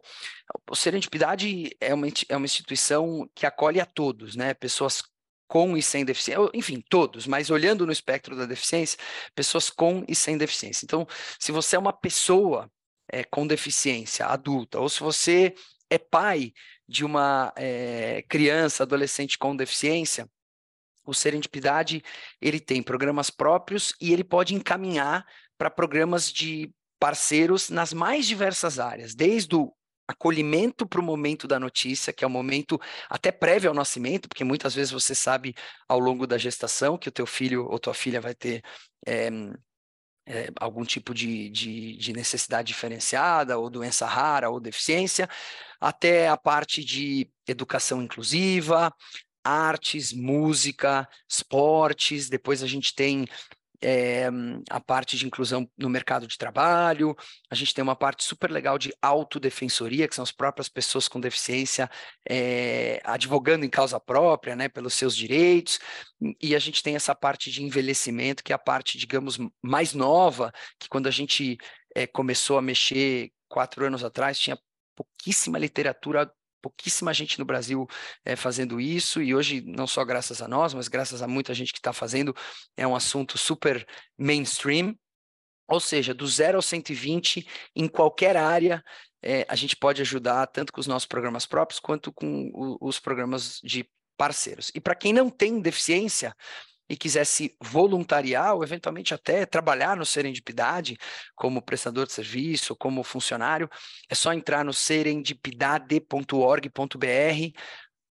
o 0.70 0.76
Serendipidade 0.76 1.76
é 1.80 1.94
uma, 1.94 2.08
é 2.28 2.36
uma 2.36 2.46
instituição 2.46 3.30
que 3.36 3.46
acolhe 3.46 3.80
a 3.80 3.86
todos, 3.86 4.36
né? 4.36 4.54
Pessoas 4.54 5.04
com 5.48 5.76
e 5.76 5.82
sem 5.82 6.06
deficiência, 6.06 6.50
enfim, 6.54 6.84
todos, 6.90 7.26
mas 7.26 7.50
olhando 7.50 7.86
no 7.86 7.92
espectro 7.92 8.36
da 8.36 8.46
deficiência, 8.46 9.00
pessoas 9.34 9.70
com 9.70 10.06
e 10.08 10.16
sem 10.16 10.38
deficiência. 10.38 10.86
Então, 10.86 11.08
se 11.40 11.52
você 11.52 11.76
é 11.76 11.80
uma 11.80 11.92
pessoa 11.92 12.72
é, 13.12 13.24
com 13.24 13.48
deficiência 13.48 14.28
adulta, 14.28 14.80
ou 14.80 14.88
se 14.88 15.00
você 15.00 15.56
é 15.90 15.98
pai 15.98 16.54
de 16.88 17.04
uma 17.04 17.52
é, 17.56 18.24
criança, 18.30 18.84
adolescente 18.84 19.38
com 19.40 19.56
deficiência, 19.56 20.30
o 21.04 21.14
Serendipidade 21.14 22.04
ele 22.40 22.60
tem 22.60 22.84
programas 22.84 23.32
próprios 23.32 23.94
e 24.00 24.14
ele 24.14 24.24
pode 24.24 24.54
encaminhar 24.54 25.26
para 25.58 25.72
programas 25.72 26.32
de 26.32 26.72
parceiros 27.00 27.70
nas 27.70 27.94
mais 27.94 28.28
diversas 28.28 28.80
áreas, 28.80 29.16
desde 29.16 29.56
o 29.56 29.74
acolhimento 30.08 30.88
para 30.88 31.00
o 31.00 31.04
momento 31.04 31.48
da 31.48 31.60
notícia, 31.60 32.12
que 32.12 32.24
é 32.24 32.28
o 32.28 32.32
momento 32.32 32.82
até 33.08 33.32
prévio 33.32 33.70
ao 33.70 33.76
nascimento, 33.76 34.28
porque 34.28 34.44
muitas 34.44 34.74
vezes 34.74 34.92
você 34.92 35.14
sabe 35.14 35.54
ao 35.88 36.00
longo 36.00 36.26
da 36.26 36.38
gestação 36.38 36.98
que 36.98 37.08
o 37.10 37.12
teu 37.12 37.28
filho 37.28 37.68
ou 37.70 37.78
tua 37.78 37.94
filha 37.94 38.20
vai 38.20 38.34
ter 38.34 38.64
é, 39.06 39.30
é, 40.26 40.50
algum 40.60 40.84
tipo 40.84 41.14
de, 41.14 41.50
de, 41.50 41.96
de, 41.98 42.14
necessidade 42.14 42.68
diferenciada, 42.68 43.58
ou 43.58 43.70
doença 43.70 44.06
rara, 44.06 44.50
ou 44.50 44.60
deficiência, 44.60 45.30
até 45.80 46.28
a 46.28 46.38
parte 46.38 46.84
de 46.84 47.30
educação 47.48 48.02
inclusiva, 48.02 48.92
artes, 49.44 50.12
música, 50.12 51.08
esportes, 51.28 52.30
depois 52.30 52.62
a 52.62 52.68
gente 52.68 52.94
tem 52.94 53.26
é, 53.82 54.28
a 54.70 54.80
parte 54.80 55.18
de 55.18 55.26
inclusão 55.26 55.70
no 55.78 55.89
mercado 55.89 56.28
de 56.28 56.38
trabalho, 56.38 57.15
a 57.50 57.56
gente 57.56 57.74
tem 57.74 57.82
uma 57.82 57.96
parte 57.96 58.24
super 58.24 58.52
legal 58.52 58.78
de 58.78 58.94
autodefensoria, 59.02 60.08
que 60.08 60.15
são 60.15 60.24
as 60.24 60.32
próprias 60.32 60.68
pessoas 60.68 61.08
com 61.08 61.20
deficiência 61.20 61.89
é, 62.28 63.02
advogando 63.04 63.65
em 63.65 63.70
causa 63.70 64.00
própria, 64.00 64.56
né, 64.56 64.68
pelos 64.68 64.94
seus 64.94 65.15
direitos, 65.15 65.80
e 66.42 66.56
a 66.56 66.60
gente 66.60 66.84
tem 66.84 66.96
essa 66.96 67.15
parte 67.15 67.52
de 67.52 67.63
envelhecimento, 67.63 68.44
que 68.44 68.52
é 68.52 68.56
a 68.56 68.60
parte, 68.60 68.98
digamos, 68.98 69.38
mais 69.62 69.94
nova, 69.94 70.52
que 70.78 70.89
quando 70.89 71.08
a 71.08 71.12
gente 71.12 71.58
é, 71.96 72.06
começou 72.06 72.58
a 72.58 72.62
mexer 72.62 73.32
quatro 73.48 73.86
anos 73.86 74.04
atrás, 74.04 74.38
tinha 74.38 74.60
pouquíssima 74.96 75.58
literatura 75.58 76.30
pouquíssima 76.62 77.13
gente 77.13 77.39
no 77.39 77.45
Brasil 77.45 77.88
é, 78.24 78.36
fazendo 78.36 78.80
isso, 78.80 79.22
e 79.22 79.34
hoje, 79.34 79.62
não 79.62 79.88
só 79.88 80.04
graças 80.04 80.41
a 80.41 80.48
nós, 80.48 80.74
mas 80.74 80.88
graças 80.88 81.22
a 81.22 81.28
muita 81.28 81.54
gente 81.54 81.72
que 81.72 81.80
está 81.80 81.93
fazendo, 81.93 82.36
é 82.78 82.86
um 82.88 82.95
assunto 82.95 83.38
super 83.38 83.86
mainstream. 84.17 84.95
Ou 85.67 85.80
seja, 85.80 86.15
do 86.15 86.26
zero 86.26 86.58
ao 86.58 86.62
120, 86.63 87.48
em 87.76 87.88
qualquer 87.88 88.36
área, 88.36 88.84
é, 89.22 89.45
a 89.48 89.56
gente 89.56 89.76
pode 89.76 90.02
ajudar 90.02 90.48
tanto 90.48 90.74
com 90.74 90.80
os 90.80 90.88
nossos 90.88 91.08
programas 91.08 91.45
próprios 91.45 91.80
quanto 91.80 92.12
com 92.12 92.50
o, 92.54 92.78
os 92.82 93.00
programas 93.00 93.60
de 93.63 93.88
parceiros. 94.17 94.72
E 94.74 94.82
para 94.82 94.95
quem 94.95 95.13
não 95.13 95.30
tem 95.30 95.62
deficiência, 95.62 96.36
e 96.89 96.97
quisesse 96.97 97.56
voluntariar 97.62 98.56
ou 98.56 98.63
eventualmente 98.63 99.13
até 99.13 99.45
trabalhar 99.45 99.95
no 99.95 100.06
Serendipidade 100.06 100.97
como 101.36 101.62
prestador 101.62 102.08
de 102.08 102.13
serviço, 102.13 102.75
como 102.75 103.04
funcionário, 103.04 103.69
é 104.10 104.15
só 104.15 104.34
entrar 104.34 104.65
no 104.65 104.73
serendipidade.org.br, 104.73 107.60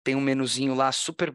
tem 0.04 0.14
um 0.14 0.20
menuzinho 0.20 0.74
lá 0.74 0.92
super 0.92 1.34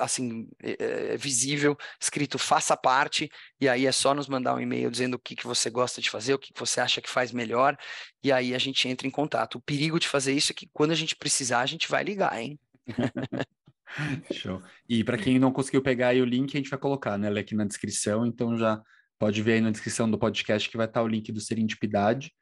assim 0.00 0.48
é, 0.60 1.16
visível, 1.16 1.76
escrito 2.00 2.38
faça 2.38 2.76
parte, 2.76 3.30
e 3.60 3.68
aí 3.68 3.86
é 3.86 3.92
só 3.92 4.14
nos 4.14 4.28
mandar 4.28 4.54
um 4.54 4.60
e-mail 4.60 4.90
dizendo 4.90 5.14
o 5.14 5.18
que, 5.18 5.36
que 5.36 5.46
você 5.46 5.70
gosta 5.70 6.00
de 6.00 6.10
fazer, 6.10 6.34
o 6.34 6.38
que, 6.38 6.52
que 6.52 6.58
você 6.58 6.80
acha 6.80 7.00
que 7.00 7.08
faz 7.08 7.30
melhor, 7.30 7.76
e 8.22 8.32
aí 8.32 8.54
a 8.54 8.58
gente 8.58 8.88
entra 8.88 9.06
em 9.06 9.10
contato. 9.10 9.56
O 9.56 9.60
perigo 9.60 10.00
de 10.00 10.08
fazer 10.08 10.32
isso 10.32 10.50
é 10.50 10.54
que 10.54 10.68
quando 10.72 10.90
a 10.90 10.96
gente 10.96 11.14
precisar, 11.14 11.60
a 11.60 11.66
gente 11.66 11.88
vai 11.88 12.02
ligar, 12.02 12.36
hein? 12.36 12.58
Show. 14.32 14.62
E 14.88 15.04
para 15.04 15.18
quem 15.18 15.38
não 15.38 15.52
conseguiu 15.52 15.82
pegar 15.82 16.08
aí 16.08 16.20
o 16.20 16.24
link, 16.24 16.54
a 16.54 16.58
gente 16.58 16.70
vai 16.70 16.78
colocar, 16.78 17.16
né, 17.18 17.28
aqui 17.28 17.54
na 17.54 17.64
descrição, 17.64 18.26
então 18.26 18.56
já 18.56 18.82
pode 19.18 19.42
ver 19.42 19.54
aí 19.54 19.60
na 19.60 19.70
descrição 19.70 20.10
do 20.10 20.18
podcast 20.18 20.68
que 20.68 20.76
vai 20.76 20.86
estar 20.86 21.02
o 21.02 21.08
link 21.08 21.30
do 21.32 21.40
Serendipidade. 21.40 22.32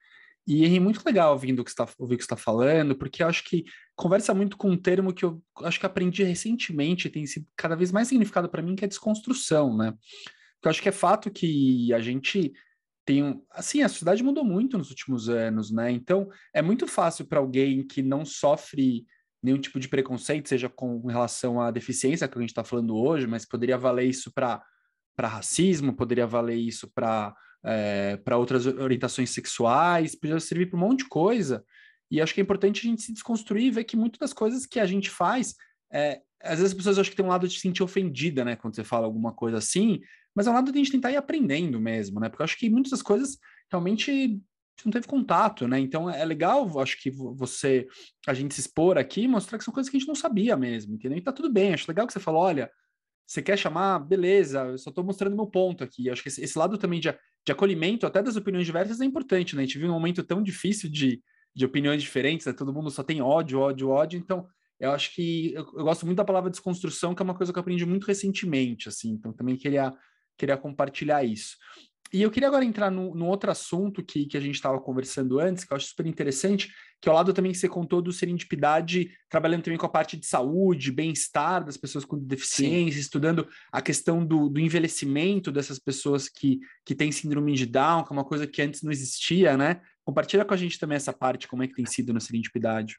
E 0.46 0.64
é 0.64 0.80
muito 0.80 1.02
legal 1.06 1.32
ouvindo 1.32 1.60
o 1.60 1.64
que 1.64 1.70
está 1.70 1.88
ouvir 1.98 2.16
o 2.16 2.18
que 2.18 2.24
está 2.24 2.36
falando, 2.36 2.94
porque 2.94 3.22
eu 3.22 3.26
acho 3.26 3.44
que 3.44 3.64
conversa 3.96 4.34
muito 4.34 4.58
com 4.58 4.70
um 4.70 4.76
termo 4.76 5.12
que 5.12 5.24
eu 5.24 5.42
acho 5.62 5.80
que 5.80 5.86
aprendi 5.86 6.22
recentemente, 6.22 7.08
tem 7.08 7.26
sido 7.26 7.46
cada 7.56 7.74
vez 7.74 7.90
mais 7.90 8.08
significado 8.08 8.48
para 8.48 8.60
mim, 8.60 8.76
que 8.76 8.84
é 8.84 8.88
desconstrução, 8.88 9.74
né? 9.74 9.92
Porque 10.54 10.68
eu 10.68 10.70
acho 10.70 10.82
que 10.82 10.88
é 10.88 10.92
fato 10.92 11.30
que 11.30 11.92
a 11.94 12.00
gente 12.00 12.52
tem 13.06 13.42
assim, 13.50 13.82
a 13.82 13.88
sociedade 13.88 14.22
mudou 14.22 14.44
muito 14.44 14.76
nos 14.76 14.90
últimos 14.90 15.30
anos, 15.30 15.70
né? 15.70 15.90
Então, 15.90 16.28
é 16.52 16.60
muito 16.60 16.86
fácil 16.86 17.26
para 17.26 17.38
alguém 17.38 17.86
que 17.86 18.02
não 18.02 18.24
sofre 18.24 19.06
nenhum 19.44 19.60
tipo 19.60 19.78
de 19.78 19.88
preconceito, 19.88 20.48
seja 20.48 20.68
com 20.68 21.06
relação 21.06 21.60
à 21.60 21.70
deficiência 21.70 22.26
que 22.26 22.38
a 22.38 22.40
gente 22.40 22.50
está 22.50 22.64
falando 22.64 22.96
hoje, 22.96 23.26
mas 23.26 23.44
poderia 23.44 23.76
valer 23.76 24.08
isso 24.08 24.32
para 24.32 24.64
racismo, 25.20 25.94
poderia 25.94 26.26
valer 26.26 26.56
isso 26.56 26.90
para 26.94 27.34
é, 27.64 28.18
para 28.18 28.36
outras 28.36 28.66
orientações 28.66 29.30
sexuais, 29.30 30.14
poderia 30.14 30.38
servir 30.38 30.66
para 30.66 30.76
um 30.76 30.80
monte 30.80 30.98
de 30.98 31.08
coisa. 31.08 31.64
E 32.10 32.20
acho 32.20 32.34
que 32.34 32.40
é 32.40 32.42
importante 32.42 32.86
a 32.86 32.90
gente 32.90 33.02
se 33.02 33.12
desconstruir 33.12 33.66
e 33.66 33.70
ver 33.70 33.84
que 33.84 33.96
muitas 33.96 34.18
das 34.18 34.32
coisas 34.32 34.66
que 34.66 34.78
a 34.78 34.86
gente 34.86 35.08
faz, 35.08 35.54
é, 35.90 36.20
às 36.42 36.58
vezes 36.58 36.72
as 36.72 36.74
pessoas 36.74 36.98
acham 36.98 37.10
que 37.10 37.16
tem 37.16 37.24
um 37.24 37.30
lado 37.30 37.48
de 37.48 37.54
se 37.54 37.60
sentir 37.60 37.82
ofendida, 37.82 38.44
né, 38.44 38.54
quando 38.54 38.76
você 38.76 38.84
fala 38.84 39.06
alguma 39.06 39.32
coisa 39.32 39.56
assim, 39.56 40.00
mas 40.34 40.46
é 40.46 40.50
um 40.50 40.54
lado 40.54 40.70
de 40.70 40.78
a 40.78 40.82
gente 40.82 40.92
tentar 40.92 41.10
ir 41.10 41.16
aprendendo 41.16 41.80
mesmo, 41.80 42.20
né, 42.20 42.28
porque 42.28 42.42
eu 42.42 42.44
acho 42.44 42.58
que 42.58 42.68
muitas 42.68 42.90
das 42.90 43.02
coisas 43.02 43.38
realmente 43.70 44.38
não 44.84 44.92
teve 44.92 45.06
contato, 45.06 45.68
né? 45.68 45.78
Então 45.78 46.10
é 46.10 46.24
legal, 46.24 46.80
acho 46.80 47.00
que 47.00 47.10
você, 47.10 47.86
a 48.26 48.34
gente 48.34 48.54
se 48.54 48.60
expor 48.60 48.98
aqui 48.98 49.22
e 49.22 49.28
mostrar 49.28 49.58
que 49.58 49.64
são 49.64 49.72
coisas 49.72 49.90
que 49.90 49.96
a 49.96 50.00
gente 50.00 50.08
não 50.08 50.14
sabia 50.14 50.56
mesmo, 50.56 50.94
entendeu? 50.94 51.18
E 51.18 51.22
tá 51.22 51.32
tudo 51.32 51.50
bem, 51.50 51.74
acho 51.74 51.88
legal 51.88 52.06
que 52.06 52.12
você 52.12 52.20
falou, 52.20 52.42
olha, 52.42 52.70
você 53.26 53.40
quer 53.40 53.58
chamar? 53.58 54.00
Beleza, 54.00 54.64
eu 54.64 54.78
só 54.78 54.90
tô 54.90 55.02
mostrando 55.02 55.36
meu 55.36 55.46
ponto 55.46 55.82
aqui. 55.82 56.10
Acho 56.10 56.22
que 56.22 56.28
esse, 56.28 56.42
esse 56.42 56.58
lado 56.58 56.76
também 56.76 57.00
de, 57.00 57.10
de 57.44 57.52
acolhimento, 57.52 58.06
até 58.06 58.22
das 58.22 58.36
opiniões 58.36 58.66
diversas, 58.66 59.00
é 59.00 59.04
importante, 59.04 59.56
né? 59.56 59.62
A 59.62 59.64
gente 59.64 59.78
vive 59.78 59.88
um 59.88 59.94
momento 59.94 60.22
tão 60.22 60.42
difícil 60.42 60.90
de, 60.90 61.22
de 61.54 61.64
opiniões 61.64 62.02
diferentes, 62.02 62.46
né? 62.46 62.52
Todo 62.52 62.72
mundo 62.72 62.90
só 62.90 63.02
tem 63.02 63.22
ódio, 63.22 63.60
ódio, 63.60 63.88
ódio, 63.88 64.18
então 64.18 64.46
eu 64.78 64.90
acho 64.90 65.14
que 65.14 65.52
eu, 65.54 65.62
eu, 65.62 65.84
gosto 65.84 66.04
muito 66.04 66.18
da 66.18 66.24
palavra 66.24 66.50
desconstrução, 66.50 67.14
que 67.14 67.22
é 67.22 67.24
uma 67.24 67.34
coisa 67.34 67.52
que 67.52 67.58
eu 67.58 67.60
aprendi 67.60 67.86
muito 67.86 68.04
recentemente, 68.06 68.88
assim, 68.88 69.12
então 69.12 69.32
também 69.32 69.56
queria, 69.56 69.92
queria 70.36 70.56
compartilhar 70.56 71.24
isso. 71.24 71.56
E 72.12 72.22
eu 72.22 72.30
queria 72.30 72.48
agora 72.48 72.64
entrar 72.64 72.90
no, 72.90 73.14
no 73.14 73.26
outro 73.26 73.50
assunto 73.50 74.04
que, 74.04 74.26
que 74.26 74.36
a 74.36 74.40
gente 74.40 74.54
estava 74.54 74.80
conversando 74.80 75.40
antes, 75.40 75.64
que 75.64 75.72
eu 75.72 75.76
acho 75.76 75.88
super 75.88 76.06
interessante, 76.06 76.72
que 77.00 77.08
é 77.08 77.12
o 77.12 77.14
lado 77.14 77.32
também 77.32 77.52
que 77.52 77.58
você 77.58 77.68
contou 77.68 78.00
do 78.00 78.12
Serendipidade, 78.12 79.10
trabalhando 79.28 79.64
também 79.64 79.78
com 79.78 79.86
a 79.86 79.90
parte 79.90 80.16
de 80.16 80.24
saúde, 80.24 80.92
bem-estar 80.92 81.64
das 81.64 81.76
pessoas 81.76 82.04
com 82.04 82.16
deficiência, 82.18 82.94
Sim. 82.94 83.00
estudando 83.00 83.48
a 83.72 83.82
questão 83.82 84.24
do, 84.24 84.48
do, 84.48 84.60
envelhecimento 84.60 85.50
dessas 85.50 85.78
pessoas 85.78 86.28
que, 86.28 86.60
que 86.84 86.94
têm 86.94 87.10
síndrome 87.10 87.54
de 87.54 87.66
Down, 87.66 88.04
que 88.04 88.12
é 88.12 88.16
uma 88.16 88.24
coisa 88.24 88.46
que 88.46 88.62
antes 88.62 88.82
não 88.82 88.92
existia, 88.92 89.56
né? 89.56 89.82
Compartilha 90.04 90.44
com 90.44 90.54
a 90.54 90.56
gente 90.56 90.78
também 90.78 90.96
essa 90.96 91.12
parte, 91.12 91.48
como 91.48 91.62
é 91.62 91.68
que 91.68 91.74
tem 91.74 91.86
sido 91.86 92.12
no 92.12 92.20
Serendipidade. 92.20 92.98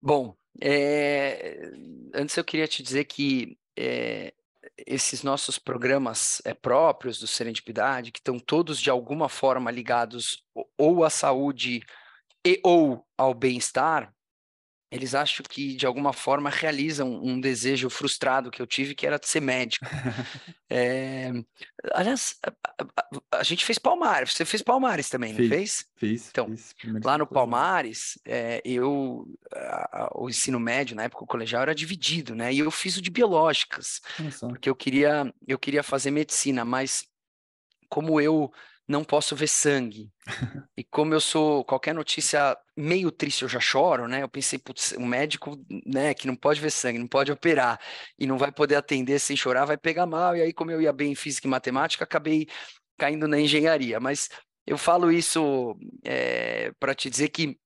Bom, 0.00 0.36
é... 0.60 1.70
antes 2.14 2.36
eu 2.36 2.44
queria 2.44 2.68
te 2.68 2.82
dizer 2.82 3.04
que 3.04 3.56
é 3.76 4.34
esses 4.86 5.22
nossos 5.22 5.58
programas 5.58 6.40
é, 6.44 6.54
próprios 6.54 7.18
do 7.18 7.26
Serendipidade, 7.26 8.12
que 8.12 8.18
estão 8.18 8.38
todos 8.38 8.80
de 8.80 8.90
alguma 8.90 9.28
forma 9.28 9.70
ligados 9.70 10.44
ou 10.76 11.04
à 11.04 11.10
saúde 11.10 11.82
e 12.44 12.60
ou 12.64 13.06
ao 13.16 13.34
bem-estar, 13.34 14.12
eles 14.92 15.14
acham 15.14 15.44
que 15.48 15.74
de 15.74 15.86
alguma 15.86 16.12
forma 16.12 16.50
realizam 16.50 17.18
um 17.24 17.40
desejo 17.40 17.88
frustrado 17.88 18.50
que 18.50 18.60
eu 18.60 18.66
tive, 18.66 18.94
que 18.94 19.06
era 19.06 19.18
de 19.18 19.26
ser 19.26 19.40
médico. 19.40 19.86
é, 20.68 21.32
aliás, 21.94 22.36
a, 22.44 22.52
a, 22.78 23.38
a, 23.38 23.42
gente 23.42 23.64
fez 23.64 23.78
Palmares, 23.78 24.34
você 24.34 24.44
fez 24.44 24.60
Palmares 24.60 25.08
também, 25.08 25.34
fiz, 25.34 25.48
não 25.48 25.56
fez? 25.56 25.86
Fiz. 25.96 26.28
Então, 26.28 26.46
fiz, 26.46 26.74
lá 27.02 27.16
no 27.16 27.26
Palmares, 27.26 28.18
é, 28.26 28.60
eu 28.66 29.26
o 30.14 30.28
ensino 30.28 30.60
médio 30.60 30.94
na 30.94 31.04
época 31.04 31.24
o 31.24 31.26
colegial 31.26 31.62
era 31.62 31.74
dividido, 31.74 32.34
né? 32.34 32.52
E 32.52 32.58
eu 32.58 32.70
fiz 32.70 32.98
o 32.98 33.02
de 33.02 33.10
biológicas, 33.10 34.02
porque 34.40 34.68
eu 34.68 34.76
queria 34.76 35.32
eu 35.48 35.58
queria 35.58 35.82
fazer 35.82 36.10
medicina, 36.10 36.66
mas 36.66 37.06
como 37.88 38.20
eu 38.20 38.52
não 38.92 39.02
posso 39.02 39.34
ver 39.34 39.48
sangue. 39.48 40.12
e 40.76 40.84
como 40.84 41.14
eu 41.14 41.20
sou, 41.20 41.64
qualquer 41.64 41.94
notícia 41.94 42.56
meio 42.76 43.10
triste 43.10 43.42
eu 43.42 43.48
já 43.48 43.58
choro, 43.58 44.06
né? 44.06 44.22
Eu 44.22 44.28
pensei, 44.28 44.58
putz, 44.58 44.92
um 44.98 45.06
médico, 45.06 45.58
né, 45.86 46.14
que 46.14 46.26
não 46.26 46.36
pode 46.36 46.60
ver 46.60 46.70
sangue, 46.70 46.98
não 46.98 47.08
pode 47.08 47.32
operar 47.32 47.80
e 48.18 48.26
não 48.26 48.38
vai 48.38 48.52
poder 48.52 48.76
atender 48.76 49.18
sem 49.18 49.36
chorar, 49.36 49.64
vai 49.64 49.76
pegar 49.76 50.06
mal. 50.06 50.36
E 50.36 50.42
aí, 50.42 50.52
como 50.52 50.70
eu 50.70 50.80
ia 50.80 50.92
bem 50.92 51.12
em 51.12 51.14
física 51.14 51.46
e 51.46 51.50
matemática, 51.50 52.04
acabei 52.04 52.46
caindo 52.98 53.26
na 53.26 53.40
engenharia. 53.40 53.98
Mas 53.98 54.28
eu 54.66 54.78
falo 54.78 55.10
isso 55.10 55.76
é, 56.04 56.66
eh, 56.66 56.72
para 56.78 56.94
te 56.94 57.10
dizer 57.10 57.30
que 57.30 57.58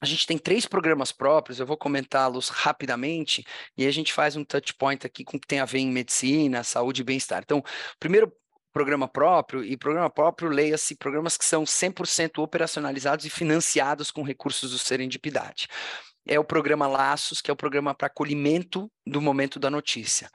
a 0.00 0.06
gente 0.06 0.26
tem 0.26 0.36
três 0.36 0.66
programas 0.66 1.12
próprios, 1.12 1.60
eu 1.60 1.66
vou 1.66 1.76
comentá-los 1.78 2.50
rapidamente, 2.50 3.44
e 3.76 3.86
a 3.86 3.90
gente 3.90 4.12
faz 4.12 4.36
um 4.36 4.44
touch 4.44 4.74
point 4.74 5.06
aqui 5.06 5.24
com 5.24 5.36
o 5.36 5.40
que 5.40 5.46
tem 5.46 5.60
a 5.60 5.64
ver 5.64 5.78
em 5.78 5.90
medicina, 5.90 6.62
saúde 6.62 7.00
e 7.00 7.04
bem-estar. 7.04 7.42
Então, 7.42 7.58
o 7.58 7.64
primeiro 7.98 8.30
programa 8.74 9.06
próprio, 9.06 9.64
e 9.64 9.76
programa 9.76 10.10
próprio, 10.10 10.50
leia-se 10.50 10.96
programas 10.96 11.36
que 11.38 11.44
são 11.44 11.62
100% 11.62 12.42
operacionalizados 12.42 13.24
e 13.24 13.30
financiados 13.30 14.10
com 14.10 14.22
recursos 14.22 14.72
do 14.72 14.78
Serendipidade. 14.78 15.68
É 16.26 16.40
o 16.40 16.44
programa 16.44 16.88
Laços, 16.88 17.40
que 17.40 17.50
é 17.50 17.54
o 17.54 17.56
programa 17.56 17.94
para 17.94 18.08
acolhimento 18.08 18.90
do 19.06 19.20
momento 19.20 19.60
da 19.60 19.70
notícia. 19.70 20.28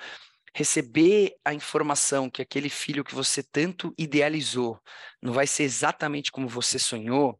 Receber 0.55 1.35
a 1.43 1.53
informação 1.53 2.29
que 2.29 2.41
aquele 2.41 2.69
filho 2.69 3.03
que 3.03 3.13
você 3.13 3.43
tanto 3.43 3.93
idealizou 3.97 4.79
não 5.21 5.33
vai 5.33 5.45
ser 5.45 5.63
exatamente 5.63 6.31
como 6.31 6.47
você 6.47 6.79
sonhou, 6.79 7.37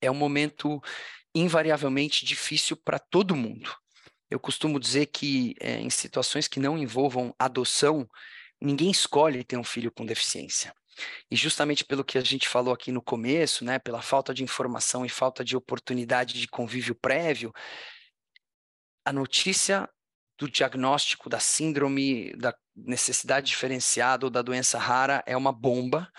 é 0.00 0.10
um 0.10 0.14
momento 0.14 0.80
invariavelmente 1.34 2.24
difícil 2.24 2.74
para 2.74 2.98
todo 2.98 3.36
mundo. 3.36 3.70
Eu 4.30 4.40
costumo 4.40 4.80
dizer 4.80 5.06
que 5.06 5.54
é, 5.60 5.78
em 5.78 5.90
situações 5.90 6.48
que 6.48 6.58
não 6.58 6.78
envolvam 6.78 7.34
adoção, 7.38 8.08
ninguém 8.60 8.90
escolhe 8.90 9.44
ter 9.44 9.56
um 9.56 9.64
filho 9.64 9.90
com 9.90 10.04
deficiência. 10.04 10.74
E 11.30 11.36
justamente 11.36 11.84
pelo 11.84 12.04
que 12.04 12.18
a 12.18 12.22
gente 12.22 12.48
falou 12.48 12.72
aqui 12.72 12.90
no 12.90 13.02
começo, 13.02 13.64
né, 13.64 13.78
pela 13.78 14.00
falta 14.00 14.32
de 14.32 14.42
informação 14.42 15.04
e 15.04 15.08
falta 15.08 15.44
de 15.44 15.56
oportunidade 15.56 16.34
de 16.40 16.48
convívio 16.48 16.94
prévio, 16.94 17.52
a 19.04 19.12
notícia 19.12 19.88
do 20.38 20.50
diagnóstico 20.50 21.28
da 21.28 21.40
síndrome 21.40 22.32
da 22.36 22.54
necessidade 22.74 23.46
diferenciada 23.46 24.26
ou 24.26 24.30
da 24.30 24.42
doença 24.42 24.78
rara 24.78 25.22
é 25.26 25.36
uma 25.36 25.52
bomba. 25.52 26.10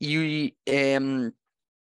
E 0.00 0.56
é, 0.66 0.98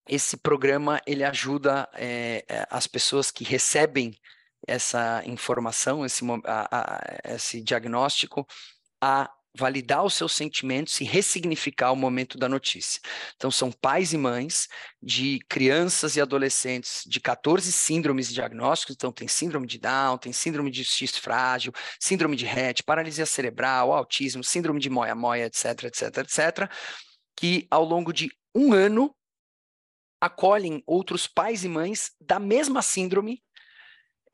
esse 0.08 0.36
programa 0.36 1.00
ele 1.06 1.24
ajuda 1.24 1.88
é, 1.94 2.44
as 2.70 2.86
pessoas 2.86 3.30
que 3.30 3.44
recebem 3.44 4.16
essa 4.66 5.22
informação, 5.24 6.04
esse, 6.04 6.24
a, 6.44 6.68
a, 6.70 7.34
esse 7.34 7.60
diagnóstico, 7.62 8.46
a 9.00 9.30
validar 9.56 10.04
os 10.04 10.14
seus 10.14 10.32
sentimentos 10.32 11.00
e 11.00 11.04
ressignificar 11.04 11.92
o 11.92 11.96
momento 11.96 12.38
da 12.38 12.48
notícia. 12.48 13.00
Então, 13.36 13.50
são 13.50 13.72
pais 13.72 14.12
e 14.12 14.16
mães 14.16 14.68
de 15.02 15.40
crianças 15.48 16.16
e 16.16 16.20
adolescentes 16.20 17.02
de 17.06 17.20
14 17.20 17.72
síndromes 17.72 18.32
diagnósticos. 18.32 18.94
Então, 18.94 19.10
tem 19.10 19.26
síndrome 19.26 19.66
de 19.66 19.78
Down, 19.78 20.18
tem 20.18 20.32
síndrome 20.32 20.70
de 20.70 20.84
X 20.84 21.16
frágil, 21.16 21.72
síndrome 21.98 22.36
de 22.36 22.44
Rett, 22.44 22.82
paralisia 22.82 23.26
cerebral, 23.26 23.92
autismo, 23.92 24.44
síndrome 24.44 24.80
de 24.80 24.88
moia-moia, 24.88 25.46
etc, 25.46 25.84
etc, 25.84 26.18
etc, 26.18 26.70
que 27.36 27.66
ao 27.70 27.84
longo 27.84 28.12
de 28.12 28.30
um 28.54 28.72
ano 28.72 29.14
acolhem 30.20 30.82
outros 30.86 31.26
pais 31.26 31.64
e 31.64 31.68
mães 31.68 32.12
da 32.20 32.38
mesma 32.38 32.82
síndrome 32.82 33.42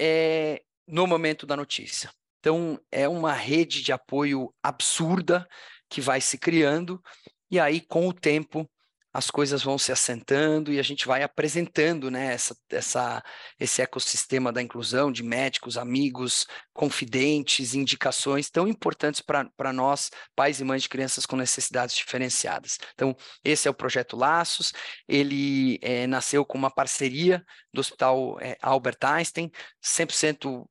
é, 0.00 0.62
no 0.86 1.06
momento 1.06 1.46
da 1.46 1.56
notícia. 1.56 2.10
Então, 2.46 2.80
é 2.92 3.08
uma 3.08 3.32
rede 3.32 3.82
de 3.82 3.90
apoio 3.90 4.54
absurda 4.62 5.48
que 5.90 6.00
vai 6.00 6.20
se 6.20 6.38
criando, 6.38 7.02
e 7.50 7.58
aí, 7.58 7.80
com 7.80 8.06
o 8.06 8.12
tempo, 8.12 8.70
as 9.12 9.32
coisas 9.32 9.64
vão 9.64 9.76
se 9.76 9.90
assentando 9.90 10.72
e 10.72 10.78
a 10.78 10.82
gente 10.82 11.08
vai 11.08 11.24
apresentando 11.24 12.08
né, 12.08 12.34
essa, 12.34 12.56
essa, 12.70 13.24
esse 13.58 13.82
ecossistema 13.82 14.52
da 14.52 14.62
inclusão 14.62 15.10
de 15.10 15.24
médicos, 15.24 15.76
amigos, 15.76 16.46
confidentes, 16.72 17.74
indicações 17.74 18.48
tão 18.48 18.68
importantes 18.68 19.20
para 19.20 19.72
nós, 19.72 20.12
pais 20.36 20.60
e 20.60 20.64
mães 20.64 20.82
de 20.82 20.88
crianças 20.88 21.26
com 21.26 21.34
necessidades 21.34 21.96
diferenciadas. 21.96 22.78
Então, 22.94 23.16
esse 23.42 23.66
é 23.66 23.70
o 23.72 23.74
projeto 23.74 24.16
Laços, 24.16 24.72
ele 25.08 25.80
é, 25.82 26.06
nasceu 26.06 26.44
com 26.44 26.56
uma 26.56 26.70
parceria 26.70 27.44
do 27.74 27.80
Hospital 27.80 28.38
é, 28.40 28.56
Albert 28.62 28.98
Einstein, 29.02 29.50
100% 29.82 30.64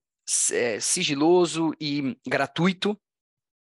é, 0.52 0.80
sigiloso 0.80 1.74
e 1.80 2.18
gratuito, 2.28 3.00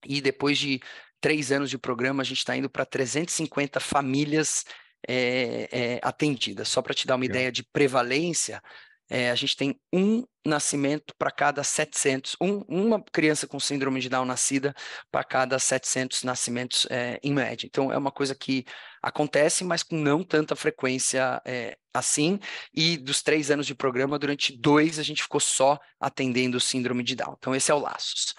e 0.06 0.20
depois 0.20 0.58
de 0.58 0.80
três 1.20 1.50
anos 1.50 1.70
de 1.70 1.78
programa, 1.78 2.22
a 2.22 2.24
gente 2.24 2.38
está 2.38 2.56
indo 2.56 2.68
para 2.68 2.84
350 2.84 3.80
famílias 3.80 4.64
é, 5.08 5.68
é, 5.72 6.00
atendidas. 6.02 6.68
Só 6.68 6.82
para 6.82 6.94
te 6.94 7.06
dar 7.06 7.16
uma 7.16 7.24
ideia 7.24 7.50
de 7.50 7.62
prevalência, 7.62 8.62
é, 9.08 9.30
a 9.30 9.34
gente 9.34 9.56
tem 9.56 9.78
um 9.92 10.24
nascimento 10.46 11.14
para 11.18 11.30
cada 11.30 11.62
700, 11.62 12.36
um, 12.40 12.58
uma 12.68 13.02
criança 13.02 13.46
com 13.46 13.58
síndrome 13.60 14.00
de 14.00 14.08
Down 14.08 14.24
nascida 14.24 14.74
para 15.10 15.24
cada 15.24 15.58
700 15.58 16.22
nascimentos 16.22 16.86
é, 16.90 17.18
em 17.22 17.32
média. 17.32 17.66
Então, 17.66 17.92
é 17.92 17.96
uma 17.96 18.10
coisa 18.10 18.34
que 18.34 18.64
acontece, 19.02 19.64
mas 19.64 19.82
com 19.82 19.96
não 19.96 20.22
tanta 20.22 20.56
frequência 20.56 21.40
é, 21.44 21.76
assim. 21.92 22.38
E 22.72 22.96
dos 22.96 23.22
três 23.22 23.50
anos 23.50 23.66
de 23.66 23.74
programa, 23.74 24.18
durante 24.18 24.56
dois, 24.56 24.98
a 24.98 25.02
gente 25.02 25.22
ficou 25.22 25.40
só 25.40 25.78
atendendo 26.00 26.60
síndrome 26.60 27.02
de 27.02 27.14
Down. 27.14 27.36
Então, 27.38 27.54
esse 27.54 27.70
é 27.70 27.74
o 27.74 27.78
Laços. 27.78 28.34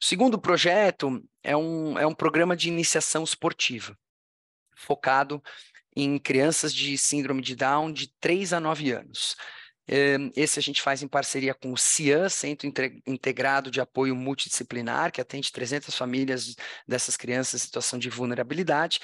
O 0.00 0.04
segundo 0.04 0.38
projeto 0.38 1.22
é 1.42 1.56
um, 1.56 1.98
é 1.98 2.06
um 2.06 2.14
programa 2.14 2.56
de 2.56 2.68
iniciação 2.68 3.24
esportiva, 3.24 3.96
focado 4.76 5.42
em 5.96 6.18
crianças 6.18 6.74
de 6.74 6.98
síndrome 6.98 7.40
de 7.40 7.56
Down 7.56 7.92
de 7.92 8.12
3 8.20 8.52
a 8.52 8.60
9 8.60 8.92
anos. 8.92 9.34
Esse 10.34 10.58
a 10.58 10.62
gente 10.62 10.82
faz 10.82 11.02
em 11.02 11.08
parceria 11.08 11.54
com 11.54 11.72
o 11.72 11.76
CIAN, 11.76 12.28
Centro 12.28 12.66
Integrado 13.06 13.70
de 13.70 13.80
Apoio 13.80 14.16
Multidisciplinar, 14.16 15.12
que 15.12 15.20
atende 15.20 15.52
300 15.52 15.94
famílias 15.94 16.56
dessas 16.86 17.16
crianças 17.16 17.60
em 17.60 17.64
situação 17.64 17.98
de 17.98 18.10
vulnerabilidade. 18.10 19.00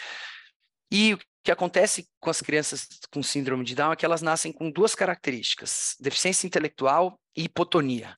E 0.91 1.15
o 1.15 1.19
que 1.45 1.53
acontece 1.53 2.09
com 2.21 2.31
as 2.31 2.41
crianças 2.41 2.89
com 3.11 3.23
síndrome 3.23 3.65
de 3.65 3.75
Down 3.75 3.93
é 3.93 3.97
que 3.97 4.05
elas 4.05 4.23
nascem 4.23 4.53
com 4.53 4.71
duas 4.71 4.95
características: 4.95 5.97
deficiência 6.01 6.47
intelectual 6.47 7.19
e 7.37 7.45
hipotonia, 7.45 8.17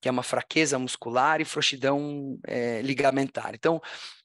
que 0.00 0.08
é 0.08 0.10
uma 0.10 0.22
fraqueza 0.22 0.78
muscular 0.78 1.40
e 1.40 1.44
frouxidão 1.44 2.38
é, 2.46 2.80
ligamentar. 2.80 3.54
Então, 3.54 3.80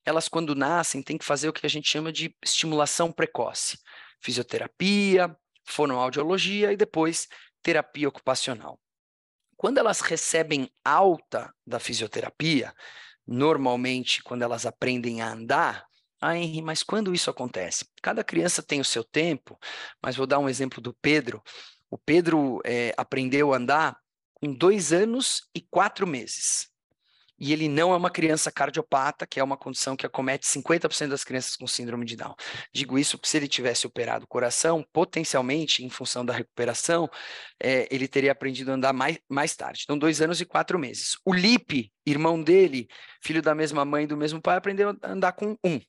elas, 0.05 0.29
quando 0.29 0.55
nascem, 0.55 1.03
têm 1.03 1.17
que 1.17 1.25
fazer 1.25 1.49
o 1.49 1.53
que 1.53 1.65
a 1.65 1.69
gente 1.69 1.89
chama 1.89 2.11
de 2.11 2.35
estimulação 2.41 3.11
precoce: 3.11 3.77
fisioterapia, 4.21 5.35
fonoaudiologia 5.65 6.71
e 6.71 6.77
depois 6.77 7.27
terapia 7.61 8.07
ocupacional. 8.07 8.79
Quando 9.57 9.77
elas 9.77 10.01
recebem 10.01 10.69
alta 10.83 11.53
da 11.65 11.79
fisioterapia, 11.79 12.73
normalmente 13.25 14.23
quando 14.23 14.41
elas 14.41 14.65
aprendem 14.65 15.21
a 15.21 15.31
andar, 15.31 15.85
ah, 16.19 16.37
Henry, 16.37 16.61
mas 16.61 16.83
quando 16.83 17.13
isso 17.13 17.29
acontece? 17.29 17.85
Cada 18.01 18.23
criança 18.23 18.61
tem 18.61 18.79
o 18.79 18.85
seu 18.85 19.03
tempo, 19.03 19.59
mas 20.01 20.15
vou 20.15 20.27
dar 20.27 20.39
um 20.39 20.49
exemplo 20.49 20.81
do 20.81 20.93
Pedro. 20.93 21.41
O 21.89 21.97
Pedro 21.97 22.61
é, 22.63 22.93
aprendeu 22.97 23.53
a 23.53 23.57
andar 23.57 23.97
com 24.33 24.53
dois 24.53 24.93
anos 24.93 25.47
e 25.53 25.61
quatro 25.61 26.07
meses 26.07 26.70
e 27.41 27.51
ele 27.51 27.67
não 27.67 27.91
é 27.91 27.97
uma 27.97 28.11
criança 28.11 28.51
cardiopata, 28.51 29.25
que 29.25 29.39
é 29.39 29.43
uma 29.43 29.57
condição 29.57 29.95
que 29.97 30.05
acomete 30.05 30.45
50% 30.45 31.07
das 31.07 31.23
crianças 31.23 31.55
com 31.55 31.65
síndrome 31.65 32.05
de 32.05 32.15
Down. 32.15 32.35
Digo 32.71 32.99
isso 32.99 33.17
porque 33.17 33.29
se 33.29 33.37
ele 33.37 33.47
tivesse 33.47 33.87
operado 33.87 34.25
o 34.25 34.27
coração, 34.27 34.85
potencialmente, 34.93 35.83
em 35.83 35.89
função 35.89 36.23
da 36.23 36.33
recuperação, 36.33 37.09
é, 37.59 37.87
ele 37.89 38.07
teria 38.07 38.31
aprendido 38.31 38.69
a 38.69 38.75
andar 38.75 38.93
mais, 38.93 39.17
mais 39.27 39.55
tarde. 39.55 39.81
Então, 39.83 39.97
dois 39.97 40.21
anos 40.21 40.39
e 40.39 40.45
quatro 40.45 40.77
meses. 40.77 41.17
O 41.25 41.33
Lipe, 41.33 41.91
irmão 42.05 42.43
dele, 42.43 42.87
filho 43.23 43.41
da 43.41 43.55
mesma 43.55 43.83
mãe 43.83 44.03
e 44.03 44.07
do 44.07 44.15
mesmo 44.15 44.39
pai, 44.39 44.57
aprendeu 44.57 44.95
a 45.01 45.11
andar 45.11 45.31
com 45.31 45.57
um. 45.65 45.81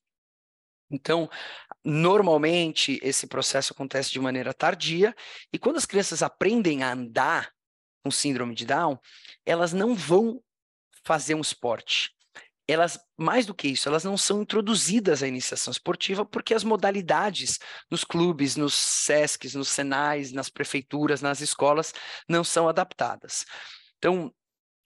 Então, 0.90 1.28
normalmente, 1.84 2.98
esse 3.02 3.26
processo 3.26 3.74
acontece 3.74 4.10
de 4.10 4.18
maneira 4.18 4.54
tardia, 4.54 5.14
e 5.52 5.58
quando 5.58 5.76
as 5.76 5.84
crianças 5.84 6.22
aprendem 6.22 6.82
a 6.82 6.92
andar 6.92 7.52
com 8.02 8.10
síndrome 8.10 8.54
de 8.54 8.64
Down, 8.64 8.98
elas 9.44 9.74
não 9.74 9.94
vão 9.94 10.42
fazer 11.04 11.34
um 11.34 11.40
esporte. 11.40 12.10
Elas, 12.66 12.98
mais 13.18 13.44
do 13.44 13.54
que 13.54 13.68
isso, 13.68 13.88
elas 13.88 14.04
não 14.04 14.16
são 14.16 14.42
introduzidas 14.42 15.22
à 15.22 15.28
iniciação 15.28 15.70
esportiva 15.72 16.24
porque 16.24 16.54
as 16.54 16.62
modalidades 16.62 17.58
nos 17.90 18.04
clubes, 18.04 18.56
nos 18.56 18.74
SESCs, 18.74 19.54
nos 19.54 19.68
SENAIs, 19.68 20.32
nas 20.32 20.48
prefeituras, 20.48 21.20
nas 21.20 21.40
escolas, 21.40 21.92
não 22.28 22.44
são 22.44 22.68
adaptadas. 22.68 23.44
Então, 23.98 24.32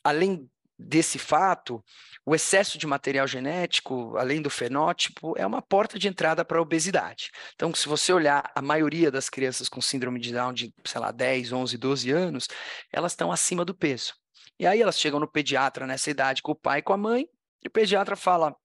além 0.03 0.49
desse 0.79 1.19
fato, 1.19 1.83
o 2.25 2.35
excesso 2.35 2.77
de 2.77 2.87
material 2.87 3.27
genético, 3.27 4.17
além 4.17 4.43
do 4.43 4.51
fenótipo, 4.51 5.35
é 5.37 5.47
uma 5.47 5.63
porta 5.63 5.99
de 5.99 6.09
entrada 6.09 6.45
para 6.45 6.59
a 6.59 6.63
obesidade. 6.63 7.31
Então, 7.55 7.75
se 7.75 7.89
você 7.89 8.13
olhar 8.13 8.51
a 8.55 8.61
maioria 8.61 9.11
das 9.11 9.31
crianças 9.31 9.69
com 9.69 9.81
síndrome 9.81 10.21
de 10.21 10.33
Down 10.33 10.53
de, 10.53 10.75
sei 10.85 11.01
lá, 11.01 11.11
10, 11.13 11.53
11, 11.53 11.79
12 11.79 12.11
anos, 12.11 12.49
elas 12.93 13.13
estão 13.13 13.31
acima 13.31 13.65
do 13.65 13.75
peso. 13.75 14.15
E 14.59 14.67
aí 14.67 14.81
elas 14.81 14.99
chegam 14.99 15.21
no 15.21 15.29
pediatra 15.29 15.87
nessa 15.87 16.11
idade 16.11 16.43
com 16.43 16.53
o 16.53 16.57
pai 16.57 16.79
e 16.79 16.83
com 16.83 16.93
a 16.93 16.97
mãe, 16.97 17.29
e 17.63 17.69
o 17.69 17.71
pediatra 17.71 18.17
fala: 18.17 18.57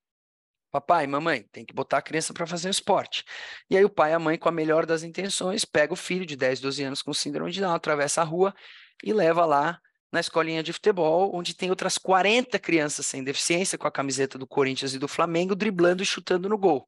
Papai, 0.71 1.05
mamãe, 1.05 1.43
tem 1.51 1.65
que 1.65 1.73
botar 1.73 1.97
a 1.97 2.01
criança 2.01 2.33
para 2.33 2.47
fazer 2.47 2.69
um 2.69 2.71
esporte. 2.71 3.25
E 3.69 3.75
aí 3.75 3.83
o 3.83 3.89
pai 3.89 4.11
e 4.11 4.13
a 4.13 4.19
mãe, 4.19 4.37
com 4.37 4.47
a 4.47 4.53
melhor 4.53 4.85
das 4.85 5.03
intenções, 5.03 5.65
pega 5.65 5.91
o 5.91 5.97
filho 5.97 6.25
de 6.25 6.37
10, 6.37 6.61
12 6.61 6.83
anos 6.83 7.01
com 7.01 7.13
síndrome 7.13 7.51
de 7.51 7.59
Down, 7.59 7.73
atravessa 7.73 8.21
a 8.21 8.23
rua 8.23 8.55
e 9.03 9.11
leva 9.11 9.45
lá 9.45 9.81
na 10.11 10.19
escolinha 10.19 10.63
de 10.63 10.71
futebol, 10.71 11.35
onde 11.35 11.53
tem 11.53 11.69
outras 11.69 11.97
40 11.97 12.57
crianças 12.59 13.05
sem 13.05 13.23
deficiência, 13.23 13.77
com 13.77 13.87
a 13.87 13.91
camiseta 13.91 14.37
do 14.37 14.47
Corinthians 14.47 14.93
e 14.93 14.99
do 14.99 15.07
Flamengo, 15.07 15.55
driblando 15.55 16.03
e 16.03 16.05
chutando 16.05 16.47
no 16.47 16.57
gol. 16.57 16.87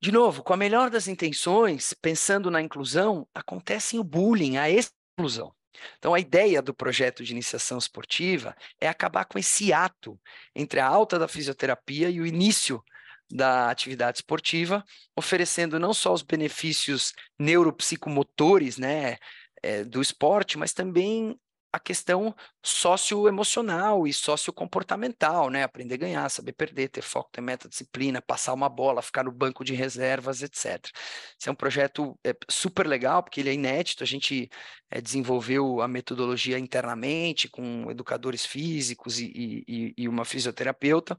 De 0.00 0.12
novo, 0.12 0.42
com 0.42 0.52
a 0.52 0.56
melhor 0.56 0.90
das 0.90 1.08
intenções, 1.08 1.92
pensando 1.92 2.50
na 2.50 2.62
inclusão, 2.62 3.26
acontece 3.34 3.98
o 3.98 4.04
bullying, 4.04 4.56
a 4.56 4.70
exclusão. 4.70 5.52
Então, 5.98 6.14
a 6.14 6.20
ideia 6.20 6.60
do 6.62 6.74
projeto 6.74 7.24
de 7.24 7.32
iniciação 7.32 7.78
esportiva 7.78 8.56
é 8.80 8.88
acabar 8.88 9.24
com 9.24 9.38
esse 9.38 9.72
ato 9.72 10.18
entre 10.54 10.80
a 10.80 10.86
alta 10.86 11.18
da 11.18 11.28
fisioterapia 11.28 12.08
e 12.10 12.20
o 12.20 12.26
início 12.26 12.82
da 13.30 13.70
atividade 13.70 14.18
esportiva, 14.18 14.84
oferecendo 15.14 15.78
não 15.78 15.92
só 15.92 16.12
os 16.12 16.22
benefícios 16.22 17.12
neuropsicomotores, 17.38 18.78
né, 18.78 19.18
é, 19.62 19.84
do 19.84 20.00
esporte, 20.00 20.56
mas 20.56 20.72
também 20.72 21.38
a 21.72 21.78
questão 21.78 22.34
socioemocional 22.62 24.06
e 24.06 24.12
sociocomportamental, 24.12 25.50
né? 25.50 25.62
Aprender 25.62 25.94
a 25.94 25.98
ganhar, 25.98 26.28
saber 26.28 26.52
perder, 26.52 26.88
ter 26.88 27.02
foco, 27.02 27.30
ter 27.30 27.40
meta, 27.40 27.68
disciplina, 27.68 28.22
passar 28.22 28.54
uma 28.54 28.68
bola, 28.68 29.02
ficar 29.02 29.24
no 29.24 29.32
banco 29.32 29.64
de 29.64 29.74
reservas, 29.74 30.42
etc. 30.42 30.90
Esse 31.38 31.48
é 31.48 31.52
um 31.52 31.54
projeto 31.54 32.18
é, 32.24 32.34
super 32.48 32.86
legal, 32.86 33.22
porque 33.22 33.40
ele 33.40 33.50
é 33.50 33.54
inédito, 33.54 34.02
a 34.02 34.06
gente 34.06 34.48
é, 34.90 35.00
desenvolveu 35.00 35.82
a 35.82 35.88
metodologia 35.88 36.58
internamente 36.58 37.48
com 37.48 37.90
educadores 37.90 38.46
físicos 38.46 39.18
e, 39.20 39.64
e, 39.68 39.94
e 39.96 40.08
uma 40.08 40.24
fisioterapeuta, 40.24 41.18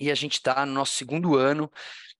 e 0.00 0.10
a 0.10 0.14
gente 0.14 0.34
está 0.34 0.64
no 0.64 0.72
nosso 0.72 0.94
segundo 0.94 1.36
ano 1.36 1.70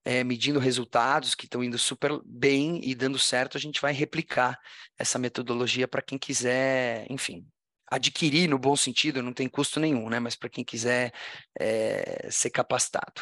é, 0.03 0.23
medindo 0.23 0.59
resultados 0.59 1.35
que 1.35 1.45
estão 1.45 1.63
indo 1.63 1.77
super 1.77 2.19
bem 2.25 2.79
e 2.83 2.95
dando 2.95 3.19
certo, 3.19 3.57
a 3.57 3.59
gente 3.59 3.81
vai 3.81 3.93
replicar 3.93 4.59
essa 4.97 5.19
metodologia 5.19 5.87
para 5.87 6.01
quem 6.01 6.17
quiser, 6.17 7.05
enfim, 7.09 7.45
adquirir 7.89 8.47
no 8.47 8.59
bom 8.59 8.75
sentido, 8.75 9.23
não 9.23 9.33
tem 9.33 9.49
custo 9.49 9.79
nenhum, 9.79 10.09
né? 10.09 10.19
Mas 10.19 10.35
para 10.35 10.49
quem 10.49 10.63
quiser 10.63 11.11
é, 11.59 12.27
ser 12.31 12.49
capacitado. 12.49 13.21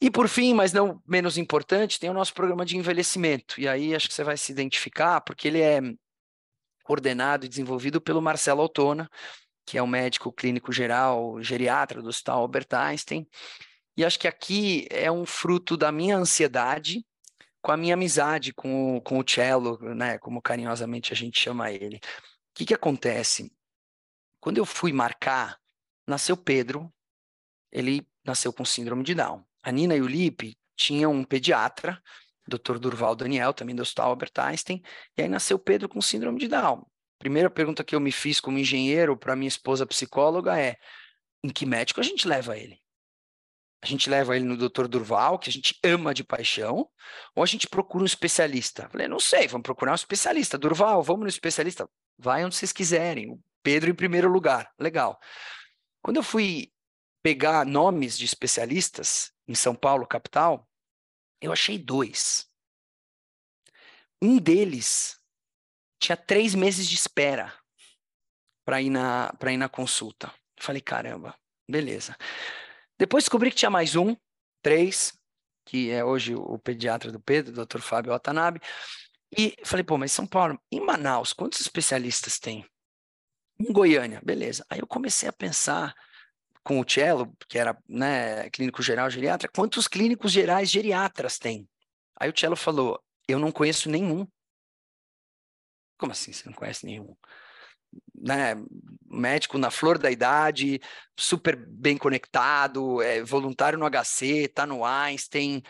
E 0.00 0.10
por 0.10 0.28
fim, 0.28 0.52
mas 0.52 0.72
não 0.72 1.02
menos 1.06 1.38
importante, 1.38 1.98
tem 1.98 2.10
o 2.10 2.14
nosso 2.14 2.34
programa 2.34 2.64
de 2.64 2.76
envelhecimento. 2.76 3.60
E 3.60 3.68
aí 3.68 3.94
acho 3.94 4.08
que 4.08 4.14
você 4.14 4.24
vai 4.24 4.36
se 4.36 4.52
identificar, 4.52 5.20
porque 5.22 5.48
ele 5.48 5.60
é 5.60 5.80
coordenado 6.84 7.44
e 7.44 7.48
desenvolvido 7.48 8.00
pelo 8.00 8.22
Marcelo 8.22 8.62
Autona, 8.62 9.08
que 9.66 9.76
é 9.76 9.82
um 9.82 9.86
médico 9.86 10.32
clínico 10.32 10.72
geral, 10.72 11.42
geriatra 11.42 12.00
do 12.00 12.08
Hospital 12.08 12.40
Albert 12.40 12.68
Einstein. 12.72 13.26
E 13.96 14.04
acho 14.04 14.18
que 14.18 14.28
aqui 14.28 14.86
é 14.90 15.10
um 15.10 15.26
fruto 15.26 15.76
da 15.76 15.90
minha 15.90 16.16
ansiedade 16.16 17.04
com 17.66 17.72
a 17.72 17.76
minha 17.76 17.94
amizade 17.94 18.52
com 18.52 18.96
o, 18.96 19.00
com 19.00 19.18
o 19.18 19.24
cello, 19.28 19.76
né, 19.92 20.18
como 20.18 20.40
carinhosamente 20.40 21.12
a 21.12 21.16
gente 21.16 21.40
chama 21.40 21.72
ele. 21.72 21.96
O 21.96 22.00
que, 22.54 22.64
que 22.64 22.74
acontece? 22.74 23.52
Quando 24.38 24.58
eu 24.58 24.64
fui 24.64 24.92
marcar, 24.92 25.58
nasceu 26.06 26.36
Pedro, 26.36 26.92
ele 27.72 28.06
nasceu 28.24 28.52
com 28.52 28.64
síndrome 28.64 29.02
de 29.02 29.16
Down. 29.16 29.44
A 29.64 29.72
Nina 29.72 29.96
e 29.96 30.00
o 30.00 30.06
Lipe 30.06 30.56
tinham 30.76 31.12
um 31.12 31.24
pediatra, 31.24 32.00
Dr. 32.46 32.78
Durval 32.78 33.16
Daniel, 33.16 33.52
também 33.52 33.74
do 33.74 33.82
Hospital 33.82 34.10
Albert 34.10 34.32
Einstein, 34.36 34.80
e 35.16 35.22
aí 35.22 35.28
nasceu 35.28 35.58
Pedro 35.58 35.88
com 35.88 36.00
síndrome 36.00 36.38
de 36.38 36.46
Down. 36.46 36.86
Primeira 37.18 37.48
pergunta 37.48 37.84
que 37.84 37.94
eu 37.94 38.00
me 38.00 38.12
fiz 38.12 38.40
como 38.40 38.58
engenheiro 38.58 39.16
para 39.16 39.36
minha 39.36 39.48
esposa 39.48 39.86
psicóloga 39.86 40.58
é: 40.58 40.76
em 41.42 41.48
que 41.48 41.64
médico 41.64 42.00
a 42.00 42.02
gente 42.02 42.28
leva 42.28 42.56
ele? 42.56 42.80
A 43.82 43.86
gente 43.86 44.10
leva 44.10 44.34
ele 44.34 44.44
no 44.44 44.56
Dr. 44.56 44.88
Durval, 44.88 45.38
que 45.38 45.48
a 45.48 45.52
gente 45.52 45.78
ama 45.84 46.12
de 46.12 46.24
paixão, 46.24 46.90
ou 47.34 47.42
a 47.42 47.46
gente 47.46 47.68
procura 47.68 48.02
um 48.02 48.06
especialista? 48.06 48.88
Falei, 48.88 49.06
não 49.06 49.20
sei, 49.20 49.46
vamos 49.46 49.62
procurar 49.62 49.92
um 49.92 49.94
especialista. 49.94 50.58
Durval, 50.58 51.02
vamos 51.02 51.22
no 51.22 51.28
especialista? 51.28 51.88
Vai 52.18 52.44
onde 52.44 52.56
vocês 52.56 52.72
quiserem. 52.72 53.30
O 53.30 53.40
Pedro 53.62 53.90
em 53.90 53.94
primeiro 53.94 54.28
lugar. 54.28 54.72
Legal. 54.78 55.20
Quando 56.02 56.16
eu 56.16 56.22
fui 56.22 56.72
pegar 57.22 57.66
nomes 57.66 58.16
de 58.18 58.24
especialistas 58.24 59.32
em 59.46 59.54
São 59.54 59.74
Paulo, 59.74 60.06
capital, 60.06 60.68
eu 61.40 61.52
achei 61.52 61.78
dois. 61.78 62.48
Um 64.20 64.38
deles 64.38 65.15
tinha 66.06 66.16
três 66.16 66.54
meses 66.54 66.88
de 66.88 66.94
espera 66.94 67.52
para 68.64 68.80
ir, 68.80 68.90
na, 68.90 69.32
ir 69.50 69.56
na 69.56 69.68
consulta. 69.68 70.32
Falei, 70.60 70.80
caramba, 70.80 71.36
beleza. 71.68 72.16
Depois 72.96 73.24
descobri 73.24 73.50
que 73.50 73.56
tinha 73.56 73.70
mais 73.70 73.96
um, 73.96 74.16
três, 74.62 75.18
que 75.64 75.90
é 75.90 76.04
hoje 76.04 76.34
o 76.34 76.58
pediatra 76.58 77.10
do 77.10 77.20
Pedro, 77.20 77.52
o 77.52 77.66
Dr. 77.66 77.80
Fábio 77.80 78.12
Watanabe. 78.12 78.60
E 79.36 79.56
falei, 79.64 79.82
pô, 79.82 79.98
mas 79.98 80.12
São 80.12 80.26
Paulo, 80.26 80.60
em 80.70 80.80
Manaus, 80.80 81.32
quantos 81.32 81.60
especialistas 81.60 82.38
tem? 82.38 82.64
Em 83.58 83.72
Goiânia, 83.72 84.20
beleza. 84.24 84.64
Aí 84.70 84.78
eu 84.78 84.86
comecei 84.86 85.28
a 85.28 85.32
pensar 85.32 85.92
com 86.62 86.78
o 86.80 86.88
Cello, 86.88 87.36
que 87.48 87.58
era 87.58 87.76
né, 87.88 88.48
clínico 88.50 88.80
geral 88.80 89.10
geriatra, 89.10 89.48
quantos 89.48 89.88
clínicos 89.88 90.30
gerais 90.30 90.70
geriatras 90.70 91.36
tem? 91.36 91.68
Aí 92.18 92.30
o 92.30 92.38
Cello 92.38 92.56
falou, 92.56 93.02
eu 93.26 93.40
não 93.40 93.50
conheço 93.50 93.90
nenhum. 93.90 94.26
Como 95.98 96.12
assim 96.12 96.32
você 96.32 96.48
não 96.48 96.52
conhece 96.54 96.84
nenhum? 96.84 97.16
Né, 98.14 98.54
médico 99.08 99.56
na 99.58 99.70
flor 99.70 99.98
da 99.98 100.10
idade, 100.10 100.80
super 101.18 101.56
bem 101.56 101.96
conectado, 101.96 103.00
é 103.00 103.22
voluntário 103.22 103.78
no 103.78 103.88
HC, 103.88 104.48
tá 104.48 104.66
no 104.66 104.84
Einstein, 104.84 105.62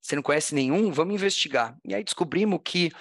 você 0.00 0.16
não 0.16 0.22
conhece 0.22 0.54
nenhum? 0.54 0.92
Vamos 0.92 1.14
investigar. 1.14 1.76
E 1.84 1.94
aí 1.94 2.04
descobrimos 2.04 2.60
que 2.64 2.92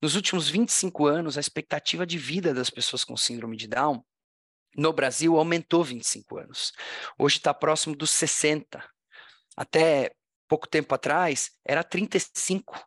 nos 0.00 0.14
últimos 0.14 0.48
25 0.48 1.06
anos 1.06 1.36
a 1.36 1.40
expectativa 1.40 2.06
de 2.06 2.16
vida 2.16 2.54
das 2.54 2.70
pessoas 2.70 3.04
com 3.04 3.16
síndrome 3.16 3.56
de 3.56 3.66
Down 3.66 4.04
no 4.76 4.92
Brasil 4.92 5.36
aumentou 5.36 5.82
25 5.82 6.38
anos. 6.38 6.72
Hoje 7.18 7.38
está 7.38 7.54
próximo 7.54 7.96
dos 7.96 8.10
60. 8.10 8.84
Até 9.56 10.12
pouco 10.48 10.68
tempo 10.68 10.94
atrás 10.94 11.52
era 11.64 11.82
35. 11.82 12.80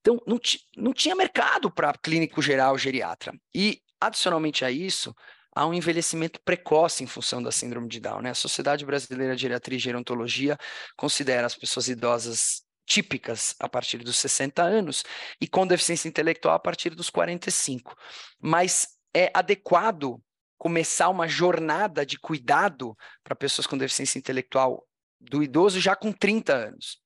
Então, 0.00 0.20
não, 0.26 0.38
não 0.76 0.92
tinha 0.92 1.14
mercado 1.14 1.70
para 1.70 1.92
clínico 1.94 2.40
geral 2.40 2.76
geriatra. 2.78 3.32
E, 3.54 3.82
adicionalmente 4.00 4.64
a 4.64 4.70
isso, 4.70 5.14
há 5.54 5.66
um 5.66 5.74
envelhecimento 5.74 6.40
precoce 6.44 7.04
em 7.04 7.06
função 7.06 7.42
da 7.42 7.52
síndrome 7.52 7.88
de 7.88 8.00
Down. 8.00 8.22
Né? 8.22 8.30
A 8.30 8.34
Sociedade 8.34 8.84
Brasileira 8.84 9.36
de 9.36 9.42
Geriatria 9.42 9.76
e 9.76 9.80
Gerontologia 9.80 10.56
considera 10.96 11.46
as 11.46 11.54
pessoas 11.54 11.88
idosas 11.88 12.62
típicas 12.86 13.54
a 13.60 13.68
partir 13.68 13.98
dos 13.98 14.16
60 14.16 14.62
anos 14.62 15.04
e 15.40 15.46
com 15.46 15.66
deficiência 15.66 16.08
intelectual 16.08 16.54
a 16.54 16.58
partir 16.58 16.90
dos 16.90 17.08
45. 17.08 17.94
Mas 18.40 18.88
é 19.14 19.30
adequado 19.32 20.20
começar 20.58 21.08
uma 21.08 21.28
jornada 21.28 22.04
de 22.04 22.18
cuidado 22.18 22.96
para 23.22 23.36
pessoas 23.36 23.66
com 23.66 23.78
deficiência 23.78 24.18
intelectual 24.18 24.86
do 25.20 25.42
idoso 25.42 25.80
já 25.80 25.94
com 25.94 26.12
30 26.12 26.52
anos. 26.52 27.00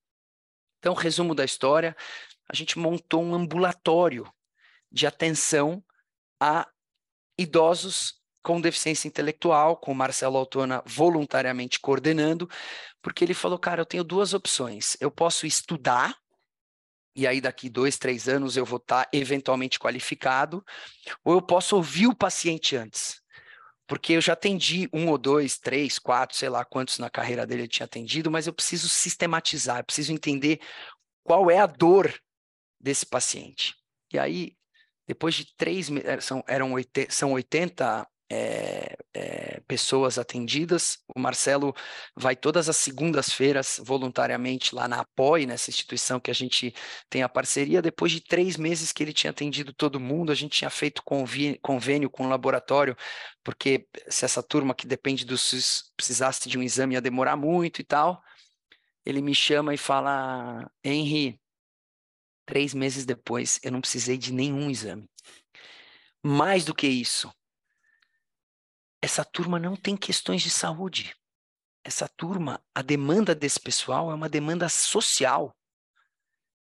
Então, 0.78 0.94
resumo 0.94 1.35
da 1.35 1.44
história: 1.44 1.96
a 2.48 2.54
gente 2.54 2.78
montou 2.78 3.22
um 3.22 3.35
ambulatório 3.35 4.30
de 4.90 5.07
atenção 5.07 5.83
a 6.40 6.68
idosos 7.38 8.22
com 8.42 8.61
deficiência 8.61 9.09
intelectual, 9.09 9.76
com 9.76 9.90
o 9.90 9.94
Marcelo 9.94 10.37
Autona 10.37 10.83
voluntariamente 10.85 11.80
coordenando, 11.80 12.48
porque 13.00 13.24
ele 13.24 13.33
falou, 13.33 13.59
cara, 13.59 13.80
eu 13.80 13.87
tenho 13.87 14.04
duas 14.04 14.35
opções. 14.35 14.96
Eu 15.00 15.11
posso 15.11 15.46
estudar, 15.46 16.14
e 17.16 17.26
aí 17.26 17.40
daqui 17.40 17.70
dois, 17.70 17.96
três 17.96 18.28
anos 18.28 18.57
eu 18.57 18.64
vou 18.64 18.76
estar 18.76 19.09
eventualmente 19.12 19.78
qualificado, 19.78 20.62
ou 21.24 21.35
eu 21.35 21.42
posso 21.42 21.74
ouvir 21.76 22.07
o 22.07 22.14
paciente 22.14 22.76
antes. 22.76 23.22
Porque 23.87 24.12
eu 24.12 24.20
já 24.20 24.35
atendi 24.35 24.88
um 24.92 25.09
ou 25.09 25.18
dois, 25.18 25.59
três, 25.59 25.98
quatro, 25.98 26.37
sei 26.37 26.48
lá 26.48 26.64
quantos 26.64 26.98
na 26.98 27.09
carreira 27.09 27.46
dele 27.46 27.62
eu 27.62 27.68
tinha 27.68 27.85
atendido, 27.85 28.30
mas 28.30 28.46
eu 28.46 28.52
preciso 28.52 28.88
sistematizar, 28.88 29.78
eu 29.78 29.85
preciso 29.85 30.12
entender 30.12 30.61
qual 31.22 31.50
é 31.50 31.59
a 31.59 31.66
dor 31.66 32.12
desse 32.85 33.07
paciente. 33.07 33.75
E 34.12 34.18
aí, 34.18 34.55
depois 35.09 35.35
de 35.35 35.47
três 35.57 35.90
eh, 35.90 36.20
são, 36.20 36.44
eram 36.47 36.73
80, 36.75 37.11
são 37.11 37.33
80 37.33 38.07
é, 38.31 38.97
é, 39.14 39.61
pessoas 39.66 40.18
atendidas. 40.18 40.99
O 41.16 41.18
Marcelo 41.18 41.75
vai 42.14 42.37
todas 42.37 42.68
as 42.68 42.77
segundas-feiras 42.77 43.81
voluntariamente 43.83 44.75
lá 44.75 44.87
na 44.87 45.01
Apoie, 45.01 45.47
nessa 45.47 45.70
instituição 45.70 46.20
que 46.20 46.31
a 46.31 46.35
gente 46.35 46.75
tem 47.09 47.23
a 47.23 47.29
parceria. 47.29 47.81
Depois 47.81 48.12
de 48.12 48.20
três 48.20 48.59
meses 48.59 48.92
que 48.92 49.03
ele 49.03 49.14
tinha 49.14 49.31
atendido 49.31 49.73
todo 49.73 49.99
mundo, 49.99 50.31
a 50.31 50.35
gente 50.35 50.59
tinha 50.59 50.70
feito 50.70 51.03
convênio 51.62 52.11
com 52.11 52.27
o 52.27 52.29
laboratório, 52.29 52.94
porque 53.42 53.87
se 54.09 54.27
essa 54.27 54.42
turma 54.42 54.75
que 54.75 54.87
depende 54.87 55.25
do 55.25 55.38
SUS 55.38 55.90
precisasse 55.97 56.49
de 56.49 56.59
um 56.59 56.62
exame 56.62 56.94
ia 56.94 57.01
demorar 57.01 57.37
muito 57.37 57.81
e 57.81 57.85
tal. 57.85 58.23
Ele 59.07 59.23
me 59.23 59.35
chama 59.35 59.75
e 59.75 59.79
fala: 59.79 60.70
Henry, 60.83 61.38
Três 62.46 62.74
meses 62.74 63.04
depois, 63.04 63.59
eu 63.62 63.72
não 63.72 63.80
precisei 63.80 64.18
de 64.18 64.33
nenhum 64.33 64.70
exame. 64.70 65.09
Mais 66.22 66.64
do 66.64 66.74
que 66.74 66.87
isso, 66.87 67.33
essa 69.02 69.24
turma 69.24 69.59
não 69.59 69.76
tem 69.76 69.96
questões 69.96 70.42
de 70.42 70.48
saúde. 70.48 71.14
Essa 71.85 72.09
turma, 72.09 72.64
a 72.74 72.80
demanda 72.80 73.35
desse 73.35 73.61
pessoal 73.61 74.11
é 74.11 74.14
uma 74.14 74.30
demanda 74.30 74.69
social. 74.69 75.54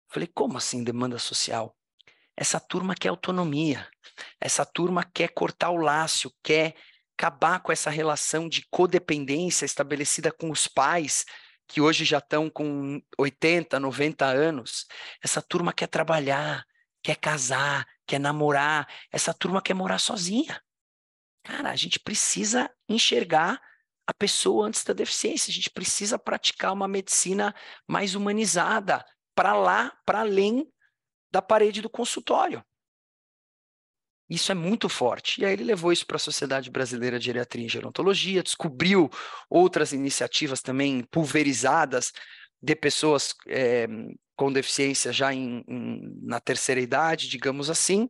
Falei, 0.08 0.26
como 0.26 0.58
assim 0.58 0.82
demanda 0.82 1.18
social? 1.18 1.76
Essa 2.36 2.58
turma 2.58 2.96
quer 2.96 3.08
autonomia. 3.08 3.88
Essa 4.40 4.66
turma 4.66 5.04
quer 5.04 5.28
cortar 5.28 5.70
o 5.70 5.76
laço, 5.76 6.34
quer 6.42 6.74
acabar 7.16 7.60
com 7.60 7.70
essa 7.70 7.90
relação 7.90 8.48
de 8.48 8.66
codependência 8.68 9.64
estabelecida 9.64 10.32
com 10.32 10.50
os 10.50 10.66
pais, 10.66 11.24
que 11.72 11.80
hoje 11.80 12.04
já 12.04 12.18
estão 12.18 12.50
com 12.50 13.00
80, 13.18 13.80
90 13.80 14.26
anos, 14.26 14.86
essa 15.22 15.40
turma 15.40 15.72
quer 15.72 15.86
trabalhar, 15.86 16.66
quer 17.02 17.16
casar, 17.16 17.86
quer 18.06 18.20
namorar, 18.20 18.86
essa 19.10 19.32
turma 19.32 19.62
quer 19.62 19.72
morar 19.72 19.98
sozinha. 19.98 20.62
Cara, 21.42 21.70
a 21.70 21.76
gente 21.76 21.98
precisa 21.98 22.70
enxergar 22.86 23.58
a 24.06 24.12
pessoa 24.12 24.66
antes 24.66 24.84
da 24.84 24.92
deficiência. 24.92 25.50
A 25.50 25.54
gente 25.54 25.70
precisa 25.70 26.18
praticar 26.18 26.74
uma 26.74 26.86
medicina 26.86 27.54
mais 27.88 28.14
humanizada, 28.14 29.02
para 29.34 29.54
lá, 29.54 29.96
para 30.04 30.20
além 30.20 30.70
da 31.32 31.40
parede 31.40 31.80
do 31.80 31.88
consultório. 31.88 32.62
Isso 34.32 34.50
é 34.50 34.54
muito 34.54 34.88
forte. 34.88 35.42
E 35.42 35.44
aí 35.44 35.52
ele 35.52 35.62
levou 35.62 35.92
isso 35.92 36.06
para 36.06 36.16
a 36.16 36.18
Sociedade 36.18 36.70
Brasileira 36.70 37.18
de 37.18 37.26
Geriatria 37.26 37.66
e 37.66 37.68
Gerontologia, 37.68 38.42
descobriu 38.42 39.10
outras 39.50 39.92
iniciativas 39.92 40.62
também 40.62 41.04
pulverizadas 41.10 42.12
de 42.62 42.74
pessoas 42.74 43.34
é, 43.46 43.86
com 44.34 44.50
deficiência 44.50 45.12
já 45.12 45.34
em, 45.34 45.62
em, 45.68 46.18
na 46.22 46.40
terceira 46.40 46.80
idade, 46.80 47.28
digamos 47.28 47.68
assim. 47.68 48.08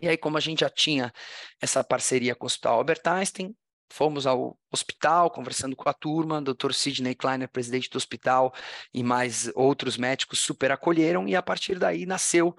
E 0.00 0.08
aí, 0.08 0.16
como 0.16 0.38
a 0.38 0.40
gente 0.40 0.60
já 0.60 0.70
tinha 0.70 1.12
essa 1.60 1.84
parceria 1.84 2.34
com 2.34 2.46
o 2.46 2.48
Hospital 2.48 2.78
Albert 2.78 3.02
Einstein, 3.04 3.54
fomos 3.92 4.26
ao 4.26 4.58
hospital 4.72 5.30
conversando 5.30 5.76
com 5.76 5.90
a 5.90 5.92
turma, 5.92 6.40
Dr. 6.40 6.72
Sidney 6.72 7.14
Kleiner, 7.14 7.50
presidente 7.50 7.90
do 7.90 7.96
hospital, 7.96 8.54
e 8.94 9.02
mais 9.02 9.50
outros 9.54 9.98
médicos 9.98 10.38
super 10.38 10.72
acolheram, 10.72 11.28
e 11.28 11.36
a 11.36 11.42
partir 11.42 11.78
daí 11.78 12.06
nasceu 12.06 12.56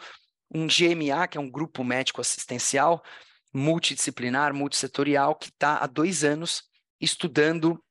um 0.54 0.68
GMA, 0.68 1.28
que 1.28 1.38
é 1.38 1.42
um 1.42 1.50
grupo 1.50 1.84
médico 1.84 2.22
assistencial 2.22 3.04
multidisciplinar, 3.56 4.54
multissetorial, 4.54 5.34
que 5.34 5.48
está 5.48 5.78
há 5.78 5.88
dois 5.88 6.26
anos 6.26 6.64
estudando 7.00 7.82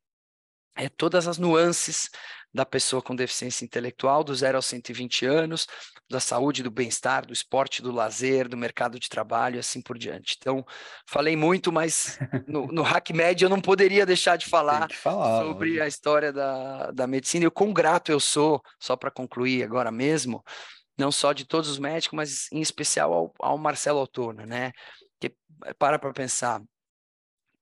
é, 0.76 0.88
todas 0.88 1.26
as 1.26 1.38
nuances 1.38 2.10
da 2.52 2.64
pessoa 2.64 3.02
com 3.02 3.16
deficiência 3.16 3.64
intelectual, 3.64 4.22
do 4.22 4.32
0 4.32 4.58
aos 4.58 4.66
120 4.66 5.26
anos, 5.26 5.66
da 6.08 6.20
saúde, 6.20 6.62
do 6.62 6.70
bem-estar, 6.70 7.26
do 7.26 7.32
esporte, 7.32 7.82
do 7.82 7.90
lazer, 7.90 8.48
do 8.48 8.56
mercado 8.56 9.00
de 9.00 9.08
trabalho 9.08 9.56
e 9.56 9.58
assim 9.58 9.80
por 9.80 9.98
diante. 9.98 10.36
Então, 10.38 10.64
falei 11.08 11.34
muito, 11.34 11.72
mas 11.72 12.18
no, 12.46 12.68
no 12.68 12.82
HackMed 12.84 13.42
eu 13.42 13.50
não 13.50 13.60
poderia 13.60 14.06
deixar 14.06 14.36
de 14.36 14.46
falar, 14.46 14.88
falar 14.92 15.42
sobre 15.42 15.80
a 15.80 15.88
história 15.88 16.32
da, 16.32 16.92
da 16.92 17.06
medicina 17.08 17.44
e 17.44 17.48
o 17.48 17.50
quão 17.50 17.72
grato 17.72 18.12
eu 18.12 18.20
sou, 18.20 18.62
só 18.78 18.94
para 18.94 19.10
concluir 19.10 19.64
agora 19.64 19.90
mesmo, 19.90 20.44
não 20.98 21.10
só 21.12 21.32
de 21.32 21.44
todos 21.44 21.68
os 21.68 21.78
médicos, 21.78 22.16
mas 22.16 22.52
em 22.52 22.60
especial 22.60 23.12
ao, 23.12 23.34
ao 23.38 23.58
Marcelo 23.58 23.98
Autona, 23.98 24.46
né? 24.46 24.72
Que 25.20 25.34
para 25.78 25.98
para 25.98 26.12
pensar, 26.12 26.62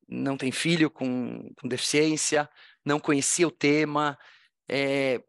não 0.09 0.37
tem 0.37 0.53
filho 0.53 0.91
com, 0.91 1.53
com 1.61 1.69
deficiência, 1.69 2.49
não 2.85 3.01
conhecia 3.01 3.47
o 3.47 3.51
tema, 3.51 4.19
é, 4.69 5.21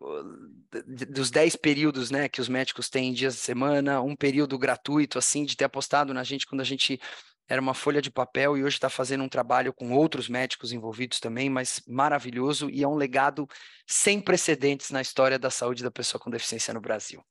dos 1.10 1.30
10 1.30 1.56
períodos 1.58 2.12
né, 2.12 2.30
que 2.30 2.42
os 2.42 2.48
médicos 2.48 2.90
têm 2.90 3.10
em 3.10 3.14
dias 3.14 3.36
de 3.36 3.42
semana, 3.42 4.02
um 4.02 4.16
período 4.16 4.58
gratuito, 4.58 5.18
assim, 5.18 5.44
de 5.44 5.58
ter 5.58 5.66
apostado 5.66 6.14
na 6.14 6.24
gente 6.24 6.48
quando 6.48 6.62
a 6.62 6.66
gente 6.66 7.00
era 7.48 7.62
uma 7.62 7.74
folha 7.74 8.02
de 8.02 8.10
papel 8.10 8.58
e 8.58 8.64
hoje 8.64 8.78
está 8.78 8.90
fazendo 8.90 9.24
um 9.24 9.30
trabalho 9.30 9.74
com 9.74 9.92
outros 9.92 10.30
médicos 10.30 10.72
envolvidos 10.72 11.20
também, 11.20 11.50
mas 11.50 11.82
maravilhoso 11.88 12.70
e 12.70 12.84
é 12.84 12.88
um 12.88 12.96
legado 12.96 13.48
sem 13.86 14.22
precedentes 14.22 14.92
na 14.92 15.02
história 15.02 15.38
da 15.38 15.50
saúde 15.50 15.84
da 15.84 15.92
pessoa 15.92 16.22
com 16.22 16.30
deficiência 16.30 16.74
no 16.74 16.80
Brasil. 16.80 17.24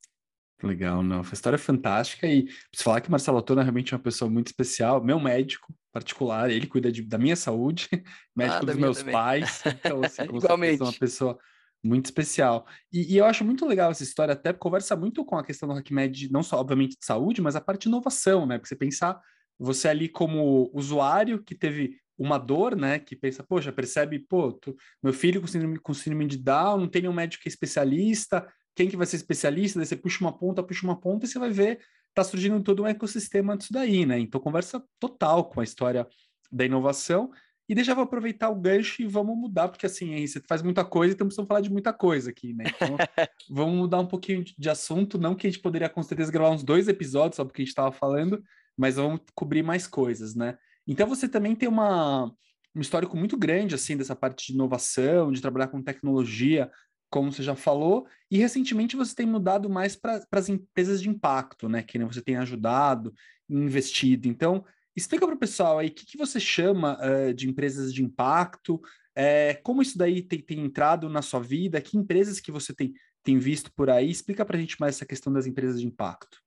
Legal, 0.63 1.03
não. 1.03 1.19
A 1.19 1.33
história 1.33 1.55
é 1.55 1.59
fantástica 1.59 2.25
e 2.25 2.43
preciso 2.43 2.83
falar 2.83 3.01
que 3.01 3.11
Marcelo 3.11 3.37
Autona 3.37 3.61
é 3.61 3.63
realmente 3.63 3.93
uma 3.93 4.01
pessoa 4.01 4.29
muito 4.29 4.47
especial, 4.47 5.03
meu 5.03 5.19
médico 5.19 5.73
particular, 5.91 6.49
ele 6.49 6.65
cuida 6.65 6.91
de, 6.91 7.03
da 7.03 7.19
minha 7.19 7.35
saúde, 7.35 7.87
médico 8.35 8.63
ah, 8.63 8.65
dos 8.65 8.75
meus 8.75 8.97
também. 8.97 9.13
pais, 9.13 9.61
então 9.65 10.03
assim, 10.03 10.23
Igualmente. 10.35 10.81
uma 10.81 10.93
pessoa 10.93 11.37
muito 11.83 12.05
especial. 12.05 12.65
E, 12.91 13.13
e, 13.13 13.17
eu 13.17 13.25
acho 13.25 13.43
muito 13.43 13.65
legal 13.65 13.91
essa 13.91 14.03
história, 14.03 14.33
até 14.33 14.53
conversa 14.53 14.95
muito 14.95 15.23
com 15.25 15.37
a 15.37 15.43
questão 15.43 15.67
do 15.67 15.75
HackMed, 15.75 16.31
não 16.31 16.41
só, 16.41 16.59
obviamente, 16.59 16.97
de 16.97 17.05
saúde, 17.05 17.41
mas 17.41 17.55
a 17.55 17.61
parte 17.61 17.83
de 17.83 17.89
inovação, 17.89 18.45
né? 18.45 18.57
Porque 18.57 18.69
você 18.69 18.75
pensar, 18.75 19.19
você 19.59 19.89
ali 19.89 20.07
como 20.07 20.71
usuário 20.73 21.43
que 21.43 21.53
teve 21.53 21.97
uma 22.17 22.37
dor, 22.37 22.75
né? 22.75 22.99
Que 22.99 23.15
pensa, 23.15 23.43
poxa, 23.43 23.71
percebe, 23.71 24.17
pô, 24.17 24.53
tu, 24.53 24.75
meu 25.03 25.11
filho 25.11 25.41
com 25.41 25.47
síndrome, 25.47 25.77
com 25.77 25.93
síndrome 25.93 26.25
de 26.25 26.37
Down, 26.37 26.79
não 26.79 26.87
tem 26.87 27.01
nenhum 27.01 27.13
médico 27.13 27.43
que 27.43 27.49
é 27.49 27.51
especialista, 27.51 28.47
quem 28.75 28.89
que 28.89 28.97
vai 28.97 29.05
ser 29.05 29.17
especialista? 29.17 29.79
Daí 29.79 29.85
você 29.85 29.95
puxa 29.95 30.23
uma 30.23 30.37
ponta, 30.37 30.63
puxa 30.63 30.85
uma 30.85 30.99
ponta 30.99 31.25
e 31.25 31.27
você 31.27 31.39
vai 31.39 31.51
ver, 31.51 31.79
tá 32.13 32.23
surgindo 32.23 32.61
todo 32.61 32.83
um 32.83 32.87
ecossistema 32.87 33.57
disso 33.57 33.73
daí, 33.73 34.05
né? 34.05 34.19
Então, 34.19 34.39
conversa 34.39 34.83
total 34.99 35.45
com 35.45 35.59
a 35.59 35.63
história 35.63 36.07
da 36.51 36.65
inovação 36.65 37.31
e 37.67 37.73
deixa 37.73 37.91
eu 37.91 37.99
aproveitar 38.01 38.49
o 38.49 38.55
gancho 38.55 39.01
e 39.01 39.07
vamos 39.07 39.37
mudar, 39.37 39.69
porque 39.69 39.85
assim, 39.85 40.25
você 40.25 40.41
faz 40.41 40.61
muita 40.61 40.83
coisa, 40.83 41.13
então 41.13 41.25
precisamos 41.25 41.47
falar 41.47 41.61
de 41.61 41.71
muita 41.71 41.93
coisa 41.93 42.29
aqui, 42.29 42.53
né? 42.53 42.65
Então, 42.67 42.97
vamos 43.49 43.75
mudar 43.75 43.99
um 43.99 44.05
pouquinho 44.05 44.43
de 44.43 44.69
assunto, 44.69 45.17
não 45.17 45.33
que 45.33 45.47
a 45.47 45.49
gente 45.49 45.61
poderia 45.61 45.89
com 45.89 46.03
certeza 46.03 46.31
gravar 46.31 46.51
uns 46.51 46.63
dois 46.63 46.87
episódios 46.87 47.37
só 47.37 47.45
porque 47.45 47.61
a 47.61 47.63
gente 47.63 47.71
estava 47.71 47.91
falando, 47.91 48.43
mas 48.77 48.95
vamos 48.95 49.21
cobrir 49.33 49.63
mais 49.63 49.87
coisas, 49.87 50.35
né? 50.35 50.57
Então 50.85 51.07
você 51.07 51.27
também 51.29 51.55
tem 51.55 51.69
uma, 51.69 52.31
um 52.75 52.81
histórico 52.81 53.15
muito 53.15 53.37
grande, 53.37 53.75
assim, 53.75 53.95
dessa 53.95 54.15
parte 54.15 54.47
de 54.47 54.53
inovação, 54.53 55.31
de 55.31 55.41
trabalhar 55.41 55.67
com 55.67 55.81
tecnologia, 55.81 56.69
como 57.13 57.31
você 57.31 57.43
já 57.43 57.55
falou, 57.55 58.07
e 58.31 58.39
recentemente 58.39 58.95
você 58.95 59.13
tem 59.13 59.25
mudado 59.27 59.69
mais 59.69 59.95
para 59.95 60.25
as 60.31 60.49
empresas 60.49 60.99
de 60.99 61.09
impacto, 61.09 61.69
né? 61.69 61.83
Que 61.83 61.99
você 61.99 62.23
tem 62.23 62.37
ajudado, 62.37 63.13
investido. 63.47 64.27
Então, 64.27 64.65
Explica 64.95 65.25
para 65.25 65.35
o 65.35 65.39
pessoal 65.39 65.79
aí 65.79 65.87
o 65.87 65.91
que, 65.91 66.05
que 66.05 66.17
você 66.17 66.39
chama 66.39 66.99
uh, 67.01 67.33
de 67.33 67.49
empresas 67.49 67.91
de 67.91 68.03
impacto, 68.03 68.79
é, 69.15 69.55
como 69.63 69.81
isso 69.81 69.97
daí 69.97 70.21
tem, 70.21 70.39
tem, 70.39 70.59
entrado 70.59 71.09
na 71.09 71.21
sua 71.21 71.39
vida, 71.39 71.81
que 71.81 71.97
empresas 71.97 72.39
que 72.39 72.51
você 72.51 72.73
tem, 72.73 72.93
tem 73.23 73.39
visto 73.39 73.71
por 73.73 73.89
aí. 73.89 74.09
Explica 74.09 74.45
para 74.45 74.55
a 74.55 74.59
gente 74.59 74.79
mais 74.79 74.95
essa 74.95 75.05
questão 75.05 75.33
das 75.33 75.47
empresas 75.47 75.81
de 75.81 75.87
impacto. 75.87 76.42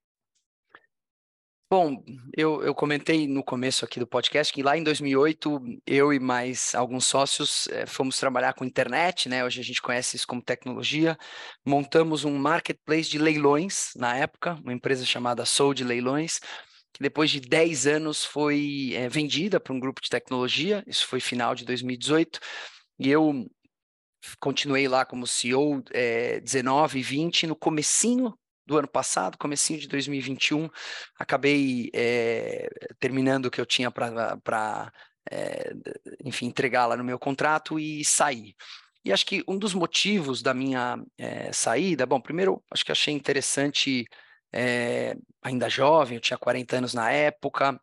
Bom, 1.69 2.01
eu, 2.35 2.63
eu 2.63 2.73
comentei 2.73 3.27
no 3.27 3.43
começo 3.43 3.83
aqui 3.83 3.99
do 3.99 4.07
podcast 4.07 4.53
que 4.53 4.63
lá 4.63 4.77
em 4.77 4.83
2008 4.83 5.59
eu 5.85 6.13
e 6.13 6.19
mais 6.19 6.73
alguns 6.73 7.03
sócios 7.03 7.67
eh, 7.67 7.85
fomos 7.85 8.17
trabalhar 8.17 8.53
com 8.53 8.63
internet, 8.63 9.27
né? 9.27 9.43
Hoje 9.43 9.59
a 9.59 9.63
gente 9.65 9.81
conhece 9.81 10.15
isso 10.15 10.25
como 10.25 10.41
tecnologia. 10.41 11.17
Montamos 11.65 12.23
um 12.23 12.37
marketplace 12.37 13.09
de 13.09 13.17
leilões 13.17 13.91
na 13.97 14.15
época, 14.15 14.53
uma 14.63 14.71
empresa 14.71 15.03
chamada 15.05 15.45
Soul 15.45 15.73
de 15.73 15.83
Leilões, 15.83 16.39
que 16.93 17.03
depois 17.03 17.29
de 17.29 17.41
10 17.41 17.85
anos 17.85 18.23
foi 18.23 18.93
é, 18.93 19.09
vendida 19.09 19.59
para 19.59 19.73
um 19.73 19.79
grupo 19.79 20.01
de 20.01 20.09
tecnologia, 20.09 20.85
isso 20.87 21.05
foi 21.05 21.19
final 21.19 21.53
de 21.53 21.65
2018, 21.65 22.39
e 22.97 23.09
eu 23.09 23.45
continuei 24.39 24.87
lá 24.87 25.05
como 25.05 25.27
CEO 25.27 25.83
é, 25.91 26.39
19 26.39 26.99
e 26.99 27.03
20, 27.03 27.45
no 27.45 27.57
comecinho 27.57 28.33
do 28.67 28.77
ano 28.77 28.87
passado, 28.87 29.37
comecinho 29.37 29.79
de 29.79 29.87
2021, 29.87 30.69
acabei 31.17 31.89
é, 31.93 32.69
terminando 32.99 33.45
o 33.45 33.51
que 33.51 33.61
eu 33.61 33.65
tinha 33.65 33.89
para, 33.89 34.91
é, 35.31 35.73
enfim, 36.23 36.47
entregar 36.47 36.85
lá 36.85 36.97
no 36.97 37.03
meu 37.03 37.17
contrato 37.17 37.79
e 37.79 38.03
sair. 38.03 38.53
E 39.05 39.13
acho 39.13 39.25
que 39.25 39.41
um 39.47 39.57
dos 39.57 39.73
motivos 39.73 40.41
da 40.41 40.53
minha 40.53 41.01
é, 41.17 41.51
saída, 41.53 42.05
bom, 42.05 42.19
primeiro, 42.19 42.61
acho 42.69 42.83
que 42.83 42.91
achei 42.91 43.13
interessante 43.13 44.05
ainda 45.43 45.69
jovem, 45.69 46.15
eu 46.15 46.21
tinha 46.21 46.37
40 46.37 46.77
anos 46.77 46.93
na 46.93 47.11
época, 47.11 47.79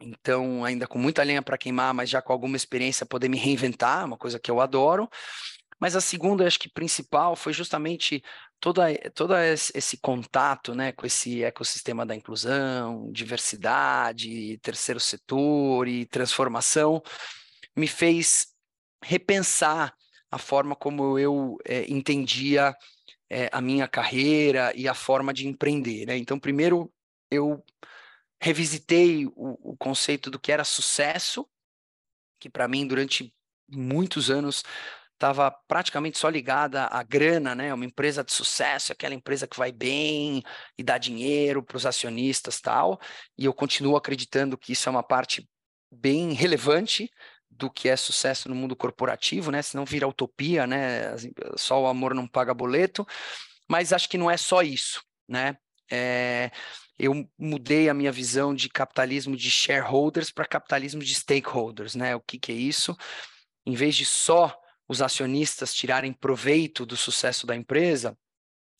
então 0.00 0.64
ainda 0.64 0.86
com 0.86 0.98
muita 0.98 1.22
lenha 1.22 1.42
para 1.42 1.58
queimar, 1.58 1.92
mas 1.92 2.08
já 2.08 2.22
com 2.22 2.32
alguma 2.32 2.56
experiência 2.56 3.04
poder 3.04 3.28
me 3.28 3.36
reinventar, 3.36 4.06
uma 4.06 4.16
coisa 4.16 4.38
que 4.38 4.50
eu 4.50 4.60
adoro. 4.60 5.08
Mas 5.78 5.96
a 5.96 6.00
segunda, 6.00 6.46
acho 6.46 6.58
que 6.58 6.68
principal, 6.68 7.34
foi 7.34 7.52
justamente 7.52 8.22
toda, 8.60 8.86
todo 9.14 9.34
esse 9.36 9.96
contato 9.96 10.74
né, 10.74 10.92
com 10.92 11.06
esse 11.06 11.42
ecossistema 11.42 12.04
da 12.04 12.14
inclusão, 12.14 13.10
diversidade, 13.10 14.58
terceiro 14.58 15.00
setor 15.00 15.88
e 15.88 16.06
transformação, 16.06 17.02
me 17.76 17.88
fez 17.88 18.48
repensar 19.02 19.94
a 20.30 20.38
forma 20.38 20.76
como 20.76 21.18
eu 21.18 21.56
é, 21.64 21.90
entendia 21.90 22.76
é, 23.28 23.48
a 23.50 23.60
minha 23.60 23.88
carreira 23.88 24.72
e 24.76 24.86
a 24.86 24.94
forma 24.94 25.32
de 25.32 25.48
empreender. 25.48 26.06
Né? 26.06 26.16
Então, 26.18 26.38
primeiro, 26.38 26.92
eu 27.30 27.64
revisitei 28.40 29.26
o, 29.26 29.72
o 29.72 29.76
conceito 29.76 30.30
do 30.30 30.38
que 30.38 30.52
era 30.52 30.64
sucesso, 30.64 31.48
que 32.38 32.48
para 32.50 32.68
mim, 32.68 32.86
durante 32.86 33.34
muitos 33.68 34.30
anos, 34.30 34.64
estava 35.20 35.50
praticamente 35.68 36.18
só 36.18 36.30
ligada 36.30 36.86
à 36.86 37.02
grana, 37.02 37.54
né? 37.54 37.74
Uma 37.74 37.84
empresa 37.84 38.24
de 38.24 38.32
sucesso, 38.32 38.90
aquela 38.90 39.14
empresa 39.14 39.46
que 39.46 39.58
vai 39.58 39.70
bem 39.70 40.42
e 40.78 40.82
dá 40.82 40.96
dinheiro 40.96 41.62
para 41.62 41.76
os 41.76 41.84
acionistas 41.84 42.58
tal. 42.58 42.98
E 43.36 43.44
eu 43.44 43.52
continuo 43.52 43.96
acreditando 43.96 44.56
que 44.56 44.72
isso 44.72 44.88
é 44.88 44.90
uma 44.90 45.02
parte 45.02 45.46
bem 45.92 46.32
relevante 46.32 47.10
do 47.50 47.70
que 47.70 47.90
é 47.90 47.96
sucesso 47.96 48.48
no 48.48 48.54
mundo 48.54 48.74
corporativo, 48.74 49.50
né? 49.50 49.60
Senão 49.60 49.84
vira 49.84 50.08
utopia, 50.08 50.66
né? 50.66 51.14
Só 51.54 51.82
o 51.82 51.86
amor 51.86 52.14
não 52.14 52.26
paga 52.26 52.54
boleto. 52.54 53.06
Mas 53.68 53.92
acho 53.92 54.08
que 54.08 54.16
não 54.16 54.30
é 54.30 54.38
só 54.38 54.62
isso, 54.62 55.02
né? 55.28 55.54
É, 55.92 56.50
eu 56.98 57.28
mudei 57.38 57.90
a 57.90 57.94
minha 57.94 58.10
visão 58.10 58.54
de 58.54 58.70
capitalismo 58.70 59.36
de 59.36 59.50
shareholders 59.50 60.30
para 60.30 60.46
capitalismo 60.46 61.02
de 61.02 61.14
stakeholders, 61.14 61.94
né? 61.94 62.16
O 62.16 62.20
que, 62.20 62.38
que 62.38 62.52
é 62.52 62.54
isso? 62.54 62.96
Em 63.66 63.74
vez 63.74 63.94
de 63.94 64.06
só 64.06 64.59
os 64.90 65.00
acionistas 65.00 65.72
tirarem 65.72 66.12
proveito 66.12 66.84
do 66.84 66.96
sucesso 66.96 67.46
da 67.46 67.54
empresa, 67.54 68.18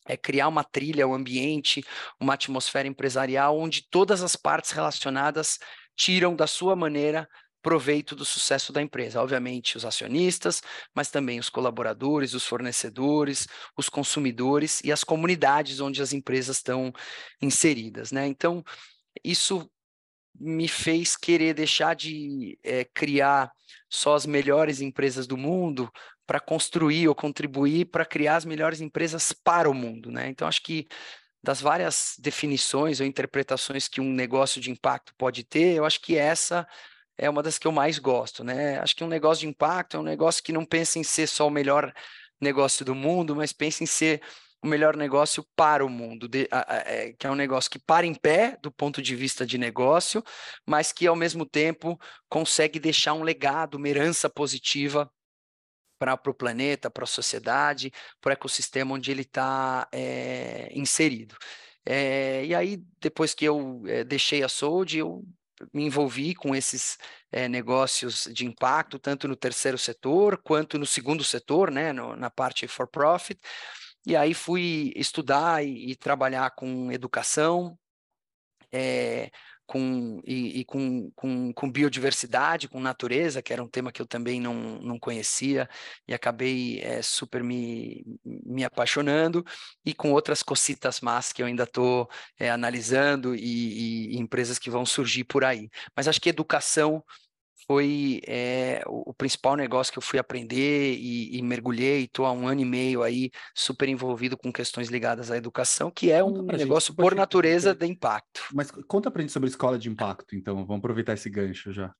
é 0.04 0.16
criar 0.16 0.48
uma 0.48 0.64
trilha, 0.64 1.06
um 1.06 1.14
ambiente, 1.14 1.84
uma 2.18 2.34
atmosfera 2.34 2.88
empresarial 2.88 3.56
onde 3.56 3.88
todas 3.88 4.20
as 4.20 4.34
partes 4.34 4.72
relacionadas 4.72 5.60
tiram 5.94 6.34
da 6.34 6.48
sua 6.48 6.74
maneira 6.74 7.28
proveito 7.62 8.16
do 8.16 8.24
sucesso 8.24 8.72
da 8.72 8.82
empresa. 8.82 9.22
Obviamente, 9.22 9.76
os 9.76 9.84
acionistas, 9.84 10.60
mas 10.92 11.12
também 11.12 11.38
os 11.38 11.48
colaboradores, 11.48 12.34
os 12.34 12.44
fornecedores, 12.44 13.46
os 13.76 13.88
consumidores 13.88 14.80
e 14.82 14.90
as 14.90 15.04
comunidades 15.04 15.78
onde 15.78 16.02
as 16.02 16.12
empresas 16.12 16.56
estão 16.56 16.92
inseridas. 17.40 18.10
Né? 18.10 18.26
Então, 18.26 18.64
isso 19.22 19.70
me 20.38 20.68
fez 20.68 21.16
querer 21.16 21.54
deixar 21.54 21.94
de 21.94 22.58
é, 22.62 22.84
criar 22.84 23.50
só 23.88 24.14
as 24.14 24.26
melhores 24.26 24.80
empresas 24.80 25.26
do 25.26 25.36
mundo 25.36 25.90
para 26.26 26.40
construir 26.40 27.08
ou 27.08 27.14
contribuir 27.14 27.86
para 27.86 28.06
criar 28.06 28.36
as 28.36 28.44
melhores 28.44 28.80
empresas 28.80 29.32
para 29.32 29.68
o 29.68 29.74
mundo, 29.74 30.10
né? 30.10 30.28
Então 30.28 30.46
acho 30.46 30.62
que 30.62 30.86
das 31.42 31.60
várias 31.60 32.14
definições 32.18 33.00
ou 33.00 33.06
interpretações 33.06 33.88
que 33.88 34.00
um 34.00 34.12
negócio 34.12 34.60
de 34.60 34.70
impacto 34.70 35.14
pode 35.16 35.42
ter, 35.42 35.74
eu 35.76 35.84
acho 35.84 36.00
que 36.00 36.16
essa 36.16 36.66
é 37.16 37.28
uma 37.28 37.42
das 37.42 37.58
que 37.58 37.66
eu 37.66 37.72
mais 37.72 37.98
gosto, 37.98 38.44
né? 38.44 38.78
Acho 38.78 38.94
que 38.94 39.04
um 39.04 39.08
negócio 39.08 39.42
de 39.42 39.48
impacto 39.48 39.96
é 39.96 40.00
um 40.00 40.04
negócio 40.04 40.42
que 40.42 40.52
não 40.52 40.64
pensa 40.64 40.98
em 40.98 41.04
ser 41.04 41.26
só 41.26 41.46
o 41.46 41.50
melhor 41.50 41.92
negócio 42.40 42.84
do 42.84 42.94
mundo, 42.94 43.36
mas 43.36 43.52
pensa 43.52 43.82
em 43.82 43.86
ser 43.86 44.22
o 44.62 44.66
melhor 44.66 44.96
negócio 44.96 45.44
para 45.56 45.84
o 45.84 45.88
mundo, 45.88 46.28
de, 46.28 46.46
a, 46.50 46.74
a, 46.74 46.76
é, 46.80 47.12
que 47.12 47.26
é 47.26 47.30
um 47.30 47.34
negócio 47.34 47.70
que 47.70 47.78
para 47.78 48.06
em 48.06 48.14
pé 48.14 48.58
do 48.62 48.70
ponto 48.70 49.00
de 49.00 49.16
vista 49.16 49.46
de 49.46 49.56
negócio, 49.56 50.22
mas 50.66 50.92
que 50.92 51.06
ao 51.06 51.16
mesmo 51.16 51.46
tempo 51.46 51.98
consegue 52.28 52.78
deixar 52.78 53.14
um 53.14 53.22
legado, 53.22 53.76
uma 53.76 53.88
herança 53.88 54.28
positiva 54.28 55.10
para 55.98 56.14
o 56.26 56.34
planeta, 56.34 56.90
para 56.90 57.04
a 57.04 57.06
sociedade, 57.06 57.92
para 58.20 58.30
o 58.30 58.32
ecossistema 58.32 58.94
onde 58.94 59.10
ele 59.10 59.22
está 59.22 59.86
é, 59.92 60.70
inserido. 60.74 61.36
É, 61.84 62.44
e 62.44 62.54
aí, 62.54 62.82
depois 63.00 63.34
que 63.34 63.44
eu 63.44 63.82
é, 63.86 64.04
deixei 64.04 64.42
a 64.42 64.48
Sold, 64.48 64.98
eu 64.98 65.24
me 65.72 65.84
envolvi 65.84 66.34
com 66.34 66.54
esses 66.54 66.98
é, 67.30 67.48
negócios 67.48 68.28
de 68.32 68.46
impacto, 68.46 68.98
tanto 68.98 69.28
no 69.28 69.36
terceiro 69.36 69.76
setor 69.76 70.38
quanto 70.42 70.78
no 70.78 70.86
segundo 70.86 71.22
setor, 71.22 71.70
né, 71.70 71.92
no, 71.92 72.16
na 72.16 72.30
parte 72.30 72.66
for 72.66 72.86
profit. 72.86 73.40
E 74.06 74.16
aí 74.16 74.34
fui 74.34 74.92
estudar 74.96 75.64
e, 75.64 75.90
e 75.90 75.96
trabalhar 75.96 76.50
com 76.52 76.90
educação, 76.92 77.78
é, 78.72 79.30
com, 79.70 80.20
e, 80.26 80.60
e 80.60 80.64
com, 80.64 81.12
com, 81.12 81.52
com, 81.52 81.70
biodiversidade, 81.70 82.68
com 82.68 82.80
natureza, 82.80 83.40
que 83.40 83.52
era 83.52 83.62
um 83.62 83.68
tema 83.68 83.92
que 83.92 84.02
eu 84.02 84.06
também 84.06 84.40
não, 84.40 84.80
não 84.80 84.98
conhecia, 84.98 85.68
e 86.08 86.14
acabei 86.14 86.80
é, 86.80 87.00
super 87.02 87.44
me, 87.44 88.04
me 88.24 88.64
apaixonando, 88.64 89.44
e 89.84 89.94
com 89.94 90.12
outras 90.12 90.42
cocitas 90.42 91.00
más 91.00 91.32
que 91.32 91.40
eu 91.42 91.46
ainda 91.46 91.62
estou 91.64 92.08
é, 92.36 92.50
analisando 92.50 93.34
e, 93.34 94.14
e, 94.14 94.18
empresas 94.18 94.58
que 94.58 94.70
vão 94.70 94.84
surgir 94.84 95.22
por 95.24 95.44
aí. 95.44 95.68
Mas 95.94 96.08
acho 96.08 96.20
que 96.20 96.28
educação 96.28 97.04
foi 97.70 98.20
é, 98.26 98.82
o, 98.84 99.10
o, 99.10 99.14
principal 99.14 99.54
negócio 99.54 99.92
que 99.92 99.98
eu 100.00 100.02
fui 100.02 100.18
aprender 100.18 100.92
e, 100.94 101.38
e 101.38 101.40
mergulhei, 101.40 102.02
estou 102.02 102.26
há 102.26 102.32
um 102.32 102.48
ano 102.48 102.62
e 102.62 102.64
meio 102.64 103.00
aí 103.00 103.30
super 103.54 103.88
envolvido 103.88 104.36
com 104.36 104.52
questões 104.52 104.88
ligadas 104.88 105.30
à 105.30 105.36
educação, 105.36 105.88
que 105.88 106.10
é 106.10 106.20
conta 106.20 106.40
um 106.40 106.46
negócio 106.46 106.92
gente, 106.92 107.00
por 107.00 107.14
natureza 107.14 107.72
de 107.72 107.86
impacto. 107.86 108.42
Mas 108.52 108.72
conta 108.88 109.08
para 109.08 109.22
gente 109.22 109.30
sobre 109.32 109.48
a 109.48 109.50
escola 109.50 109.78
de 109.78 109.88
impacto, 109.88 110.34
então, 110.34 110.66
vamos 110.66 110.80
aproveitar 110.80 111.12
esse 111.12 111.30
gancho 111.30 111.72
já. 111.72 111.94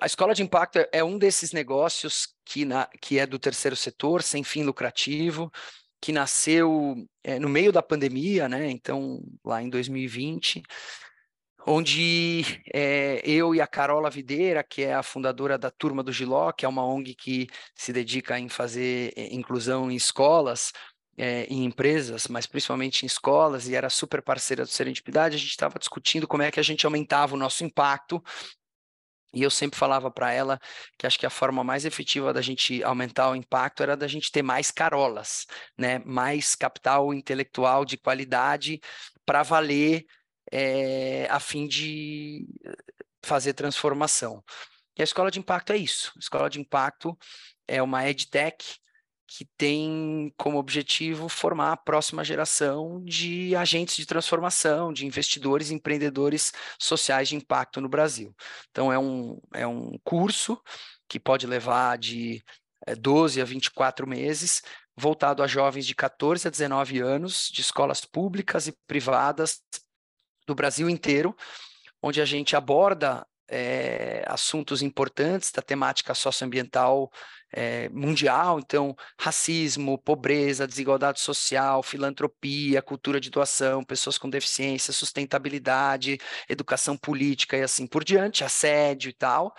A 0.00 0.06
escola 0.06 0.32
de 0.32 0.42
impacto 0.42 0.78
é, 0.78 0.88
é 0.90 1.04
um 1.04 1.18
desses 1.18 1.52
negócios 1.52 2.28
que, 2.46 2.64
na, 2.64 2.88
que 3.02 3.18
é 3.18 3.26
do 3.26 3.38
terceiro 3.38 3.76
setor, 3.76 4.22
sem 4.22 4.42
fim 4.42 4.62
lucrativo, 4.62 5.52
que 6.00 6.12
nasceu 6.12 6.96
é, 7.22 7.38
no 7.38 7.50
meio 7.50 7.70
da 7.70 7.82
pandemia, 7.82 8.48
né? 8.48 8.70
Então, 8.70 9.22
lá 9.44 9.62
em 9.62 9.68
2020 9.68 10.62
onde 11.66 12.62
é, 12.72 13.20
eu 13.24 13.54
e 13.54 13.60
a 13.60 13.66
Carola 13.66 14.10
Videira, 14.10 14.62
que 14.62 14.82
é 14.82 14.94
a 14.94 15.02
fundadora 15.02 15.56
da 15.56 15.70
Turma 15.70 16.02
do 16.02 16.12
Giló, 16.12 16.52
que 16.52 16.64
é 16.64 16.68
uma 16.68 16.84
ONG 16.84 17.14
que 17.14 17.48
se 17.74 17.92
dedica 17.92 18.38
em 18.38 18.48
fazer 18.48 19.12
eh, 19.16 19.34
inclusão 19.34 19.90
em 19.90 19.96
escolas, 19.96 20.72
é, 21.16 21.44
em 21.44 21.64
empresas, 21.64 22.26
mas 22.28 22.46
principalmente 22.46 23.04
em 23.04 23.06
escolas, 23.06 23.68
e 23.68 23.74
era 23.74 23.88
super 23.88 24.20
parceira 24.20 24.64
do 24.64 24.68
Serendipidade, 24.68 25.36
a 25.36 25.38
gente 25.38 25.50
estava 25.50 25.78
discutindo 25.78 26.26
como 26.26 26.42
é 26.42 26.50
que 26.50 26.60
a 26.60 26.62
gente 26.62 26.84
aumentava 26.84 27.34
o 27.34 27.38
nosso 27.38 27.64
impacto 27.64 28.22
e 29.34 29.42
eu 29.42 29.50
sempre 29.50 29.78
falava 29.78 30.10
para 30.10 30.32
ela 30.32 30.60
que 30.96 31.06
acho 31.06 31.18
que 31.18 31.26
a 31.26 31.30
forma 31.30 31.64
mais 31.64 31.84
efetiva 31.84 32.32
da 32.32 32.40
gente 32.40 32.82
aumentar 32.84 33.30
o 33.30 33.36
impacto 33.36 33.82
era 33.82 33.96
da 33.96 34.06
gente 34.06 34.30
ter 34.30 34.42
mais 34.42 34.70
carolas, 34.70 35.46
né? 35.76 35.98
Mais 36.04 36.54
capital 36.54 37.12
intelectual 37.12 37.84
de 37.84 37.96
qualidade 37.96 38.80
para 39.26 39.42
valer 39.42 40.06
é, 40.52 41.26
a 41.30 41.40
fim 41.40 41.66
de 41.66 42.46
fazer 43.22 43.54
transformação. 43.54 44.42
E 44.96 45.02
a 45.02 45.04
escola 45.04 45.30
de 45.30 45.38
impacto 45.38 45.72
é 45.72 45.76
isso. 45.76 46.12
A 46.16 46.18
escola 46.20 46.48
de 46.48 46.60
impacto 46.60 47.16
é 47.66 47.82
uma 47.82 48.08
edtech 48.08 48.78
que 49.26 49.46
tem 49.56 50.32
como 50.36 50.58
objetivo 50.58 51.28
formar 51.28 51.72
a 51.72 51.76
próxima 51.76 52.22
geração 52.22 53.02
de 53.04 53.56
agentes 53.56 53.96
de 53.96 54.06
transformação, 54.06 54.92
de 54.92 55.06
investidores 55.06 55.70
e 55.70 55.74
empreendedores 55.74 56.52
sociais 56.78 57.28
de 57.28 57.36
impacto 57.36 57.80
no 57.80 57.88
Brasil. 57.88 58.34
Então, 58.70 58.92
é 58.92 58.98
um, 58.98 59.40
é 59.52 59.66
um 59.66 59.98
curso 60.04 60.60
que 61.08 61.18
pode 61.18 61.46
levar 61.46 61.98
de 61.98 62.44
12 62.98 63.40
a 63.40 63.44
24 63.44 64.06
meses, 64.06 64.62
voltado 64.96 65.42
a 65.42 65.46
jovens 65.46 65.86
de 65.86 65.94
14 65.94 66.46
a 66.46 66.50
19 66.50 67.00
anos, 67.00 67.50
de 67.50 67.62
escolas 67.62 68.04
públicas 68.04 68.68
e 68.68 68.76
privadas 68.86 69.62
do 70.46 70.54
Brasil 70.54 70.88
inteiro, 70.88 71.36
onde 72.02 72.20
a 72.20 72.24
gente 72.24 72.56
aborda 72.56 73.26
é, 73.48 74.24
assuntos 74.26 74.82
importantes 74.82 75.50
da 75.52 75.62
temática 75.62 76.14
socioambiental 76.14 77.10
é, 77.52 77.88
mundial, 77.90 78.58
então 78.58 78.96
racismo, 79.18 79.96
pobreza, 79.98 80.66
desigualdade 80.66 81.20
social, 81.20 81.82
filantropia, 81.82 82.82
cultura 82.82 83.20
de 83.20 83.30
doação, 83.30 83.84
pessoas 83.84 84.18
com 84.18 84.28
deficiência, 84.28 84.92
sustentabilidade, 84.92 86.18
educação 86.48 86.96
política 86.96 87.56
e 87.56 87.62
assim 87.62 87.86
por 87.86 88.02
diante, 88.02 88.42
assédio 88.42 89.10
e 89.10 89.12
tal. 89.12 89.54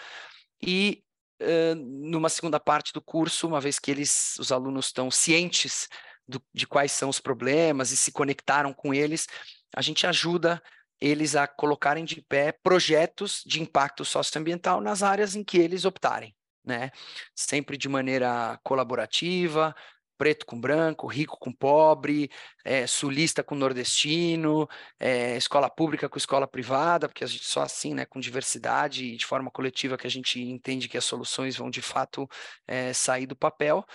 E 0.62 1.04
uh, 1.42 1.76
numa 1.76 2.28
segunda 2.28 2.60
parte 2.60 2.92
do 2.92 3.02
curso, 3.02 3.48
uma 3.48 3.62
vez 3.62 3.80
que 3.80 3.92
eles, 3.92 4.36
os 4.40 4.52
alunos 4.52 4.88
estão 4.88 5.10
cientes 5.10 5.88
do, 6.28 6.44
de 6.54 6.68
quais 6.68 6.92
são 6.92 7.08
os 7.08 7.20
problemas 7.20 7.92
e 7.92 7.98
se 7.98 8.12
conectaram 8.12 8.74
com 8.74 8.94
eles, 8.94 9.28
a 9.74 9.82
gente 9.82 10.06
ajuda 10.06 10.62
eles 11.00 11.36
a 11.36 11.48
colocarem 11.48 12.06
de 12.06 12.22
pé 12.22 12.52
projetos 12.52 13.43
de 13.46 13.62
impacto 13.62 14.06
socioambiental 14.06 14.82
nas 14.82 15.04
áreas 15.04 15.36
em 15.36 15.43
que 15.43 15.58
eles 15.58 15.86
optarem, 15.86 16.36
né? 16.64 16.91
Sempre 17.36 17.78
de 17.78 17.89
maneira 17.89 18.60
colaborativa, 18.64 19.76
preto 20.18 20.46
com 20.46 20.60
branco, 20.60 21.08
rico 21.08 21.38
com 21.38 21.52
pobre, 21.52 22.30
é, 22.64 22.88
sulista 22.88 23.43
com 23.43 23.56
nordestino, 23.56 24.68
é, 25.00 25.36
escola 25.38 25.70
pública 25.70 26.10
com 26.10 26.18
escola 26.18 26.48
privada, 26.48 27.08
porque 27.08 27.28
só 27.28 27.62
assim, 27.64 27.93
né, 27.93 28.06
com 28.06 28.20
diversidade 28.20 29.06
e 29.06 29.18
de 29.18 29.26
forma 29.26 29.52
coletiva 29.52 29.98
que 29.98 30.08
a 30.08 30.10
gente 30.10 30.41
entende 30.41 30.88
que 30.88 30.98
as 30.98 31.06
soluções 31.06 31.58
vão 31.58 31.70
de 31.70 31.82
fato 31.82 32.28
é, 32.68 32.93
sair 32.93 33.26
do 33.26 33.36
papel. 33.36 33.86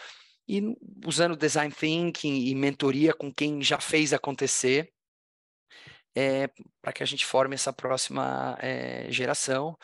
E 0.48 0.62
usando 1.07 1.36
design 1.36 1.72
thinking 1.72 2.46
e 2.46 2.55
mentoria 2.55 3.14
com 3.14 3.32
quem 3.32 3.62
já 3.62 3.78
fez 3.78 4.12
acontecer, 4.12 4.92
é, 6.14 6.48
para 6.80 6.92
que 6.92 7.02
a 7.02 7.06
gente 7.06 7.24
forme 7.24 7.54
essa 7.54 7.72
próxima 7.72 8.56
é, 8.61 9.06
geração. 9.11 9.76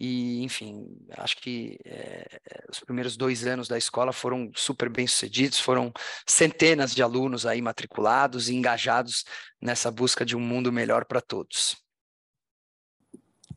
E, 0.00 0.42
enfim, 0.42 0.86
acho 1.16 1.36
que 1.36 1.78
é, 1.84 2.40
os 2.68 2.80
primeiros 2.80 3.16
dois 3.16 3.46
anos 3.46 3.68
da 3.68 3.78
escola 3.78 4.12
foram 4.12 4.50
super 4.54 4.88
bem 4.88 5.06
sucedidos, 5.06 5.60
foram 5.60 5.92
centenas 6.26 6.94
de 6.94 7.02
alunos 7.02 7.46
aí 7.46 7.62
matriculados 7.62 8.48
e 8.48 8.54
engajados 8.54 9.24
nessa 9.60 9.90
busca 9.90 10.24
de 10.24 10.36
um 10.36 10.40
mundo 10.40 10.72
melhor 10.72 11.04
para 11.04 11.20
todos. 11.20 11.76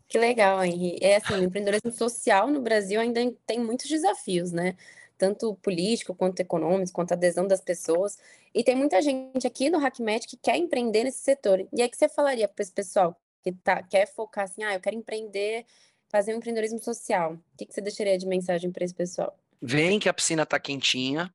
Que 0.08 0.20
legal, 0.20 0.64
Henri. 0.64 0.98
É 1.02 1.16
assim, 1.16 1.34
o 1.34 1.44
empreendedorismo 1.44 1.92
social 1.92 2.48
no 2.48 2.62
Brasil 2.62 3.02
ainda 3.02 3.20
tem 3.48 3.60
muitos 3.60 3.90
desafios, 3.90 4.52
né? 4.52 4.76
Tanto 5.18 5.56
político 5.56 6.14
quanto 6.14 6.40
econômico, 6.40 6.92
quanto 6.92 7.12
a 7.12 7.16
adesão 7.16 7.48
das 7.48 7.62
pessoas. 7.62 8.18
E 8.54 8.64
tem 8.64 8.76
muita 8.76 9.02
gente 9.02 9.46
aqui 9.46 9.70
no 9.70 9.80
HackMed 9.80 10.28
que 10.28 10.38
quer 10.38 10.58
empreender 10.58 11.04
nesse 11.04 11.20
setor. 11.20 11.68
E 11.74 11.82
aí 11.82 11.90
que 11.90 11.98
você 11.98 12.08
falaria 12.08 12.48
para 12.48 12.62
esse 12.62 12.72
pessoal 12.72 13.20
que 13.44 13.52
tá, 13.52 13.84
quer 13.84 14.08
focar 14.08 14.46
assim, 14.46 14.64
ah, 14.64 14.74
eu 14.74 14.80
quero 14.80 14.96
empreender, 14.96 15.66
fazer 16.10 16.34
um 16.34 16.38
empreendedorismo 16.38 16.80
social. 16.80 17.34
O 17.34 17.58
que, 17.58 17.66
que 17.66 17.74
você 17.74 17.82
deixaria 17.82 18.18
de 18.18 18.26
mensagem 18.26 18.72
para 18.72 18.84
esse 18.84 18.94
pessoal? 18.94 19.38
Vem 19.62 20.00
que 20.00 20.10
a 20.10 20.14
piscina 20.14 20.44
está 20.44 20.60
quentinha. 20.60 21.34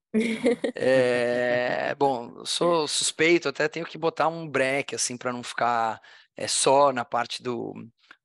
é, 0.74 1.94
bom, 1.96 2.44
sou 2.44 2.86
suspeito, 2.86 3.48
até 3.48 3.68
tenho 3.68 3.86
que 3.86 3.98
botar 3.98 4.28
um 4.28 4.48
break 4.48 4.94
assim 4.94 5.16
para 5.16 5.32
não 5.32 5.42
ficar 5.42 6.00
é, 6.36 6.46
só 6.46 6.92
na 6.92 7.04
parte 7.04 7.42
do, 7.42 7.74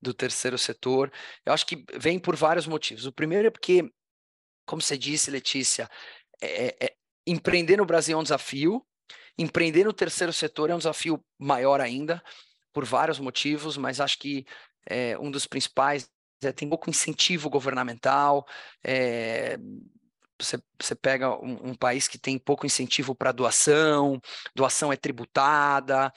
do 0.02 0.14
terceiro 0.14 0.58
setor. 0.58 1.12
Eu 1.46 1.54
acho 1.54 1.66
que 1.66 1.84
vem 1.98 2.20
por 2.20 2.36
vários 2.36 2.68
motivos. 2.68 3.06
O 3.06 3.12
primeiro 3.12 3.48
é 3.48 3.52
porque 3.52 3.92
como 4.66 4.82
você 4.82 4.98
disse, 4.98 5.32
Letícia, 5.32 5.90
é, 6.42 6.68
é, 6.68 6.86
é, 6.86 6.96
empreender 7.26 7.78
no 7.78 7.86
Brasil 7.86 8.18
é 8.18 8.20
um 8.20 8.24
desafio, 8.24 8.86
empreender 9.38 9.84
no 9.86 9.94
terceiro 9.94 10.34
setor 10.34 10.70
é 10.70 10.76
um 10.76 10.80
desafio 10.80 11.24
maior 11.38 11.82
ainda, 11.82 12.24
por 12.74 12.86
vários 12.86 13.20
motivos, 13.20 13.78
mas 13.78 14.02
acho 14.02 14.20
que 14.20 14.46
é, 14.86 15.18
um 15.18 15.32
dos 15.32 15.48
principais 15.48 16.10
é, 16.44 16.52
tem 16.52 16.68
pouco 16.68 16.90
incentivo 16.90 17.50
governamental, 17.50 18.46
é, 18.84 19.58
você, 20.40 20.62
você, 20.80 20.94
pega 20.96 21.32
um, 21.42 21.70
um, 21.70 21.74
país 21.76 22.08
que 22.08 22.18
tem 22.18 22.38
pouco 22.38 22.66
incentivo 22.66 23.16
para 23.16 23.32
doação, 23.32 24.22
doação 24.54 24.92
é 24.92 24.98
tributada. 24.98 26.12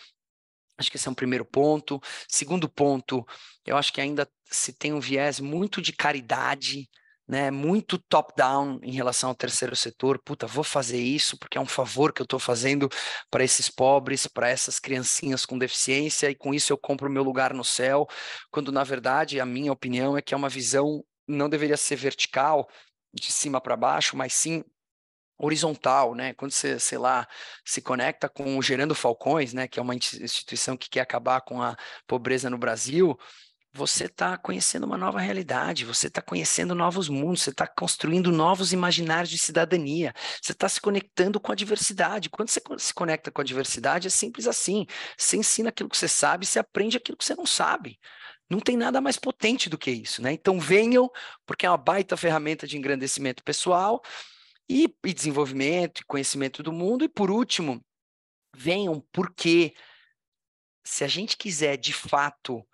Acho 0.77 0.91
que 0.91 0.97
esse 0.97 1.09
é 1.09 1.11
um 1.11 1.15
primeiro 1.15 1.45
ponto. 1.45 2.01
Segundo 2.29 2.69
ponto, 2.69 3.25
eu 3.65 3.77
acho 3.77 3.93
que 3.93 4.01
ainda 4.01 4.29
se 4.45 4.73
tem 4.73 4.93
um 4.93 5.01
viés 5.01 5.41
muito 5.41 5.81
de 5.81 5.93
caridade, 5.93 6.89
né, 7.29 7.51
muito 7.51 7.99
top-down 7.99 8.81
em 8.83 8.93
relação 8.93 9.29
ao 9.29 9.35
terceiro 9.35 9.77
setor. 9.77 10.19
Puta, 10.25 10.47
vou 10.47 10.65
fazer 10.65 10.99
isso 10.99 11.37
porque 11.39 11.59
é 11.59 11.61
um 11.61 11.67
favor 11.67 12.13
que 12.13 12.23
eu 12.23 12.25
estou 12.25 12.39
fazendo 12.39 12.89
para 13.31 13.45
esses 13.45 13.69
pobres, 13.69 14.27
para 14.27 14.49
essas 14.49 14.79
criancinhas 14.79 15.45
com 15.45 15.59
deficiência, 15.59 16.31
e 16.31 16.35
com 16.35 16.55
isso 16.55 16.73
eu 16.73 16.79
compro 16.79 17.11
meu 17.11 17.23
lugar 17.23 17.53
no 17.53 17.65
céu. 17.65 18.07
Quando, 18.51 18.73
na 18.73 18.83
verdade, 18.83 19.41
a 19.41 19.47
minha 19.47 19.73
opinião 19.73 20.17
é 20.17 20.23
que 20.23 20.33
é 20.33 20.37
uma 20.37 20.49
visão, 20.49 21.05
não 21.27 21.49
deveria 21.49 21.77
ser 21.77 21.97
vertical, 21.97 22.69
de 23.13 23.33
cima 23.33 23.61
para 23.61 23.77
baixo, 23.77 24.17
mas 24.17 24.33
sim 24.35 24.63
horizontal, 25.39 26.15
né? 26.15 26.35
Quando 26.35 26.51
você, 26.51 26.79
sei 26.81 26.99
lá, 26.99 27.27
se 27.65 27.81
conecta 27.81 28.29
com 28.29 28.59
o 28.59 28.63
Gerando 28.63 28.95
Falcões, 28.95 29.53
né, 29.53 29.69
que 29.69 29.79
é 29.79 29.83
uma 29.83 29.95
instituição 29.95 30.77
que 30.77 30.91
quer 30.91 31.01
acabar 31.01 31.41
com 31.43 31.63
a 31.63 31.77
pobreza 32.07 32.51
no 32.51 32.59
Brasil, 32.59 33.17
você 33.79 34.07
está 34.07 34.37
conhecendo 34.37 34.85
uma 34.85 34.99
nova 34.99 35.21
realidade, 35.21 35.85
você 35.85 36.09
está 36.09 36.21
conhecendo 36.21 36.75
novos 36.75 37.09
mundos, 37.09 37.43
você 37.43 37.51
está 37.51 37.67
construindo 37.67 38.33
novos 38.33 38.73
imaginários 38.73 39.31
de 39.31 39.39
cidadania, 39.39 40.13
você 40.43 40.51
está 40.51 40.69
se 40.69 40.81
conectando 40.81 41.39
com 41.39 41.53
a 41.53 41.55
diversidade. 41.55 42.29
Quando 42.29 42.49
você 42.49 42.61
se 42.77 42.93
conecta 42.93 43.31
com 43.31 43.41
a 43.41 43.45
diversidade, 43.45 44.09
é 44.09 44.11
simples 44.11 44.49
assim. 44.49 44.85
Você 45.17 45.37
ensina 45.37 45.69
aquilo 45.69 45.89
que 45.89 45.97
você 45.97 46.09
sabe, 46.09 46.45
você 46.45 46.59
aprende 46.59 46.97
aquilo 46.97 47.17
que 47.17 47.25
você 47.25 47.37
não 47.37 47.47
sabe. 47.47 47.99
Não 48.51 48.59
tem 48.59 48.77
nada 48.77 49.01
mais 49.01 49.17
potente 49.17 49.71
do 49.71 49.79
que 49.79 49.91
isso, 49.91 50.21
né? 50.23 50.33
Então 50.33 50.59
venham, 50.59 51.09
porque 51.47 51.65
é 51.65 51.71
uma 51.71 51.77
baita 51.77 52.17
ferramenta 52.17 52.67
de 52.67 52.77
engrandecimento 52.77 53.45
pessoal 53.45 54.03
e, 54.69 54.93
e 55.05 55.15
desenvolvimento 55.15 56.01
e 56.01 56.05
conhecimento 56.05 56.63
do 56.63 56.73
mundo. 56.73 57.05
E 57.05 57.09
por 57.09 57.31
último, 57.31 57.81
venham 58.57 59.01
porque 59.13 59.75
se 60.85 61.05
a 61.05 61.09
gente 61.09 61.37
quiser 61.37 61.77
de 61.77 61.93
fato 61.93 62.67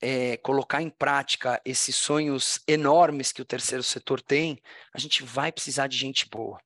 é, 0.00 0.36
colocar 0.38 0.82
em 0.82 0.90
prática 0.90 1.60
esses 1.64 1.96
sonhos 1.96 2.60
enormes 2.66 3.32
que 3.32 3.42
o 3.42 3.44
terceiro 3.44 3.82
setor 3.82 4.20
tem, 4.20 4.60
a 4.92 4.98
gente 4.98 5.22
vai 5.22 5.50
precisar 5.50 5.86
de 5.86 5.96
gente 5.96 6.28
boa. 6.28 6.60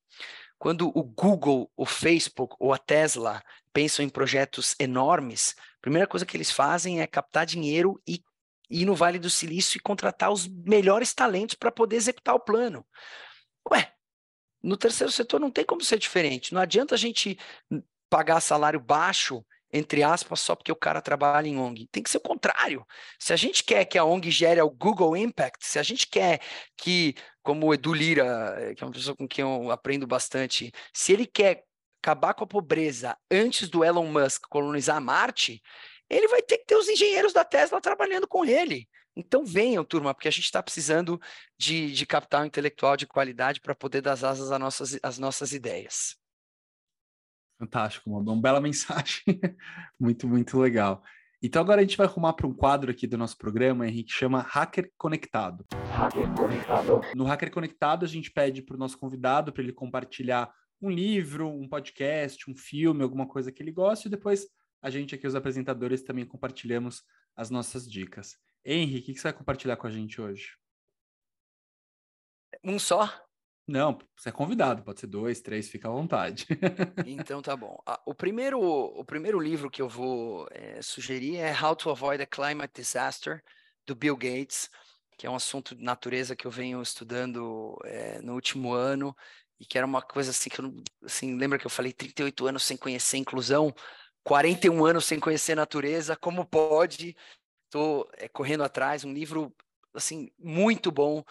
Quando 0.59 0.97
o 0.97 1.03
Google, 1.03 1.71
o 1.77 1.85
Facebook 1.85 2.55
ou 2.59 2.73
a 2.73 2.79
Tesla 2.79 3.43
pensam 3.73 4.05
em 4.05 4.09
projetos 4.09 4.75
enormes, 4.79 5.57
a 5.59 5.81
primeira 5.81 6.07
coisa 6.07 6.27
que 6.27 6.37
eles 6.37 6.51
fazem 6.51 7.01
é 7.01 7.07
captar 7.07 7.45
dinheiro 7.45 8.01
e 8.07 8.23
ir 8.71 8.85
no 8.85 8.95
Vale 8.95 9.19
do 9.19 9.29
Silício 9.29 9.79
e 9.79 9.83
contratar 9.83 10.31
os 10.31 10.47
melhores 10.47 11.13
talentos 11.13 11.55
para 11.55 11.73
poder 11.73 11.97
executar 11.97 12.35
o 12.35 12.41
plano. 12.41 12.87
Ué, 13.71 13.93
no 14.63 14.77
terceiro 14.77 15.13
setor 15.13 15.41
não 15.41 15.51
tem 15.51 15.65
como 15.65 15.83
ser 15.83 15.99
diferente. 15.99 16.55
Não 16.55 16.61
adianta 16.61 16.95
a 16.95 16.99
gente 16.99 17.39
pagar 18.09 18.41
salário 18.41 18.79
baixo 18.79 19.45
entre 19.73 20.03
aspas, 20.03 20.41
só 20.41 20.55
porque 20.55 20.71
o 20.71 20.77
cara 20.77 21.01
trabalha 21.01 21.49
em 21.49 21.59
ONG. 21.59 21.89
Tem 21.91 22.03
que 22.03 22.11
ser 22.11 22.19
o 22.19 22.21
contrário. 22.21 22.87
Se 23.19 23.33
a 23.33 23.37
gente 23.37 23.65
quer 23.65 23.85
que 23.87 23.97
a 23.97 24.05
ONG 24.05 24.31
gere 24.31 24.61
o 24.61 24.71
Google 24.71 25.17
Impact, 25.17 25.67
se 25.67 25.79
a 25.79 25.83
gente 25.83 26.07
quer 26.07 26.41
que, 26.77 27.15
como 27.43 27.67
o 27.67 27.75
Edu 27.75 27.95
Lira, 27.95 28.75
que 28.77 28.85
é 28.85 28.87
uma 28.87 28.93
pessoa 28.93 29.17
com 29.17 29.27
quem 29.27 29.43
eu 29.43 29.71
aprendo 29.71 30.07
bastante, 30.07 30.71
se 30.93 31.13
ele 31.13 31.27
quer 31.27 31.65
acabar 32.03 32.35
com 32.35 32.45
a 32.45 32.47
pobreza 32.47 33.17
antes 33.31 33.69
do 33.69 33.85
Elon 33.85 34.07
Musk 34.07 34.43
colonizar 34.51 35.01
Marte, 35.01 35.63
ele 36.11 36.29
vai 36.29 36.43
ter 36.43 36.59
que 36.59 36.67
ter 36.67 36.77
os 36.77 36.89
engenheiros 36.89 37.33
da 37.33 37.45
Tesla 37.45 37.81
trabalhando 37.81 38.29
com 38.29 38.45
ele. 38.45 38.89
Então 39.17 39.45
venham, 39.45 39.85
turma, 39.85 40.15
porque 40.15 40.29
a 40.29 40.31
gente 40.31 40.45
está 40.45 40.63
precisando 40.63 41.21
de, 41.59 41.93
de 41.93 42.07
capital 42.07 42.45
intelectual 42.45 42.97
de 42.97 43.07
qualidade 43.07 43.61
para 43.61 43.75
poder 43.75 44.03
dar 44.03 44.13
asas 44.13 44.51
às 44.51 44.61
nossas, 44.61 44.99
às 45.03 45.19
nossas 45.19 45.53
ideias. 45.53 46.17
Fantástico, 47.63 48.11
uma, 48.11 48.19
uma 48.19 48.43
bela 48.43 48.59
mensagem. 48.61 49.23
muito, 49.99 50.27
muito 50.27 50.59
legal. 50.59 51.01
Então 51.41 51.63
agora 51.63 51.81
a 51.81 51.85
gente 51.85 51.97
vai 51.97 52.09
arrumar 52.09 52.33
para 52.33 52.47
um 52.47 52.53
quadro 52.53 52.91
aqui 52.91 53.07
do 53.07 53.17
nosso 53.17 53.39
programa, 53.39 53.87
Henrique, 53.87 54.13
chama 54.13 54.41
Hacker 54.41 54.91
Conectado. 54.99 55.65
Hacker 55.93 56.29
Conectado. 56.35 57.01
No 57.15 57.25
Hacker 57.25 57.53
Conectado, 57.53 58.05
a 58.05 58.09
gente 58.09 58.33
pede 58.33 58.63
para 58.63 58.75
o 58.75 58.79
nosso 58.79 58.99
convidado 58.99 59.53
para 59.53 59.63
ele 59.63 59.73
compartilhar 59.73 60.53
um 60.81 60.91
livro, 60.91 61.49
um 61.49 61.69
podcast, 61.69 62.51
um 62.51 62.55
filme, 62.57 63.05
alguma 63.05 63.29
coisa 63.29 63.53
que 63.53 63.63
ele 63.63 63.71
goste, 63.71 64.09
e 64.09 64.11
depois 64.11 64.49
a 64.83 64.91
gente 64.91 65.15
aqui, 65.15 65.25
os 65.25 65.37
apresentadores, 65.37 66.03
também 66.03 66.27
compartilhamos 66.27 67.05
as 67.37 67.49
nossas 67.49 67.89
dicas. 67.89 68.37
Henrique, 68.65 69.13
o 69.13 69.15
que 69.15 69.21
você 69.21 69.29
vai 69.29 69.33
compartilhar 69.33 69.77
com 69.77 69.87
a 69.87 69.91
gente 69.91 70.21
hoje? 70.21 70.57
Um 72.65 72.79
só? 72.81 73.09
Não, 73.73 73.99
você 74.15 74.29
é 74.29 74.33
convidado, 74.33 74.83
pode 74.83 75.01
ser 75.01 75.07
dois, 75.07 75.41
três, 75.41 75.67
fica 75.67 75.89
à 75.89 75.91
vontade. 75.91 76.47
então 77.07 77.41
tá 77.41 77.57
bom. 77.57 77.83
O, 78.05 78.15
primeiro, 78.15 78.61
o 78.61 79.03
primeiro 79.03 79.41
livro 79.41 79.71
que 79.71 79.81
eu 79.81 79.89
vou 79.89 80.47
é, 80.51 80.83
sugerir 80.83 81.39
é 81.39 81.59
How 81.59 81.75
to 81.75 81.89
Avoid 81.89 82.23
a 82.23 82.27
Climate 82.27 82.75
Disaster, 82.75 83.43
do 83.87 83.95
Bill 83.95 84.15
Gates, 84.15 84.69
que 85.17 85.27
é 85.27 85.31
um 85.31 85.37
assunto 85.37 85.75
de 85.75 85.83
natureza 85.83 86.37
que 86.37 86.47
eu 86.47 86.51
venho 86.51 86.83
estudando 86.83 87.79
é, 87.87 88.21
no 88.21 88.35
último 88.35 88.75
ano 88.75 89.17
e 89.59 89.65
que 89.65 89.79
era 89.79 89.87
uma 89.87 90.03
coisa 90.03 90.33
assim 90.33 90.51
que 90.51 90.61
eu. 90.61 90.71
Assim, 91.03 91.39
lembra 91.39 91.59
que 91.59 91.65
eu 91.65 91.71
falei 91.71 91.95
38 91.95 92.47
anos 92.47 92.65
sem 92.65 92.77
conhecer 92.77 93.17
inclusão, 93.17 93.75
41 94.23 94.85
anos 94.85 95.07
sem 95.07 95.19
conhecer 95.19 95.55
natureza, 95.55 96.15
como 96.15 96.45
pode? 96.45 97.17
Estou 97.65 98.07
é, 98.19 98.29
correndo 98.29 98.65
atrás, 98.65 99.03
um 99.03 99.15
livro 99.15 99.51
assim 99.95 100.31
muito 100.39 100.93
bom 100.93 101.25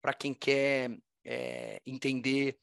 para 0.00 0.14
quem 0.14 0.32
quer 0.32 0.96
é, 1.28 1.82
entender 1.86 2.58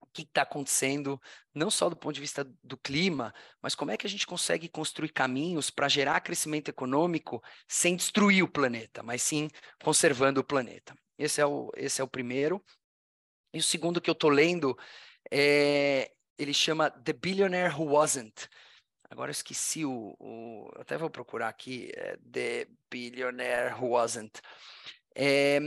o 0.00 0.06
que 0.06 0.22
está 0.22 0.42
acontecendo, 0.42 1.20
não 1.54 1.70
só 1.70 1.90
do 1.90 1.96
ponto 1.96 2.14
de 2.14 2.20
vista 2.20 2.42
do 2.64 2.78
clima, 2.78 3.34
mas 3.60 3.74
como 3.74 3.90
é 3.90 3.96
que 3.96 4.06
a 4.06 4.10
gente 4.10 4.26
consegue 4.26 4.68
construir 4.68 5.10
caminhos 5.10 5.68
para 5.68 5.88
gerar 5.88 6.20
crescimento 6.22 6.70
econômico 6.70 7.42
sem 7.68 7.94
destruir 7.94 8.42
o 8.42 8.48
planeta, 8.48 9.02
mas 9.02 9.22
sim 9.22 9.50
conservando 9.84 10.40
o 10.40 10.44
planeta. 10.44 10.94
Esse 11.18 11.42
é 11.42 11.46
o, 11.46 11.70
esse 11.76 12.00
é 12.00 12.04
o 12.04 12.08
primeiro. 12.08 12.64
E 13.52 13.58
o 13.58 13.62
segundo 13.62 14.00
que 14.00 14.08
eu 14.08 14.12
estou 14.12 14.30
lendo, 14.30 14.74
é, 15.30 16.10
ele 16.38 16.54
chama 16.54 16.90
The 16.90 17.12
Billionaire 17.12 17.74
Who 17.74 17.92
Wasn't. 17.92 18.48
Agora 19.10 19.28
eu 19.28 19.32
esqueci 19.32 19.84
o, 19.84 20.16
o 20.18 20.70
até 20.76 20.96
vou 20.96 21.10
procurar 21.10 21.48
aqui, 21.48 21.90
é 21.94 22.16
The 22.32 22.68
Billionaire 22.90 23.74
Who 23.74 23.90
Wasn't. 23.90 24.40
É, 25.14 25.58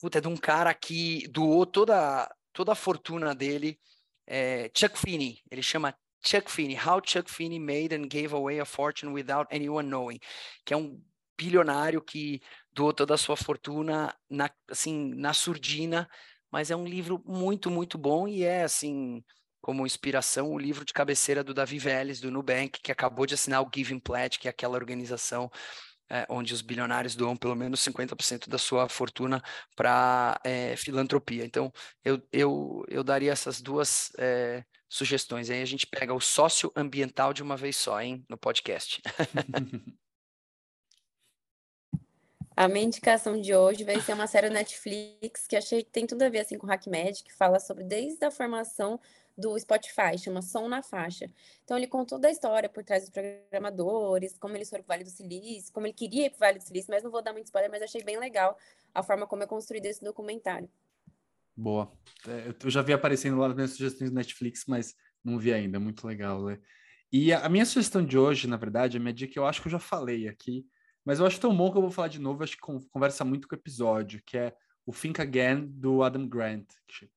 puta, 0.00 0.18
é 0.18 0.20
de 0.20 0.28
um 0.28 0.36
cara 0.36 0.72
que 0.74 1.26
doou 1.28 1.66
toda, 1.66 2.32
toda 2.52 2.72
a 2.72 2.76
fortuna 2.76 3.34
dele, 3.34 3.78
é, 4.26 4.70
Chuck 4.74 4.98
Finney, 4.98 5.42
ele 5.50 5.62
chama 5.62 5.94
Chuck 6.24 6.50
Finney, 6.50 6.76
How 6.76 7.00
Chuck 7.04 7.30
Finney 7.30 7.60
Made 7.60 7.94
and 7.94 8.08
Gave 8.08 8.34
Away 8.34 8.60
a 8.60 8.64
Fortune 8.64 9.12
Without 9.12 9.54
Anyone 9.54 9.88
Knowing, 9.88 10.18
que 10.64 10.72
é 10.72 10.76
um 10.76 11.00
bilionário 11.36 12.00
que 12.00 12.40
doou 12.72 12.92
toda 12.92 13.14
a 13.14 13.18
sua 13.18 13.36
fortuna 13.36 14.14
na, 14.30 14.50
assim, 14.70 15.12
na 15.14 15.34
surdina, 15.34 16.08
mas 16.50 16.70
é 16.70 16.76
um 16.76 16.86
livro 16.86 17.22
muito, 17.26 17.70
muito 17.70 17.98
bom 17.98 18.26
e 18.26 18.44
é, 18.44 18.62
assim, 18.62 19.22
como 19.60 19.86
inspiração, 19.86 20.52
o 20.52 20.58
livro 20.58 20.84
de 20.84 20.92
cabeceira 20.92 21.42
do 21.42 21.52
Davi 21.52 21.78
Vélez, 21.78 22.20
do 22.20 22.30
Nubank, 22.30 22.80
que 22.80 22.92
acabou 22.92 23.26
de 23.26 23.34
assinar 23.34 23.62
o 23.62 23.70
Giving 23.74 23.98
Pledge, 23.98 24.38
que 24.38 24.46
é 24.46 24.50
aquela 24.50 24.76
organização 24.76 25.50
é, 26.14 26.24
onde 26.28 26.54
os 26.54 26.62
bilionários 26.62 27.16
doam 27.16 27.36
pelo 27.36 27.56
menos 27.56 27.80
50% 27.80 28.48
da 28.48 28.56
sua 28.56 28.88
fortuna 28.88 29.42
para 29.74 30.40
é, 30.44 30.76
filantropia. 30.76 31.44
Então, 31.44 31.72
eu, 32.04 32.22
eu, 32.32 32.84
eu 32.86 33.02
daria 33.02 33.32
essas 33.32 33.60
duas 33.60 34.12
é, 34.16 34.64
sugestões. 34.88 35.50
Aí 35.50 35.60
a 35.60 35.64
gente 35.64 35.88
pega 35.88 36.14
o 36.14 36.20
socioambiental 36.20 37.32
de 37.32 37.42
uma 37.42 37.56
vez 37.56 37.76
só, 37.76 38.00
hein, 38.00 38.24
no 38.28 38.38
podcast. 38.38 39.02
A 42.56 42.68
minha 42.68 42.84
indicação 42.84 43.40
de 43.40 43.52
hoje 43.52 43.82
vai 43.82 44.00
ser 44.00 44.12
uma 44.12 44.28
série 44.28 44.48
Netflix 44.48 45.44
que 45.48 45.56
achei 45.56 45.82
que 45.82 45.90
tem 45.90 46.06
tudo 46.06 46.22
a 46.22 46.28
ver 46.28 46.38
assim, 46.38 46.56
com 46.56 46.70
HackMed, 46.70 47.24
que 47.24 47.34
fala 47.34 47.58
sobre 47.58 47.82
desde 47.82 48.24
a 48.24 48.30
formação 48.30 49.00
do 49.36 49.58
Spotify, 49.58 50.16
chama 50.16 50.42
Som 50.42 50.68
na 50.68 50.82
Faixa. 50.82 51.30
Então 51.64 51.76
ele 51.76 51.86
contou 51.86 52.18
da 52.18 52.30
história 52.30 52.68
por 52.68 52.84
trás 52.84 53.02
dos 53.02 53.10
programadores, 53.10 54.38
como 54.38 54.56
eles 54.56 54.70
foram 54.70 54.84
para 54.84 54.94
o 54.94 54.96
Vale 54.96 55.04
do 55.04 55.10
Silício, 55.10 55.72
como 55.72 55.86
ele 55.86 55.94
queria 55.94 56.26
ir 56.26 56.30
para 56.30 56.36
o 56.36 56.40
Vale 56.40 56.58
do 56.58 56.64
Silício, 56.64 56.90
mas 56.90 57.02
não 57.02 57.10
vou 57.10 57.22
dar 57.22 57.32
muito 57.32 57.46
spoiler, 57.46 57.70
mas 57.70 57.82
achei 57.82 58.02
bem 58.02 58.18
legal 58.18 58.56
a 58.94 59.02
forma 59.02 59.26
como 59.26 59.42
é 59.42 59.46
construído 59.46 59.86
esse 59.86 60.02
documentário. 60.02 60.68
Boa. 61.56 61.92
É, 62.26 62.54
eu 62.62 62.70
já 62.70 62.82
vi 62.82 62.92
aparecendo 62.92 63.38
lá 63.38 63.48
nas 63.48 63.56
minhas 63.56 63.70
sugestões 63.72 64.10
do 64.10 64.14
Netflix, 64.14 64.64
mas 64.66 64.94
não 65.24 65.38
vi 65.38 65.52
ainda. 65.52 65.78
Muito 65.78 66.06
legal, 66.06 66.44
né? 66.44 66.58
E 67.12 67.32
a, 67.32 67.48
minha 67.48 67.64
sugestão 67.64 68.04
de 68.04 68.18
hoje, 68.18 68.48
na 68.48 68.56
verdade, 68.56 68.96
a 68.96 69.00
minha 69.00 69.12
dica, 69.12 69.38
eu 69.38 69.46
acho 69.46 69.62
que 69.62 69.68
eu 69.68 69.72
já 69.72 69.78
falei 69.78 70.26
aqui, 70.26 70.66
mas 71.04 71.20
eu 71.20 71.26
acho 71.26 71.40
tão 71.40 71.56
bom 71.56 71.70
que 71.70 71.78
eu 71.78 71.82
vou 71.82 71.90
falar 71.90 72.08
de 72.08 72.18
novo, 72.18 72.42
acho 72.42 72.56
que 72.56 72.88
conversa 72.90 73.24
muito 73.24 73.46
com 73.46 73.54
o 73.54 73.58
episódio, 73.58 74.20
que 74.26 74.36
é 74.36 74.52
o 74.84 74.92
Think 74.92 75.20
Again 75.20 75.66
do 75.66 76.02
Adam 76.02 76.26
Grant, 76.26 76.66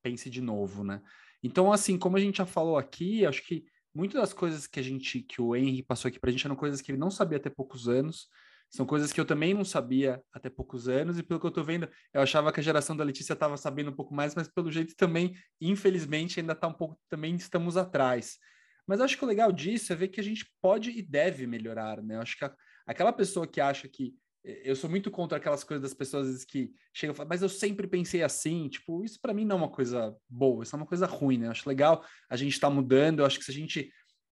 pense 0.03 0.29
de 0.29 0.39
novo, 0.39 0.83
né? 0.83 1.01
Então, 1.43 1.71
assim, 1.71 1.97
como 1.97 2.17
a 2.17 2.19
gente 2.19 2.37
já 2.37 2.45
falou 2.45 2.77
aqui, 2.77 3.25
acho 3.25 3.45
que 3.45 3.65
muitas 3.93 4.21
das 4.21 4.33
coisas 4.33 4.67
que 4.67 4.79
a 4.79 4.83
gente, 4.83 5.21
que 5.21 5.41
o 5.41 5.55
Henry 5.55 5.83
passou 5.83 6.09
aqui 6.09 6.19
para 6.19 6.29
a 6.29 6.31
gente 6.31 6.45
eram 6.45 6.55
coisas 6.55 6.81
que 6.81 6.91
ele 6.91 6.99
não 6.99 7.11
sabia 7.11 7.37
até 7.37 7.49
poucos 7.49 7.87
anos, 7.87 8.27
São 8.69 8.85
coisas 8.85 9.13
que 9.13 9.19
eu 9.19 9.25
também 9.25 9.53
não 9.53 9.63
sabia 9.63 10.21
até 10.31 10.49
poucos 10.49 10.89
anos, 10.89 11.17
e 11.17 11.23
pelo 11.23 11.39
que 11.39 11.45
eu 11.45 11.49
estou 11.49 11.63
vendo, 11.63 11.87
eu 12.13 12.21
achava 12.21 12.51
que 12.51 12.59
a 12.59 12.63
geração 12.63 12.97
da 12.97 13.03
Letícia 13.03 13.33
estava 13.33 13.55
sabendo 13.55 13.91
um 13.91 13.95
pouco 13.95 14.13
mais, 14.13 14.35
mas 14.35 14.47
pelo 14.47 14.71
jeito 14.71 14.93
também, 14.95 15.35
infelizmente, 15.61 16.39
ainda 16.39 16.53
está 16.53 16.67
um 16.67 16.73
pouco, 16.73 16.99
também 17.09 17.35
estamos 17.35 17.77
atrás. 17.77 18.37
Mas 18.85 18.99
acho 18.99 19.17
que 19.17 19.23
o 19.23 19.27
legal 19.27 19.51
disso 19.51 19.93
é 19.93 19.95
ver 19.95 20.09
que 20.09 20.19
a 20.19 20.23
gente 20.23 20.45
pode 20.61 20.91
e 20.91 21.01
deve 21.01 21.47
melhorar, 21.47 22.01
né? 22.01 22.15
Eu 22.15 22.21
acho 22.21 22.37
que 22.37 22.45
a, 22.45 22.53
aquela 22.85 23.13
pessoa 23.13 23.47
que 23.47 23.61
acha 23.61 23.87
que 23.87 24.13
eu 24.43 24.75
sou 24.75 24.89
muito 24.89 25.11
contra 25.11 25.37
aquelas 25.37 25.63
coisas 25.63 25.81
das 25.81 25.93
pessoas 25.93 26.45
que 26.45 26.71
chegam 26.93 27.13
e 27.13 27.17
falam, 27.17 27.29
mas 27.29 27.41
eu 27.41 27.49
sempre 27.49 27.87
pensei 27.87 28.23
assim, 28.23 28.69
tipo, 28.69 29.03
isso 29.03 29.19
para 29.21 29.33
mim 29.33 29.45
não 29.45 29.57
é 29.57 29.59
uma 29.59 29.69
coisa 29.69 30.15
boa, 30.29 30.63
isso 30.63 30.75
é 30.75 30.77
uma 30.77 30.85
coisa 30.85 31.05
ruim, 31.05 31.37
né? 31.37 31.47
Eu 31.47 31.51
acho 31.51 31.67
legal 31.67 32.05
a 32.29 32.35
gente 32.35 32.53
estar 32.53 32.69
tá 32.69 32.73
mudando, 32.73 33.19
eu 33.19 33.25
acho 33.25 33.39
que 33.39 33.45
se 33.45 33.51
a 33.51 33.53
gente 33.53 33.91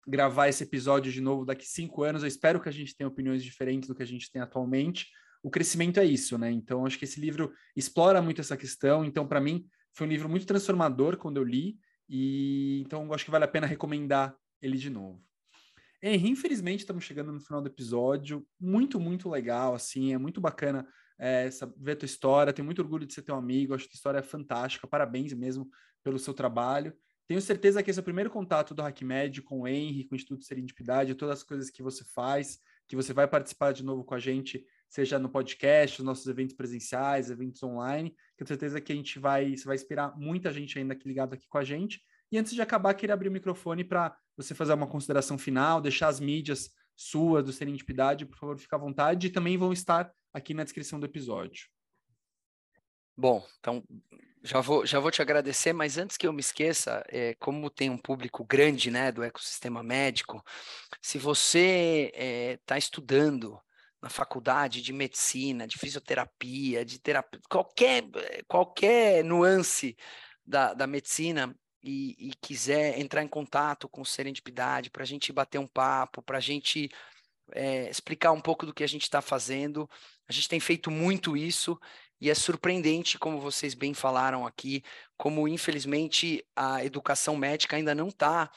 gravar 0.08 0.50
esse 0.50 0.64
episódio 0.64 1.12
de 1.12 1.22
novo 1.22 1.46
daqui 1.46 1.66
cinco 1.66 2.04
anos, 2.04 2.22
eu 2.22 2.28
espero 2.28 2.62
que 2.62 2.70
a 2.70 2.74
gente 2.74 2.96
tenha 2.96 3.08
opiniões 3.08 3.44
diferentes 3.44 3.88
do 3.88 3.96
que 3.96 4.04
a 4.04 4.08
gente 4.08 4.32
tem 4.32 4.42
atualmente. 4.42 5.08
O 5.42 5.50
crescimento 5.50 6.00
é 6.00 6.06
isso, 6.06 6.38
né? 6.38 6.52
Então, 6.52 6.86
acho 6.86 6.98
que 6.98 7.06
esse 7.06 7.20
livro 7.20 7.52
explora 7.76 8.22
muito 8.22 8.42
essa 8.42 8.56
questão. 8.56 9.04
Então, 9.04 9.28
para 9.28 9.42
mim, 9.42 9.66
foi 9.94 10.08
um 10.08 10.10
livro 10.10 10.30
muito 10.30 10.46
transformador 10.46 11.18
quando 11.18 11.38
eu 11.38 11.44
li, 11.44 11.78
e 12.10 12.82
então 12.86 13.12
acho 13.14 13.26
que 13.26 13.32
vale 13.32 13.46
a 13.46 13.48
pena 13.48 13.68
recomendar 13.68 14.36
ele 14.62 14.78
de 14.78 14.90
novo. 14.90 15.22
Henry, 16.04 16.30
infelizmente 16.30 16.82
estamos 16.82 17.06
chegando 17.06 17.32
no 17.32 17.40
final 17.40 17.62
do 17.62 17.70
episódio, 17.70 18.46
muito, 18.60 19.00
muito 19.00 19.30
legal, 19.30 19.74
assim, 19.74 20.14
é 20.14 20.18
muito 20.18 20.42
bacana 20.42 20.86
é, 21.18 21.48
ver 21.78 21.94
a 21.94 21.96
tua 21.96 22.06
história, 22.06 22.52
tenho 22.52 22.66
muito 22.66 22.82
orgulho 22.82 23.06
de 23.06 23.14
ser 23.14 23.22
teu 23.22 23.36
amigo, 23.36 23.74
acho 23.74 23.86
que 23.86 23.94
a 23.94 23.96
história 23.96 24.20
é 24.20 24.22
fantástica, 24.22 24.86
parabéns 24.86 25.32
mesmo 25.32 25.70
pelo 26.04 26.20
seu 26.20 26.34
trabalho. 26.34 26.94
Tenho 27.26 27.42
certeza 27.42 27.82
que 27.82 27.90
esse 27.90 27.98
é 27.98 28.02
o 28.02 28.04
primeiro 28.04 28.30
contato 28.30 28.74
do 28.74 28.82
HackMed 28.82 29.44
com 29.44 29.62
o 29.62 29.68
Henry, 29.68 30.04
com 30.04 30.14
o 30.14 30.18
Instituto 30.18 30.44
Serendipidade, 30.44 31.16
todas 31.16 31.40
as 31.40 31.44
coisas 31.44 31.70
que 31.70 31.82
você 31.82 32.04
faz, 32.04 32.60
que 32.86 32.98
você 32.98 33.14
vai 33.14 33.26
participar 33.26 33.72
de 33.72 33.82
novo 33.82 34.04
com 34.04 34.14
a 34.14 34.20
gente, 34.20 34.62
seja 34.90 35.18
no 35.18 35.30
podcast, 35.30 36.00
nos 36.00 36.06
nossos 36.06 36.28
eventos 36.28 36.54
presenciais, 36.54 37.32
eventos 37.32 37.64
online. 37.64 38.14
Tenho 38.36 38.48
certeza 38.50 38.82
que 38.82 38.92
a 38.92 38.96
gente 38.96 39.20
vai, 39.20 39.56
você 39.56 39.64
vai 39.64 39.76
inspirar 39.76 40.14
muita 40.18 40.52
gente 40.52 40.78
ainda 40.78 40.94
aqui 40.94 41.08
ligado 41.08 41.34
aqui 41.34 41.48
com 41.48 41.58
a 41.58 41.64
gente. 41.64 42.02
E 42.34 42.38
antes 42.40 42.56
de 42.56 42.64
acabar, 42.64 42.96
queria 42.96 43.14
abrir 43.14 43.30
o 43.30 43.32
microfone 43.32 43.84
para 43.84 44.18
você 44.36 44.56
fazer 44.56 44.74
uma 44.74 44.88
consideração 44.88 45.38
final, 45.38 45.80
deixar 45.80 46.08
as 46.08 46.20
mídias 46.20 46.72
suas 46.96 47.46
do 47.46 47.54
Serendipidade, 47.54 48.26
por 48.26 48.36
favor, 48.36 48.58
fique 48.58 48.74
à 48.74 48.78
vontade, 48.80 49.28
e 49.28 49.30
também 49.30 49.56
vão 49.56 49.72
estar 49.72 50.12
aqui 50.34 50.52
na 50.52 50.64
descrição 50.64 51.00
do 51.00 51.06
episódio. 51.06 51.68
Bom, 53.16 53.46
então 53.60 53.84
já 54.42 54.62
vou, 54.62 54.84
já 54.84 55.00
vou 55.00 55.12
te 55.12 55.22
agradecer, 55.22 55.74
mas 55.74 56.00
antes 56.00 56.18
que 56.18 56.26
eu 56.26 56.34
me 56.34 56.40
esqueça, 56.40 57.04
é, 57.08 57.36
como 57.36 57.70
tem 57.70 57.92
um 57.92 58.00
público 58.00 58.44
grande 58.44 58.90
né, 58.90 59.12
do 59.12 59.22
ecossistema 59.22 59.84
médico, 59.84 60.44
se 61.04 61.20
você 61.20 62.12
está 62.58 62.78
é, 62.78 62.80
estudando 62.80 63.62
na 64.02 64.10
faculdade 64.10 64.82
de 64.82 64.92
medicina, 64.92 65.68
de 65.68 65.78
fisioterapia, 65.78 66.84
de 66.84 66.98
terapia, 67.00 67.40
qualquer, 67.48 68.04
qualquer 68.48 69.24
nuance 69.24 69.96
da, 70.44 70.74
da 70.74 70.88
medicina, 70.88 71.56
e, 71.84 72.16
e 72.30 72.34
quiser 72.42 72.98
entrar 73.00 73.22
em 73.22 73.28
contato 73.28 73.90
com 73.90 74.06
Serendipidade 74.06 74.90
para 74.90 75.04
a 75.04 75.06
gente 75.06 75.34
bater 75.34 75.60
um 75.60 75.68
papo, 75.68 76.22
para 76.22 76.38
a 76.38 76.42
gente 76.42 76.90
é, 77.52 77.90
explicar 77.90 78.32
um 78.32 78.40
pouco 78.40 78.66
do 78.66 78.74
que 78.74 78.84
a 78.84 78.88
gente 78.88 79.04
está 79.04 79.22
fazendo. 79.22 79.90
A 80.28 80.32
gente 80.32 80.48
tem 80.48 80.60
feito 80.60 80.90
muito 80.90 81.36
isso 81.36 81.80
e 82.22 82.30
é 82.30 82.34
surpreendente, 82.36 83.20
como 83.20 83.42
vocês 83.42 83.74
bem 83.74 83.94
falaram 83.94 84.48
aqui, 84.48 84.82
como 85.18 85.48
infelizmente 85.48 86.46
a 86.56 86.84
educação 86.86 87.36
médica 87.36 87.76
ainda 87.76 87.94
não 87.94 88.08
está 88.08 88.50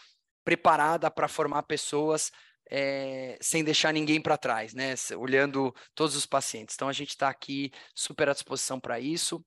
preparada 0.45 1.11
para 1.11 1.27
formar 1.27 1.65
pessoas 1.65 2.31
é, 2.71 3.37
sem 3.41 3.65
deixar 3.65 3.93
ninguém 3.93 4.21
para 4.21 4.37
trás, 4.37 4.73
né? 4.75 4.95
Olhando 5.17 5.75
todos 5.95 6.15
os 6.15 6.27
pacientes. 6.27 6.77
Então 6.77 6.89
a 6.89 6.93
gente 6.93 7.11
está 7.11 7.29
aqui 7.29 7.73
super 7.95 8.29
à 8.29 8.33
disposição 8.33 8.79
para 8.79 9.01
isso. 9.01 9.45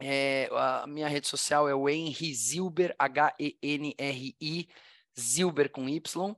É, 0.00 0.48
a 0.52 0.86
minha 0.86 1.08
rede 1.08 1.26
social 1.28 1.68
é 1.68 1.74
o 1.74 1.88
Henry 1.88 2.34
Zilber, 2.34 2.94
H-E-N-R-I, 2.98 4.68
Zilber 5.18 5.70
com 5.70 5.88
Y. 5.88 6.36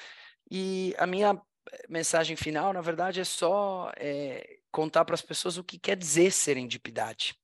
E 0.49 0.93
a 0.97 1.05
minha 1.07 1.41
mensagem 1.89 2.35
final, 2.35 2.73
na 2.73 2.81
verdade, 2.81 3.19
é 3.19 3.23
só 3.23 3.91
é, 3.97 4.59
contar 4.71 5.05
para 5.05 5.15
as 5.15 5.21
pessoas 5.21 5.57
o 5.57 5.63
que 5.63 5.79
quer 5.79 5.97
dizer 5.97 6.31
serendipidade. 6.31 7.35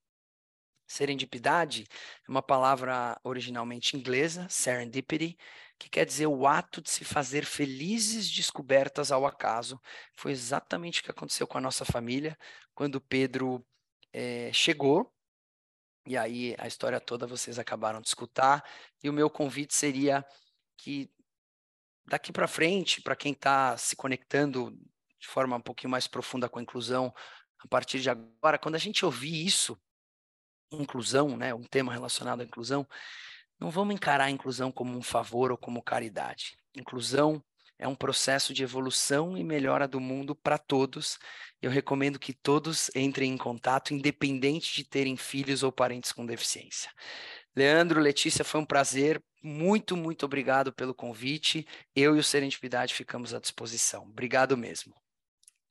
Serendipidade 0.92 1.86
é 2.28 2.30
uma 2.30 2.42
palavra 2.42 3.18
originalmente 3.24 3.96
inglesa, 3.96 4.46
serendipity, 4.50 5.38
que 5.80 5.90
quer 5.90 6.06
dizer 6.06 6.28
o 6.28 6.46
ato 6.46 6.82
de 6.82 6.90
se 6.90 7.06
fazer 7.06 7.46
felizes 7.46 8.30
descobertas 8.30 9.10
ao 9.10 9.26
acaso. 9.26 9.80
Foi 10.18 10.34
exatamente 10.34 11.00
o 11.00 11.04
que 11.04 11.12
aconteceu 11.12 11.48
com 11.48 11.58
a 11.58 11.62
nossa 11.62 11.86
família 11.86 12.38
quando 12.76 13.00
Pedro 13.00 13.66
é, 14.12 14.52
chegou. 14.52 15.10
E 16.06 16.18
aí 16.18 16.56
a 16.60 16.68
história 16.68 17.00
toda 17.00 17.26
vocês 17.26 17.58
acabaram 17.58 18.02
de 18.02 18.10
escutar. 18.10 18.62
E 19.02 19.10
o 19.10 19.14
meu 19.14 19.30
convite 19.30 19.74
seria 19.74 20.26
que 20.76 21.10
daqui 22.06 22.34
para 22.34 22.50
frente, 22.50 23.02
para 23.02 23.16
quem 23.16 23.32
está 23.32 23.78
se 23.78 23.96
conectando 23.96 24.78
de 25.18 25.28
forma 25.28 25.56
um 25.56 25.62
pouquinho 25.62 25.90
mais 25.90 26.06
profunda 26.06 26.50
com 26.50 26.60
a 26.60 26.64
inclusão, 26.64 27.14
a 27.60 27.68
partir 27.70 28.02
de 28.02 28.10
agora, 28.10 28.60
quando 28.60 28.76
a 28.76 28.80
gente 28.80 29.06
ouvir 29.06 29.46
isso, 29.46 29.80
inclusão, 30.72 31.36
né, 31.36 31.54
um 31.54 31.64
tema 31.64 31.92
relacionado 31.92 32.42
à 32.42 32.44
inclusão, 32.44 32.88
não 33.60 33.70
vamos 33.70 33.94
encarar 33.94 34.26
a 34.26 34.32
inclusão 34.32 34.72
como 34.72 34.98
um 34.98 35.02
favor 35.04 35.52
ou 35.52 35.58
como 35.58 35.84
caridade. 35.84 36.58
Inclusão 36.76 37.44
é 37.78 37.88
um 37.88 37.96
processo 37.96 38.54
de 38.54 38.64
evolução 38.64 39.38
e 39.38 39.44
melhora 39.44 39.88
do 39.88 40.00
mundo 40.00 40.36
para 40.36 40.58
todos. 40.58 41.18
Eu 41.62 41.72
recomendo 41.72 42.20
que 42.20 42.34
todos 42.34 42.90
entrem 42.96 43.32
em 43.32 43.38
contato, 43.38 43.94
independente 43.94 44.76
de 44.76 44.84
terem 44.84 45.18
filhos 45.18 45.64
ou 45.64 45.72
parentes 45.72 46.12
com 46.12 46.26
deficiência. 46.26 46.92
Leandro, 47.56 48.00
Letícia, 48.00 48.46
foi 48.46 48.62
um 48.62 48.66
prazer. 48.66 49.22
Muito, 49.44 49.98
muito 49.98 50.26
obrigado 50.26 50.72
pelo 50.72 50.94
convite. 50.94 51.68
Eu 51.96 52.16
e 52.16 52.20
o 52.20 52.24
Serendipidade 52.24 52.94
ficamos 52.94 53.34
à 53.34 53.40
disposição. 53.40 54.04
Obrigado 54.04 54.56
mesmo. 54.56 54.94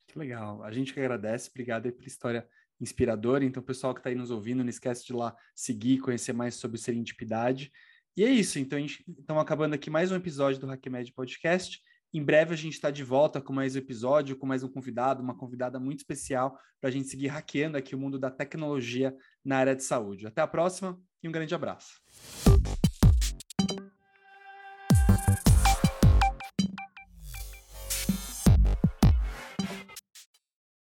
Que 0.07 0.19
legal. 0.19 0.61
A 0.63 0.71
gente 0.71 0.93
que 0.93 0.99
agradece. 0.99 1.49
Obrigado 1.49 1.85
aí 1.85 1.91
pela 1.91 2.07
história 2.07 2.47
inspirador. 2.81 3.43
Então, 3.43 3.61
pessoal 3.61 3.93
que 3.93 3.99
está 3.99 4.09
aí 4.09 4.15
nos 4.15 4.31
ouvindo, 4.31 4.63
não 4.63 4.69
esquece 4.69 5.05
de 5.05 5.13
lá 5.13 5.35
seguir, 5.55 5.99
conhecer 5.99 6.33
mais 6.33 6.55
sobre 6.55 6.77
serendipidade. 6.77 7.71
E 8.17 8.23
é 8.23 8.29
isso. 8.29 8.59
Então, 8.59 8.77
estamos 8.79 9.41
acabando 9.41 9.75
aqui 9.75 9.89
mais 9.89 10.11
um 10.11 10.15
episódio 10.15 10.59
do 10.59 10.69
HackMed 10.69 11.13
Podcast. 11.13 11.79
Em 12.13 12.21
breve 12.21 12.53
a 12.53 12.57
gente 12.57 12.73
está 12.73 12.91
de 12.91 13.05
volta 13.05 13.39
com 13.39 13.53
mais 13.53 13.75
um 13.75 13.79
episódio, 13.79 14.35
com 14.35 14.45
mais 14.45 14.63
um 14.63 14.67
convidado, 14.67 15.23
uma 15.23 15.37
convidada 15.37 15.79
muito 15.79 15.99
especial 15.99 16.59
para 16.81 16.89
a 16.89 16.91
gente 16.91 17.07
seguir 17.07 17.27
hackeando 17.27 17.77
aqui 17.77 17.95
o 17.95 17.97
mundo 17.97 18.19
da 18.19 18.29
tecnologia 18.29 19.15
na 19.45 19.57
área 19.57 19.75
de 19.75 19.83
saúde. 19.83 20.27
Até 20.27 20.41
a 20.41 20.47
próxima 20.47 20.99
e 21.23 21.29
um 21.29 21.31
grande 21.31 21.55
abraço. 21.55 22.01